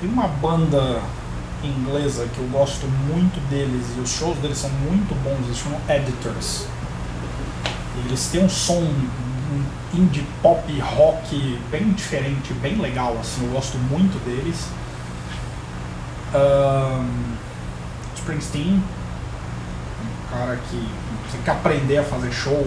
Tem 0.00 0.08
uma 0.08 0.26
banda 0.28 1.02
inglesa 1.62 2.26
que 2.34 2.38
eu 2.38 2.48
gosto 2.48 2.86
muito 2.86 3.40
deles 3.48 3.86
e 3.96 4.00
os 4.00 4.10
shows 4.10 4.36
deles 4.38 4.58
são 4.58 4.70
muito 4.70 5.14
bons, 5.22 5.46
eles 5.46 5.58
chamam 5.58 5.80
Editors. 5.88 6.66
Eles 8.04 8.26
têm 8.28 8.44
um 8.44 8.48
som 8.48 8.80
um 8.80 9.64
indie 9.94 10.26
pop 10.42 10.80
rock 10.80 11.60
bem 11.70 11.92
diferente, 11.92 12.52
bem 12.54 12.76
legal, 12.76 13.16
assim, 13.20 13.46
eu 13.46 13.52
gosto 13.52 13.78
muito 13.78 14.22
deles. 14.24 14.66
Ahn, 16.34 17.06
Springsteen, 18.16 18.82
um 20.02 20.30
cara 20.30 20.58
que 20.68 20.88
você 21.30 21.38
quer 21.44 21.52
aprender 21.52 21.98
a 21.98 22.04
fazer 22.04 22.32
show, 22.32 22.66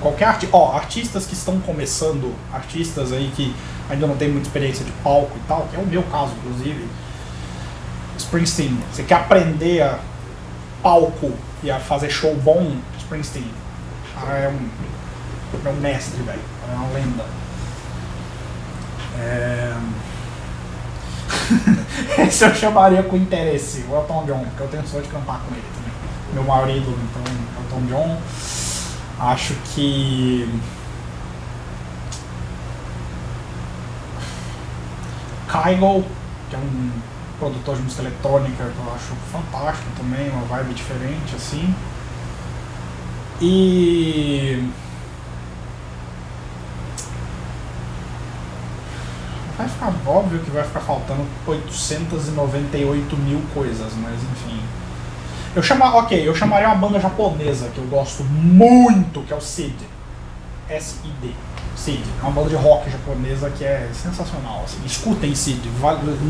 qualquer 0.00 0.26
arti 0.26 0.48
ó, 0.52 0.74
artistas 0.74 1.26
que 1.26 1.34
estão 1.34 1.60
começando, 1.60 2.34
artistas 2.52 3.12
aí 3.12 3.30
que 3.34 3.54
ainda 3.88 4.06
não 4.06 4.16
tem 4.16 4.28
muita 4.28 4.46
experiência 4.48 4.84
de 4.84 4.92
palco 5.02 5.36
e 5.36 5.48
tal, 5.48 5.66
que 5.70 5.76
é 5.76 5.78
o 5.78 5.86
meu 5.86 6.02
caso, 6.04 6.32
inclusive. 6.38 6.86
Springsteen, 8.16 8.78
você 8.92 9.02
quer 9.04 9.14
aprender 9.14 9.82
a 9.82 9.98
palco 10.82 11.32
e 11.62 11.70
a 11.70 11.78
fazer 11.78 12.10
show 12.10 12.34
bom, 12.36 12.76
Springsteen. 12.98 13.50
Cara, 14.14 14.38
é 14.38 14.48
um, 14.48 14.68
é 15.64 15.68
um 15.68 15.80
mestre, 15.80 16.22
velho. 16.22 16.40
É 16.70 16.74
uma 16.74 16.88
lenda. 16.92 17.24
É... 19.20 19.74
Esse 22.22 22.44
eu 22.44 22.54
chamaria 22.54 23.02
com 23.02 23.16
interesse, 23.16 23.84
o 23.88 23.94
Elton 23.94 24.24
John, 24.26 24.44
porque 24.44 24.62
eu 24.62 24.68
tenho 24.68 24.86
sorte 24.86 25.08
de 25.08 25.14
cantar 25.14 25.40
com 25.40 25.54
ele 25.54 25.64
também. 25.74 25.92
Meu 26.34 26.44
maior 26.44 26.68
ídolo, 26.68 26.98
então, 27.10 27.22
Elton 27.68 27.86
John. 27.86 28.20
Acho 29.20 29.54
que. 29.74 30.48
Kygo, 35.46 36.04
que 36.50 36.56
é 36.56 36.58
um 36.58 36.90
produtor 37.38 37.76
de 37.76 37.82
música 37.82 38.02
eletrônica 38.02 38.64
que 38.64 38.78
eu 38.78 38.94
acho 38.94 39.14
fantástico 39.32 39.88
também, 39.96 40.28
uma 40.30 40.44
vibe 40.44 40.74
diferente 40.74 41.34
assim. 41.34 41.74
E. 43.40 44.70
Vai 49.56 49.68
ficar 49.68 49.92
óbvio 50.06 50.38
que 50.40 50.50
vai 50.50 50.62
ficar 50.62 50.80
faltando 50.80 51.26
898 51.46 53.16
mil 53.16 53.42
coisas, 53.52 53.92
mas 53.94 54.14
enfim. 54.14 54.60
Eu 55.56 55.62
chama, 55.62 55.96
ok, 55.96 56.28
eu 56.28 56.34
chamaria 56.34 56.68
uma 56.68 56.76
banda 56.76 57.00
japonesa 57.00 57.68
que 57.74 57.78
eu 57.78 57.84
gosto 57.84 58.22
muito, 58.24 59.22
que 59.22 59.32
é 59.32 59.36
o 59.36 59.40
SID. 59.40 59.74
S-I-D. 60.68 61.30
SID. 61.76 62.02
É 62.20 62.22
uma 62.22 62.32
banda 62.32 62.50
de 62.50 62.56
rock 62.56 62.90
japonesa 62.90 63.50
que 63.50 63.64
é 63.64 63.88
sensacional. 63.92 64.62
Assim. 64.64 64.78
Escutem 64.84 65.34
SID. 65.34 65.62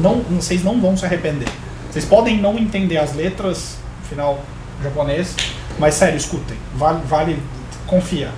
Não, 0.00 0.20
vocês 0.22 0.62
não 0.62 0.80
vão 0.80 0.96
se 0.96 1.04
arrepender. 1.04 1.48
Vocês 1.90 2.04
podem 2.04 2.38
não 2.40 2.58
entender 2.58 2.98
as 2.98 3.14
letras, 3.14 3.78
final 4.08 4.38
japonês, 4.82 5.34
mas 5.78 5.94
sério, 5.94 6.16
escutem. 6.16 6.56
Vale, 6.74 7.00
vale 7.06 7.42
confia. 7.86 8.30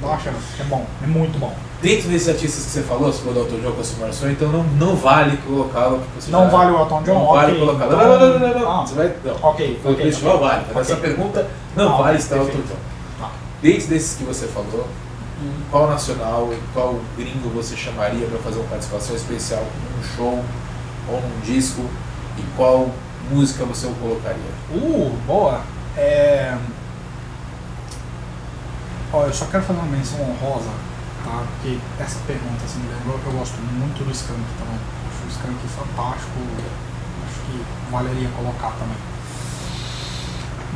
Dá 0.00 0.08
uma 0.08 0.18
chance, 0.18 0.60
é 0.60 0.64
bom, 0.64 0.84
é 1.02 1.06
muito 1.06 1.38
bom. 1.38 1.54
Dentro 1.82 2.08
desses 2.08 2.28
artistas 2.28 2.64
que 2.64 2.70
você 2.70 2.82
falou, 2.82 3.12
você 3.12 3.18
falou 3.22 3.34
do 3.34 3.40
Elton 3.54 3.60
John 3.68 3.72
com 3.74 3.80
a 3.80 3.84
Sumarçon, 3.84 4.28
então 4.30 4.48
não, 4.48 4.62
não 4.64 4.96
vale 4.96 5.36
colocá-lo. 5.38 6.00
Não 6.28 6.48
vale 6.48 6.70
o 6.72 6.78
Elton 6.80 7.02
John? 7.02 7.14
Não 7.14 7.26
vale 7.26 7.52
Ok, 7.52 7.60
colocá-lo. 7.66 7.92
então- 7.92 8.08
Não, 8.08 8.18
não, 8.18 8.38
não, 8.38 8.48
não, 8.54 8.60
não. 8.60 8.70
Ah. 8.80 8.86
Você 8.86 8.94
vai. 8.94 9.14
Não. 9.24 9.34
Ok, 9.42 9.80
Foi 9.82 9.90
o 9.90 9.94
ok, 9.94 10.06
festival 10.06 10.36
ok. 10.36 10.48
vale. 10.48 10.64
Mas 10.72 10.90
essa 10.90 10.98
Ok. 10.98 11.10
pergunta 11.10 11.46
não 11.76 11.84
Ah, 11.88 11.96
vale 11.98 12.08
ok, 12.08 12.16
estar 12.20 12.36
Elton. 12.36 12.52
John. 12.52 12.76
Tá. 13.20 13.30
Dentro 13.60 13.88
desses 13.88 14.16
que 14.16 14.24
você 14.24 14.46
falou, 14.46 14.88
qual 15.70 15.86
nacional 15.88 16.48
qual 16.72 16.98
gringo 17.18 17.50
você 17.50 17.76
chamaria 17.76 18.26
para 18.28 18.38
fazer 18.38 18.60
uma 18.60 18.68
participação 18.68 19.14
especial 19.16 19.62
num 19.62 20.16
show 20.16 20.42
ou 21.08 21.20
num 21.20 21.40
disco? 21.44 21.82
E 22.38 22.42
qual 22.56 22.88
música 23.30 23.62
você 23.66 23.86
o 23.86 23.94
colocaria? 23.94 24.38
Uh, 24.70 25.10
boa. 25.26 25.60
É... 25.98 26.56
Ó, 29.12 29.24
eu 29.26 29.32
só 29.34 29.44
quero 29.46 29.62
fazer 29.62 29.78
uma 29.78 29.88
menção 29.88 30.18
honrosa, 30.20 30.70
tá? 31.24 31.42
Porque 31.54 31.78
essa 31.98 32.18
pergunta 32.26 32.64
assim, 32.64 32.80
me 32.80 32.92
lembrou 32.92 33.18
que 33.18 33.26
eu 33.26 33.32
gosto 33.32 33.56
muito 33.56 34.04
do 34.04 34.10
Skank 34.12 34.44
também. 34.58 34.78
Acho 35.08 35.24
o 35.24 35.30
Skank 35.30 35.68
fantástico. 35.68 36.38
Acho 37.26 37.40
que 37.46 37.64
valeria 37.90 38.28
colocar 38.36 38.70
também. 38.78 38.98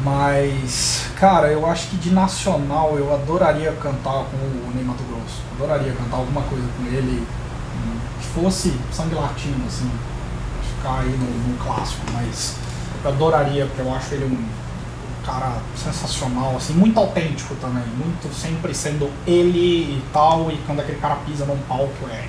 Mas, 0.03 1.07
cara, 1.17 1.49
eu 1.49 1.67
acho 1.67 1.89
que 1.89 1.97
de 1.97 2.11
nacional 2.11 2.97
eu 2.97 3.13
adoraria 3.13 3.73
cantar 3.73 4.25
com 4.25 4.37
o 4.37 4.73
Ney 4.75 4.85
Mato 4.85 5.03
Grosso. 5.05 5.43
Adoraria 5.57 5.93
cantar 5.93 6.17
alguma 6.17 6.43
coisa 6.43 6.67
com 6.77 6.85
ele 6.87 7.27
que 8.21 8.27
fosse 8.29 8.75
sangue 8.93 9.15
latino, 9.15 9.67
assim. 9.67 9.91
Ficar 10.77 11.01
aí 11.01 11.11
no, 11.11 11.51
no 11.51 11.59
clássico, 11.59 12.05
mas 12.13 12.55
eu 13.05 13.11
adoraria, 13.11 13.67
porque 13.67 13.83
eu 13.83 13.93
acho 13.93 14.15
ele 14.15 14.25
um 14.27 14.58
cara 15.29 15.59
sensacional, 15.77 16.57
assim, 16.57 16.73
muito 16.73 16.99
autêntico 16.99 17.55
também, 17.57 17.85
muito 17.97 18.35
sempre 18.35 18.75
sendo 18.75 19.11
ele 19.27 19.59
e 19.99 20.03
tal, 20.11 20.51
e 20.51 20.57
quando 20.67 20.81
aquele 20.81 20.99
cara 20.99 21.17
pisa 21.27 21.45
num 21.45 21.59
palco 21.69 22.09
é. 22.11 22.25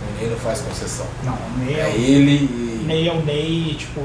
O 0.00 0.20
Ney 0.20 0.30
não 0.30 0.38
faz 0.38 0.60
concessão. 0.60 1.06
Não, 1.24 1.34
o 1.34 1.58
Ney 1.58 1.74
É 1.74 1.80
é, 1.80 1.96
ele 1.96 2.32
e. 2.32 2.84
Ney 2.86 3.08
é 3.08 3.12
o 3.12 3.24
Ney, 3.24 3.74
tipo, 3.76 4.00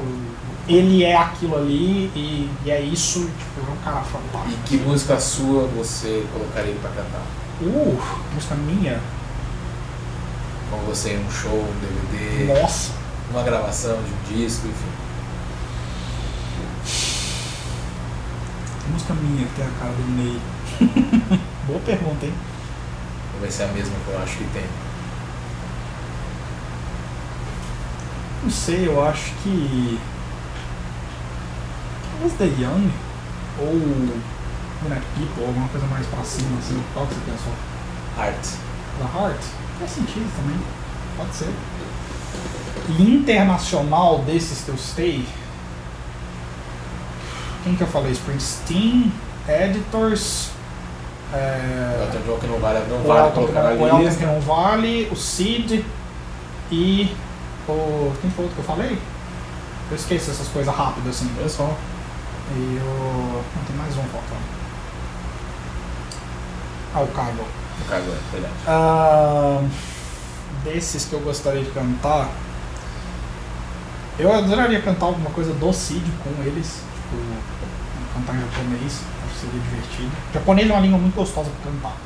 ele 0.68 1.04
é 1.04 1.16
aquilo 1.16 1.56
ali 1.56 2.10
e, 2.16 2.50
e 2.64 2.70
é 2.70 2.80
isso, 2.80 3.20
tipo, 3.20 3.70
é 3.70 3.72
um 3.72 3.76
cara 3.84 4.00
E 4.00 4.04
fantástico. 4.10 4.62
que 4.64 4.76
música 4.78 5.20
sua 5.20 5.68
você 5.68 6.24
colocaria 6.32 6.70
ele 6.70 6.80
pra 6.80 6.90
cantar? 6.90 7.22
Uh, 7.60 7.98
música 8.34 8.54
minha? 8.56 9.00
Com 10.70 10.78
você 10.78 11.14
em 11.14 11.24
um 11.24 11.30
show, 11.30 11.52
um 11.52 12.10
DVD, 12.10 12.60
Nossa! 12.60 12.92
uma 13.30 13.42
gravação 13.42 13.96
de 14.02 14.34
um 14.34 14.38
disco, 14.38 14.66
enfim. 14.66 14.91
Música 18.92 19.14
minha 19.14 19.46
que 19.46 19.54
tem 19.54 19.64
a 19.64 19.70
cara 19.78 19.92
do 19.92 20.02
Ney. 20.16 20.38
Boa 21.66 21.80
pergunta, 21.80 22.26
hein? 22.26 22.34
Vai 23.40 23.50
ser 23.50 23.64
a 23.64 23.68
mesma 23.68 23.96
que 24.04 24.10
eu 24.10 24.22
acho 24.22 24.36
que 24.36 24.44
tem. 24.52 24.64
Não 28.42 28.50
sei, 28.50 28.86
eu 28.86 29.02
acho 29.02 29.32
que. 29.42 29.98
Talvez 32.10 32.34
The 32.34 32.62
Young 32.62 32.90
ou 33.60 33.74
Midnight 34.82 35.06
People, 35.16 35.46
alguma 35.46 35.68
coisa 35.68 35.86
mais 35.86 36.06
pra 36.08 36.22
cima, 36.22 36.58
assim. 36.58 36.82
Qual 36.92 37.06
que 37.06 37.14
você 37.14 37.20
pensou? 37.30 37.52
Art. 38.18 38.46
The 38.98 39.18
Heart? 39.18 39.42
Faz 39.78 39.90
sentido 39.90 40.30
também. 40.36 40.58
Pode 41.16 41.34
ser. 41.34 41.52
E 42.98 43.14
internacional 43.14 44.18
desses 44.18 44.64
que 44.64 44.68
eu 44.68 44.76
citei. 44.76 45.26
Quem 47.64 47.76
que 47.76 47.82
eu 47.82 47.86
falei? 47.86 48.12
Springsteen, 48.12 49.12
Editors. 49.48 50.50
O 51.32 51.36
É, 51.36 52.06
Elton 52.12 52.20
John 52.32 52.38
que 52.38 52.46
não 52.46 52.58
vale, 52.58 52.80
não 52.88 52.98
o 52.98 53.06
vale 53.06 53.20
Elton, 53.28 53.34
colocar 53.34 53.62
não, 53.62 53.72
o 53.72 53.78
na 53.78 53.84
Elton 53.86 53.98
que 53.98 54.04
lista. 54.04 54.26
não 54.26 54.40
vale, 54.40 55.08
o 55.10 55.16
Sid 55.16 55.84
e 56.70 57.16
o. 57.68 58.12
Quem 58.20 58.30
foi 58.30 58.44
o 58.44 58.48
outro 58.48 58.62
que 58.62 58.68
eu 58.68 58.76
falei? 58.76 58.98
Eu 59.90 59.96
esqueço 59.96 60.30
essas 60.30 60.48
coisas 60.48 60.74
rápido 60.74 61.08
assim. 61.08 61.30
Olha 61.38 61.48
só. 61.48 61.74
E 62.54 62.78
o. 62.82 63.42
Não, 63.56 63.64
tem 63.66 63.76
mais 63.76 63.96
um 63.96 64.02
faltando. 64.02 64.42
Ah, 66.94 67.00
o 67.00 67.06
Cargo. 67.08 67.42
O 67.80 67.88
Cargo 67.88 68.10
é, 68.10 68.30
verdade. 68.32 68.54
Ah, 68.66 69.62
desses 70.64 71.06
que 71.06 71.14
eu 71.14 71.20
gostaria 71.20 71.62
de 71.62 71.70
cantar. 71.70 72.28
Eu 74.18 74.30
adoraria 74.32 74.80
cantar 74.82 75.06
alguma 75.06 75.30
coisa 75.30 75.54
do 75.54 75.72
Cid 75.72 76.04
com 76.22 76.42
eles, 76.42 76.82
tipo, 77.12 78.14
cantar 78.14 78.34
japonês, 78.34 79.00
acho 79.24 79.34
que 79.34 79.40
seria 79.40 79.60
divertido. 79.60 80.10
japonês 80.32 80.70
é 80.70 80.72
uma 80.72 80.80
língua 80.80 80.98
muito 80.98 81.14
gostosa 81.14 81.50
pra 81.62 81.70
cantar. 81.70 81.96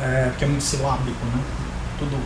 É, 0.00 0.28
porque 0.30 0.44
é 0.44 0.48
muito 0.48 0.64
silábico, 0.64 1.26
né? 1.26 1.42
Tudo. 1.98 2.16
é, 2.16 2.20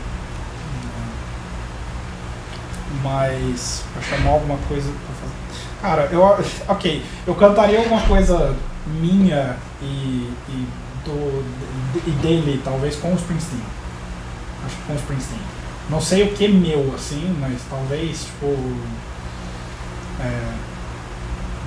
Mas 3.03 3.85
pra 3.93 4.03
chamar 4.03 4.31
alguma 4.31 4.59
coisa 4.69 4.91
pra 4.91 5.15
fazer. 5.17 5.35
Cara, 5.81 6.09
eu. 6.12 6.23
Ok, 6.69 7.05
eu 7.27 7.35
cantaria 7.35 7.79
alguma 7.79 8.01
coisa 8.03 8.57
minha 8.87 9.57
e, 9.83 10.33
e, 10.49 10.69
do, 11.05 11.45
e 12.07 12.11
dele, 12.23 12.61
talvez 12.65 12.97
com 12.97 13.12
o 13.12 13.17
Springsteen. 13.17 13.62
Acho 14.65 14.77
que 14.77 14.83
com 14.83 14.93
o 14.93 14.97
Springsteen. 14.97 15.41
Não 15.91 16.01
sei 16.01 16.23
o 16.23 16.33
que 16.33 16.49
meu, 16.49 16.95
assim, 16.95 17.37
mas 17.41 17.61
talvez, 17.69 18.25
tipo. 18.25 18.47
É, 20.21 20.74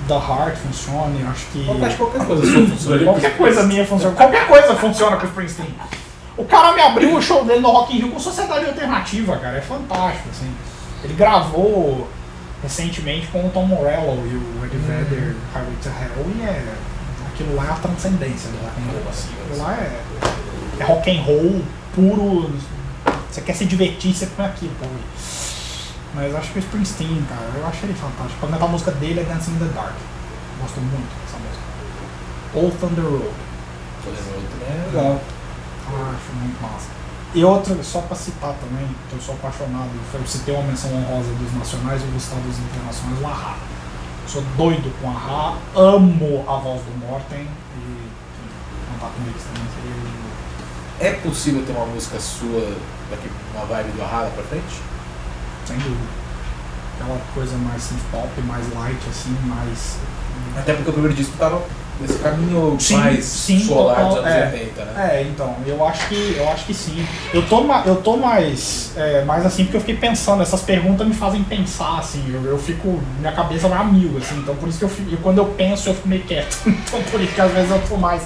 The 0.08 0.14
Heart 0.14 0.56
funcione, 0.56 1.22
acho 1.30 1.46
que. 1.46 1.66
Eu 1.66 1.84
acho 1.84 1.96
que 1.96 2.02
qualquer 2.02 2.26
coisa 2.26 2.46
sua 2.46 2.66
funciona. 2.66 3.04
Qualquer 3.04 3.36
coisa 3.36 3.62
minha 3.64 3.86
funciona. 3.86 4.16
Qualquer 4.16 4.48
coisa 4.48 4.74
funciona 4.74 5.16
com 5.16 5.24
o 5.24 5.28
Springsteen. 5.28 5.74
O 6.36 6.44
cara 6.44 6.72
me 6.72 6.80
abriu 6.80 7.14
o 7.14 7.22
show 7.22 7.44
dele 7.44 7.60
no 7.60 7.70
Rock 7.70 7.94
in 7.94 7.98
Rio 7.98 8.10
com 8.10 8.18
Sociedade 8.18 8.64
Alternativa, 8.64 9.36
cara. 9.36 9.58
É 9.58 9.60
fantástico, 9.60 10.28
assim. 10.30 10.50
Ele 11.04 11.14
gravou 11.14 12.08
recentemente 12.62 13.26
com 13.28 13.46
o 13.46 13.50
Tom 13.50 13.66
Morello 13.66 14.26
e 14.26 14.34
o 14.34 14.64
Eddie 14.64 14.78
Vedder, 14.78 15.36
Highway 15.52 15.76
to 15.82 15.88
Hell, 15.88 16.26
e 16.36 16.42
é... 16.42 16.74
Aquilo 17.32 17.54
lá 17.54 17.66
é 17.66 17.70
a 17.70 17.74
transcendência 17.74 18.50
do 18.50 18.56
rock 18.64 18.80
and 18.80 18.92
roll, 18.92 19.10
assim. 19.10 19.28
Aquilo 19.44 19.62
lá 19.62 19.74
é, 19.74 20.00
é 20.80 20.84
rock 20.84 21.10
and 21.10 21.22
roll 21.22 21.62
puro. 21.94 22.50
Você 23.30 23.40
quer 23.42 23.54
se 23.54 23.64
divertir, 23.64 24.12
você 24.12 24.26
põe 24.26 24.46
aquilo 24.46 24.72
ouvir. 24.82 25.04
Mas 26.18 26.34
acho 26.34 26.50
que 26.50 26.58
o 26.58 26.62
Springsteen, 26.62 27.24
cara, 27.28 27.48
eu 27.54 27.64
acho 27.64 27.86
ele 27.86 27.94
fantástico. 27.94 28.40
Pra 28.40 28.48
cantar 28.48 28.64
a 28.64 28.68
música 28.68 28.90
dele 28.90 29.20
é 29.20 29.22
Dancing 29.22 29.52
in 29.52 29.58
the 29.58 29.66
Dark. 29.66 29.94
Gosto 30.60 30.80
muito 30.80 31.14
dessa 31.22 31.38
música. 31.38 31.62
Old 32.54 32.76
Thunder 32.78 33.04
Road. 33.04 33.38
Por 34.02 34.12
exemplo, 34.12 34.42
também 34.50 34.68
é 34.68 34.86
legal. 34.86 35.20
Eu 35.92 36.02
acho 36.10 36.32
muito 36.42 36.60
massa. 36.60 36.88
E 37.34 37.44
outra, 37.44 37.80
só 37.84 38.00
pra 38.00 38.16
citar 38.16 38.52
também, 38.54 38.88
que 39.08 39.14
eu 39.14 39.20
sou 39.20 39.36
apaixonado, 39.36 39.90
eu 40.12 40.26
citei 40.26 40.54
uma 40.54 40.64
menção 40.64 40.90
honrosa 40.90 41.30
dos 41.38 41.54
nacionais 41.54 42.02
e 42.02 42.06
dos 42.06 42.58
internacionais, 42.58 43.22
o 43.22 43.26
Ahá. 43.26 43.56
Sou 44.26 44.42
doido 44.56 44.92
com 45.00 45.06
o 45.06 45.10
Ahá, 45.10 45.56
amo 45.76 46.44
a 46.48 46.56
voz 46.56 46.82
do 46.82 47.06
Morten 47.06 47.46
e 47.46 48.10
cantar 48.90 49.12
com 49.14 49.22
eles 49.22 49.42
também 49.44 49.68
seria. 49.72 50.18
É 50.98 51.12
possível 51.20 51.64
ter 51.64 51.72
uma 51.72 51.86
música 51.86 52.18
sua 52.18 52.76
daqui 53.08 53.30
uma 53.54 53.66
vibe 53.66 53.92
do 53.92 54.02
Arrada 54.02 54.30
pra 54.30 54.42
frente? 54.42 54.82
Sem 55.68 55.76
dúvida. 55.78 56.18
Aquela 56.94 57.20
coisa 57.34 57.56
mais 57.58 57.82
synth 57.82 58.00
pop, 58.10 58.28
mais 58.42 58.64
light, 58.74 58.98
assim, 59.08 59.36
mais. 59.44 59.98
Até 60.56 60.72
porque 60.74 60.90
o 60.90 60.92
primeiro 60.92 61.14
disco 61.14 61.36
tava 61.38 61.62
nesse 62.00 62.18
caminho 62.18 62.76
Sim, 62.78 62.96
mais 62.96 63.24
sim, 63.24 63.58
solar 63.60 64.04
dos 64.04 64.14
total, 64.14 64.24
anos 64.24 64.32
é. 64.32 64.50
80, 64.52 64.84
né? 64.84 65.10
É, 65.10 65.22
então, 65.22 65.56
eu 65.66 65.86
acho 65.86 66.08
que 66.08 66.36
eu 66.36 66.48
acho 66.48 66.64
que 66.66 66.74
sim. 66.74 67.06
Eu 67.32 67.46
tô, 67.46 67.64
eu 67.84 67.96
tô 67.96 68.16
mais, 68.16 68.92
é, 68.96 69.24
mais 69.24 69.44
assim, 69.44 69.64
porque 69.64 69.76
eu 69.76 69.80
fiquei 69.80 69.96
pensando, 69.96 70.42
essas 70.42 70.62
perguntas 70.62 71.06
me 71.06 71.14
fazem 71.14 71.42
pensar, 71.44 71.98
assim, 71.98 72.24
eu, 72.32 72.42
eu 72.44 72.58
fico, 72.58 73.00
minha 73.18 73.32
cabeça 73.32 73.68
vai 73.68 73.78
a 73.78 73.84
mil, 73.84 74.16
assim, 74.18 74.38
então 74.38 74.54
por 74.56 74.68
isso 74.68 74.78
que 74.78 74.84
eu, 74.84 74.88
fico, 74.88 75.16
quando 75.18 75.38
eu 75.38 75.46
penso 75.46 75.88
eu 75.88 75.94
fico 75.94 76.08
meio 76.08 76.22
quieto, 76.22 76.56
então 76.66 77.02
por 77.10 77.20
isso 77.20 77.34
que 77.34 77.40
às 77.40 77.52
vezes 77.52 77.70
eu 77.70 77.82
tô 77.88 77.96
mais, 77.96 78.22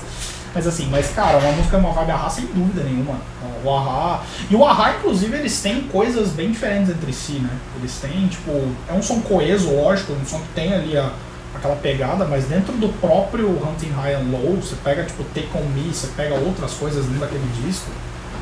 mas 0.55 0.67
assim, 0.67 0.89
mas 0.91 1.11
cara, 1.13 1.39
uma 1.39 1.53
música 1.53 1.77
é 1.77 1.81
uma 1.81 1.93
vibe 1.93 2.11
Ahá 2.11 2.31
sem 2.31 2.47
dúvida 2.47 2.83
nenhuma, 2.83 3.17
o 3.65 3.71
Ahá, 3.71 4.23
e 4.51 4.55
o 4.55 4.65
Ahá 4.65 4.97
inclusive 4.97 5.37
eles 5.37 5.61
têm 5.61 5.83
coisas 5.83 6.31
bem 6.31 6.53
diferentes 6.53 6.91
entre 6.91 7.13
si, 7.13 7.33
né, 7.33 7.51
eles 7.77 7.95
têm, 8.01 8.29
tipo, 8.29 8.51
é 8.89 8.93
um 8.93 9.03
som 9.03 9.21
coeso, 9.21 9.71
lógico, 9.71 10.13
um 10.13 10.25
som 10.25 10.41
que 10.41 10.49
tem 10.55 10.73
ali 10.73 10.97
a 10.97 11.13
aquela 11.55 11.77
pegada, 11.77 12.25
mas 12.25 12.47
dentro 12.47 12.73
do 12.75 12.89
próprio 13.01 13.49
Hunting 13.51 13.91
High 13.91 14.15
and 14.15 14.31
Low, 14.31 14.57
você 14.57 14.75
pega 14.83 15.05
tipo 15.05 15.23
Take 15.25 15.51
On 15.55 15.65
Me, 15.69 15.93
você 15.93 16.09
pega 16.17 16.35
outras 16.35 16.73
coisas 16.75 17.05
dentro 17.05 17.21
daquele 17.21 17.47
disco, 17.63 17.91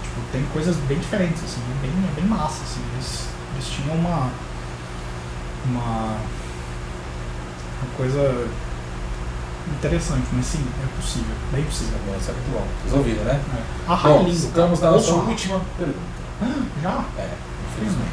tipo, 0.03 0.21
tem 0.33 0.43
coisas 0.53 0.77
bem 0.89 0.99
diferentes, 0.99 1.43
assim, 1.43 1.61
é 1.61 1.83
bem, 1.83 1.91
é 1.91 2.21
bem 2.21 2.25
massa, 2.25 2.63
assim, 2.63 2.81
eles, 2.95 3.27
eles 3.55 3.67
tinham 3.69 3.97
uma, 3.97 4.31
uma, 5.67 6.17
uma 7.83 7.97
coisa 7.97 8.49
interessante, 9.79 10.27
mas 10.33 10.47
sim, 10.47 10.65
é 10.83 11.01
possível, 11.01 11.35
bem 11.53 11.65
possível. 11.65 11.99
Bom, 12.07 12.15
isso 12.19 12.31
é 12.31 12.35
muito 12.35 12.51
bom. 12.53 12.67
Resolvido, 12.85 13.25
né? 13.25 13.41
É. 13.57 13.63
Ah, 13.89 13.97
Bom, 14.03 14.19
lindo, 14.25 14.31
estamos 14.31 14.81
na 14.81 14.91
nossa 14.91 15.13
Ouça. 15.13 15.29
última 15.31 15.61
pergunta. 15.77 15.99
Já? 16.83 17.05
É, 17.19 17.29
infelizmente. 17.73 18.11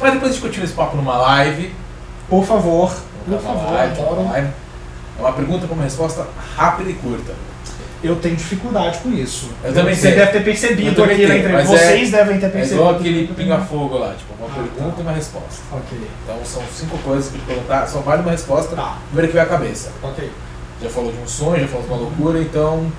Mas 0.00 0.12
depois 0.12 0.30
a 0.30 0.34
gente 0.34 0.42
continua 0.42 0.64
esse 0.64 0.74
papo 0.74 0.96
numa 0.96 1.16
live. 1.16 1.74
Por 2.28 2.44
favor, 2.44 2.92
por 3.26 3.40
favor, 3.40 3.72
live, 3.72 4.00
adoro. 4.00 4.24
live. 4.24 4.48
É 5.18 5.20
uma 5.22 5.32
pergunta 5.32 5.66
com 5.66 5.74
uma 5.74 5.84
resposta 5.84 6.26
rápida 6.56 6.90
e 6.90 6.94
curta. 6.94 7.32
Eu 8.02 8.16
tenho 8.16 8.36
dificuldade 8.36 8.98
com 8.98 9.10
isso. 9.12 9.48
Eu 9.62 9.72
também 9.72 9.94
Você 9.94 10.02
tenho. 10.08 10.16
deve 10.16 10.32
ter 10.32 10.38
Eu 10.38 10.44
percebido 10.44 10.90
aqui 10.90 11.00
na 11.00 11.06
tenho, 11.06 11.38
entrevista. 11.38 11.52
mas 11.52 11.70
é- 11.70 11.86
Vocês 11.88 12.10
devem 12.10 12.38
ter 12.38 12.46
É 12.46 12.48
percebido. 12.50 12.80
igual 12.82 12.94
aquele 12.96 13.28
pinga-fogo 13.28 13.96
lá, 13.96 14.12
tipo, 14.14 14.34
uma 14.38 14.46
Ah, 14.46 14.54
pergunta 14.54 14.92
tá. 14.96 14.98
e 14.98 15.02
uma 15.02 15.12
resposta. 15.12 15.62
Ok. 15.72 16.10
Então 16.22 16.36
são 16.44 16.62
cinco 16.74 16.98
coisas 16.98 17.30
que 17.30 17.38
eu 17.38 17.42
perguntar, 17.46 17.86
só 17.86 18.00
vale 18.00 18.20
uma 18.20 18.32
resposta. 18.32 18.76
Tá. 18.76 18.98
Primeiro 19.06 19.28
que 19.28 19.34
vem 19.34 19.42
à 19.42 19.46
cabeça. 19.46 19.90
Ok. 20.02 20.30
Já 20.82 20.90
falou 20.90 21.12
de 21.12 21.18
um 21.18 21.26
sonho, 21.26 21.60
já 21.62 21.68
falou 21.68 21.82
de 21.86 21.88
uma 21.92 21.98
loucura, 22.00 22.40
então. 22.42 22.92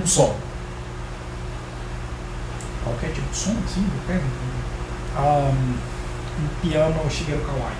Um 0.00 0.06
som. 0.06 0.34
Qualquer 2.84 3.12
tipo 3.12 3.28
de 3.28 3.36
som, 3.36 3.54
sim, 3.72 3.86
qualquer. 4.06 4.22
Um, 5.18 5.74
um 6.42 6.48
piano 6.62 7.10
Shigeru 7.10 7.40
Kawai. 7.44 7.74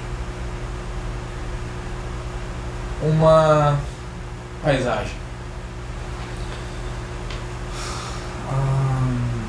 Uma 3.02 3.78
paisagem. 4.62 5.14
Um, 8.52 9.42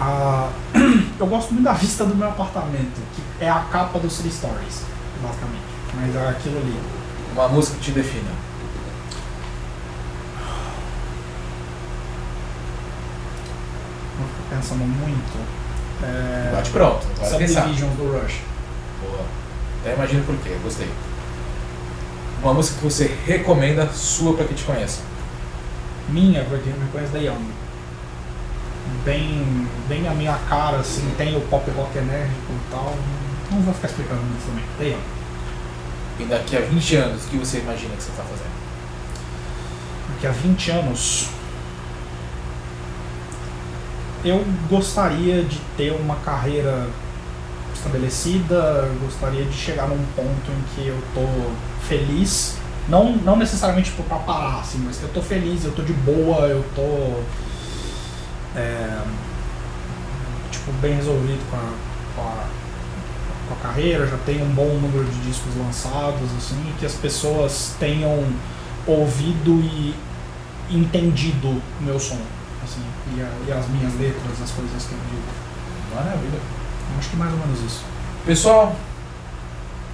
a- 0.00 0.50
eu 1.18 1.26
gosto 1.26 1.52
muito 1.52 1.64
da 1.64 1.72
vista 1.72 2.04
do 2.04 2.14
meu 2.14 2.28
apartamento, 2.28 3.00
que 3.14 3.44
é 3.44 3.50
a 3.50 3.60
capa 3.72 3.98
dos 3.98 4.18
Three 4.18 4.30
Stories, 4.30 4.82
basicamente. 5.22 5.67
Mas 5.94 6.14
é 6.14 6.28
aquilo 6.28 6.58
ali. 6.58 6.78
Uma 7.32 7.48
música 7.48 7.76
que 7.78 7.84
te 7.84 7.90
defina. 7.92 8.30
Não 14.18 14.26
fico 14.26 14.42
pensando 14.50 14.84
muito. 14.84 15.58
É, 16.02 16.52
Bate 16.54 16.70
pronto, 16.70 17.06
não 17.06 17.28
vai 17.28 17.38
pensar. 17.38 17.66
Do 17.66 18.20
Rush. 18.20 18.40
Boa. 19.02 19.24
Até 19.80 19.94
imagino 19.94 20.24
por 20.24 20.36
quê, 20.36 20.56
gostei. 20.62 20.88
Uma 22.42 22.54
música 22.54 22.78
que 22.78 22.84
você 22.84 23.16
recomenda 23.26 23.88
sua 23.88 24.34
pra 24.34 24.44
que 24.44 24.54
te 24.54 24.64
conheça. 24.64 25.00
minha, 26.08 26.44
pra 26.44 26.58
quem 26.58 26.72
me 26.72 26.88
conhece, 26.90 27.12
da 27.12 27.18
Young. 27.18 27.50
Bem, 29.04 29.68
bem 29.88 30.08
a 30.08 30.12
minha 30.12 30.38
cara, 30.48 30.78
assim, 30.78 31.12
tem 31.18 31.36
o 31.36 31.40
pop 31.42 31.68
rock 31.72 31.98
enérgico 31.98 32.52
e 32.52 32.70
tal. 32.70 32.94
Não 33.50 33.60
vou 33.62 33.74
ficar 33.74 33.88
explicando 33.88 34.22
isso 34.38 34.46
também. 34.46 34.64
Da 34.78 34.84
Young. 34.84 35.17
E 36.18 36.24
daqui 36.24 36.56
a 36.56 36.60
20 36.60 36.96
anos, 36.96 37.24
o 37.24 37.28
que 37.28 37.36
você 37.36 37.58
imagina 37.58 37.94
que 37.96 38.02
você 38.02 38.12
tá 38.16 38.22
fazendo? 38.22 38.58
Daqui 40.14 40.26
a 40.26 40.30
20 40.30 40.70
anos, 40.72 41.28
eu 44.24 44.44
gostaria 44.68 45.44
de 45.44 45.58
ter 45.76 45.92
uma 45.92 46.16
carreira 46.16 46.88
estabelecida, 47.74 48.90
gostaria 49.00 49.44
de 49.44 49.52
chegar 49.52 49.86
num 49.88 50.04
ponto 50.16 50.50
em 50.50 50.74
que 50.74 50.88
eu 50.88 50.98
tô 51.14 51.26
feliz. 51.86 52.56
Não, 52.88 53.16
não 53.16 53.36
necessariamente 53.36 53.90
tipo, 53.90 54.02
pra 54.02 54.18
parar, 54.18 54.60
assim, 54.60 54.78
mas 54.84 54.96
que 54.96 55.04
eu 55.04 55.10
tô 55.10 55.22
feliz, 55.22 55.64
eu 55.64 55.72
tô 55.72 55.82
de 55.82 55.92
boa, 55.92 56.46
eu 56.46 56.64
tô 56.74 57.22
é, 58.58 59.02
tipo, 60.50 60.72
bem 60.80 60.94
resolvido 60.94 61.38
com 61.50 61.56
a, 61.56 61.72
com, 62.16 62.22
a, 62.22 62.44
com 63.48 63.54
a 63.54 63.56
carreira, 63.58 64.06
já 64.06 64.16
tenho 64.26 64.44
um 64.44 64.50
bom 64.54 64.66
número 64.80 65.04
de 65.04 65.18
discos 65.20 65.56
lançados, 65.56 66.28
assim, 66.36 66.56
e 66.68 66.72
que 66.78 66.86
as 66.86 66.92
pessoas 66.94 67.74
tenham 67.80 68.24
ouvido 68.86 69.60
e 69.60 69.94
entendido 70.70 71.48
o 71.48 71.62
meu 71.82 71.98
som, 71.98 72.18
assim, 72.62 72.82
e, 73.16 73.20
a- 73.22 73.30
e 73.48 73.52
as 73.58 73.66
minhas 73.68 73.94
letras, 73.98 74.42
as 74.42 74.50
coisas 74.50 74.84
que 74.84 74.92
eu 74.92 74.98
digo. 75.10 75.22
Maravilha. 75.94 76.38
Acho 76.98 77.08
que 77.10 77.16
mais 77.16 77.32
ou 77.32 77.38
menos 77.38 77.60
isso. 77.64 77.82
Pessoal, 78.26 78.74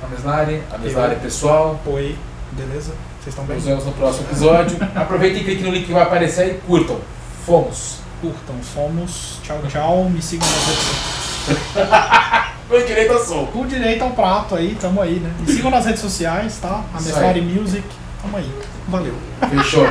a 0.02 0.06
Meslari, 0.08 0.62
a 0.72 0.78
Meslari 0.78 1.14
Eu. 1.14 1.20
pessoal. 1.20 1.80
Oi, 1.86 2.16
beleza? 2.52 2.92
Vocês 3.20 3.28
estão 3.28 3.44
bem? 3.46 3.56
Nos 3.56 3.64
vemos 3.64 3.84
no 3.86 3.92
próximo 3.92 4.26
episódio. 4.28 4.76
Aproveitem 4.94 5.40
e 5.42 5.44
cliquem 5.44 5.64
no 5.64 5.70
link 5.72 5.86
que 5.86 5.92
vai 5.92 6.02
aparecer 6.02 6.48
e 6.50 6.54
curtam. 6.66 6.98
Fomos. 7.46 7.98
Curtam, 8.20 8.56
fomos. 8.62 9.38
Tchau, 9.42 9.60
tchau. 9.68 10.08
Me 10.10 10.20
sigam 10.22 10.46
nas 10.48 10.66
redes. 10.66 12.44
Com 12.68 12.84
direito 12.84 13.12
a 13.12 13.24
som. 13.24 13.46
Com 13.46 13.66
direito 13.66 14.02
ao 14.02 14.10
prato 14.10 14.54
aí, 14.54 14.76
tamo 14.80 15.00
aí, 15.00 15.20
né? 15.20 15.32
Me 15.40 15.52
sigam 15.52 15.70
nas 15.70 15.84
redes 15.84 16.00
sociais, 16.00 16.58
tá? 16.60 16.82
A 16.94 16.98
Isso 16.98 17.16
aí. 17.16 17.40
Music, 17.40 17.84
tamo 18.22 18.36
aí. 18.36 18.50
Valeu. 18.88 19.14
Fechou. 19.50 19.86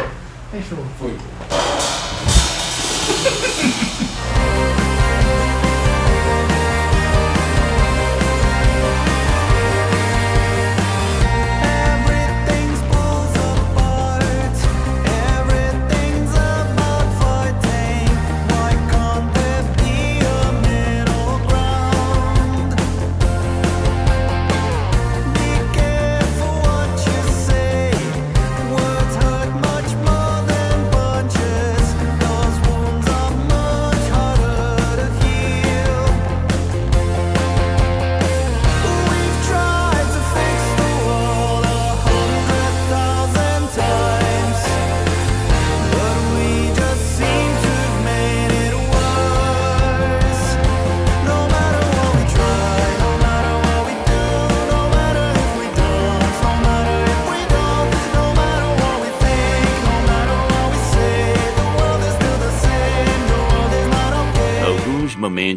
Fechou. 0.51 0.79
Fui. 0.99 1.15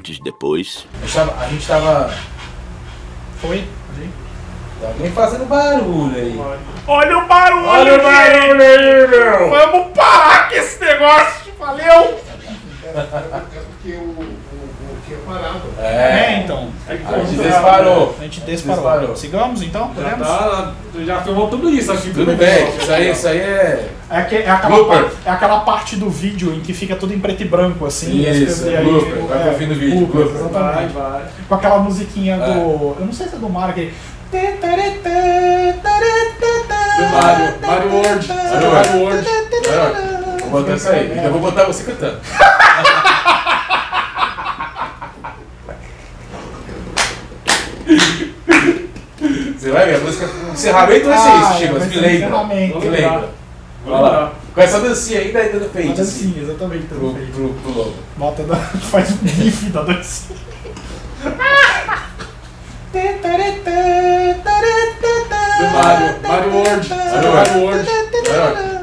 Momentos 0.07 0.19
depois. 0.21 0.87
A 0.95 1.07
gente 1.07 1.15
tava. 1.15 1.41
A 1.41 1.49
gente 1.49 1.67
tava. 1.67 2.15
Foi? 3.41 3.67
Tá 4.81 4.89
alguém 4.89 5.11
fazendo 5.11 5.47
barulho 5.47 6.15
aí. 6.17 6.39
Olha 6.87 7.19
o 7.19 7.27
barulho! 7.27 7.67
Olha 7.67 7.95
o 7.95 8.03
barulho 8.03 8.63
aí, 8.63 9.09
meu! 9.09 9.51
Vamos 9.51 9.93
parar 9.97 10.49
com 10.49 10.55
esse 10.55 10.79
negócio! 10.85 11.53
Valeu! 11.59 12.21
Porque 12.87 13.93
o, 13.93 14.03
o, 14.03 14.23
o 14.23 14.99
que 15.07 15.15
é 15.15 15.19
É, 15.97 16.35
É, 16.35 16.43
então. 16.45 16.69
a 16.89 17.19
gente 17.19 17.43
disparou. 17.43 18.17
A 18.19 18.23
gente 18.23 18.41
disparou. 18.43 18.83
Disparou. 18.85 19.17
Sigamos 19.17 19.63
então? 19.63 19.91
Já, 19.97 20.03
Podemos? 20.03 20.29
tá, 20.29 20.73
já 21.05 21.21
filmou 21.23 21.49
tudo 21.49 21.71
isso 21.71 21.91
aqui. 21.93 22.11
Tudo 22.11 22.27
pro 22.27 22.37
bem, 22.37 22.69
isso 22.79 22.93
aí, 22.93 23.11
isso 23.11 23.29
aí 23.29 23.39
é. 23.39 23.89
É, 24.09 24.23
que- 24.23 24.37
é 24.37 24.51
aquela 24.51 24.85
parte, 24.85 25.11
é 25.25 25.31
aquela 25.31 25.61
parte 25.61 25.97
do 25.97 26.09
vídeo 26.09 26.53
em 26.55 26.61
que 26.61 26.73
fica 26.73 26.95
tudo 26.95 27.13
em 27.13 27.19
preto 27.19 27.43
e 27.43 27.45
branco, 27.47 27.85
assim. 27.87 28.21
Isso, 28.21 28.29
as 28.31 28.37
coisas- 28.37 28.67
e 28.67 28.77
aí, 28.77 28.85
blooper, 28.85 29.23
vai 29.25 29.39
pro 29.43 29.53
fim 29.55 29.67
do 29.67 29.75
vídeo, 29.75 30.07
blooper, 30.07 30.33
blooper. 30.33 30.49
Vai, 30.53 30.63
Exatamente. 30.85 30.93
vai. 30.93 31.23
Com 31.49 31.55
aquela 31.57 31.79
musiquinha 31.79 32.35
É. 32.35 32.39
do. 32.39 32.97
Eu 33.01 33.07
não 33.07 33.13
sei 33.13 33.27
se 33.27 33.35
é 33.35 33.39
do 33.39 33.49
Mario, 33.49 33.71
aquele. 33.71 33.93
Do 36.97 37.05
Mario. 37.13 37.55
Mario 37.67 37.93
World. 37.93 38.29
Mario 38.29 38.71
Mario 38.73 39.01
World. 39.03 39.29
Vou 40.51 40.61
botar 40.63 40.75
isso 40.77 40.89
aí. 40.89 41.11
Então 41.13 41.25
eu 41.25 41.33
vou 41.33 41.41
botar 41.41 41.65
você 41.65 41.83
cantando. 41.85 42.19
Você 49.67 49.73
vai 49.73 49.85
ver, 49.87 49.97
a 49.97 49.99
música. 49.99 50.27
O 50.49 50.53
encerramento 50.53 51.07
vai 51.09 51.19
ser 51.19 51.29
Ah, 51.29 51.51
isso, 51.51 51.59
Chico, 51.59 51.73
vai 51.73 51.81
mas 51.81 51.89
me 51.89 51.95
ser 51.95 52.01
lembra. 52.01 52.17
encerramento. 52.29 52.79
Me 52.79 52.89
lembra. 52.89 53.29
Vai 53.85 54.01
lá. 54.03 54.33
Com 54.55 54.61
essa 54.61 54.81
dancinha 54.81 55.19
aí 55.21 55.33
dando 55.33 55.73
fade. 55.73 55.87
Uma 55.89 55.93
assim, 55.93 56.03
dancinha, 56.31 56.43
exatamente. 56.45 56.85
Pro, 56.87 56.99
Pro, 57.01 57.15
pro, 57.27 57.49
pro 57.55 57.73
logo. 57.73 57.95
Bota 58.17 58.43
da, 58.45 58.55
faz 58.91 59.11
um 59.11 59.27
gif 59.27 59.67
da 59.71 59.83
dancinha. 59.83 60.39
Do 65.59 65.65
Mario. 65.73 66.17
Mario 66.23 66.53
World. 66.55 66.89
Mario 66.91 67.33
Mario 67.33 67.63
World. 67.63 67.89
Vai 68.29 68.39
lá. 68.39 68.76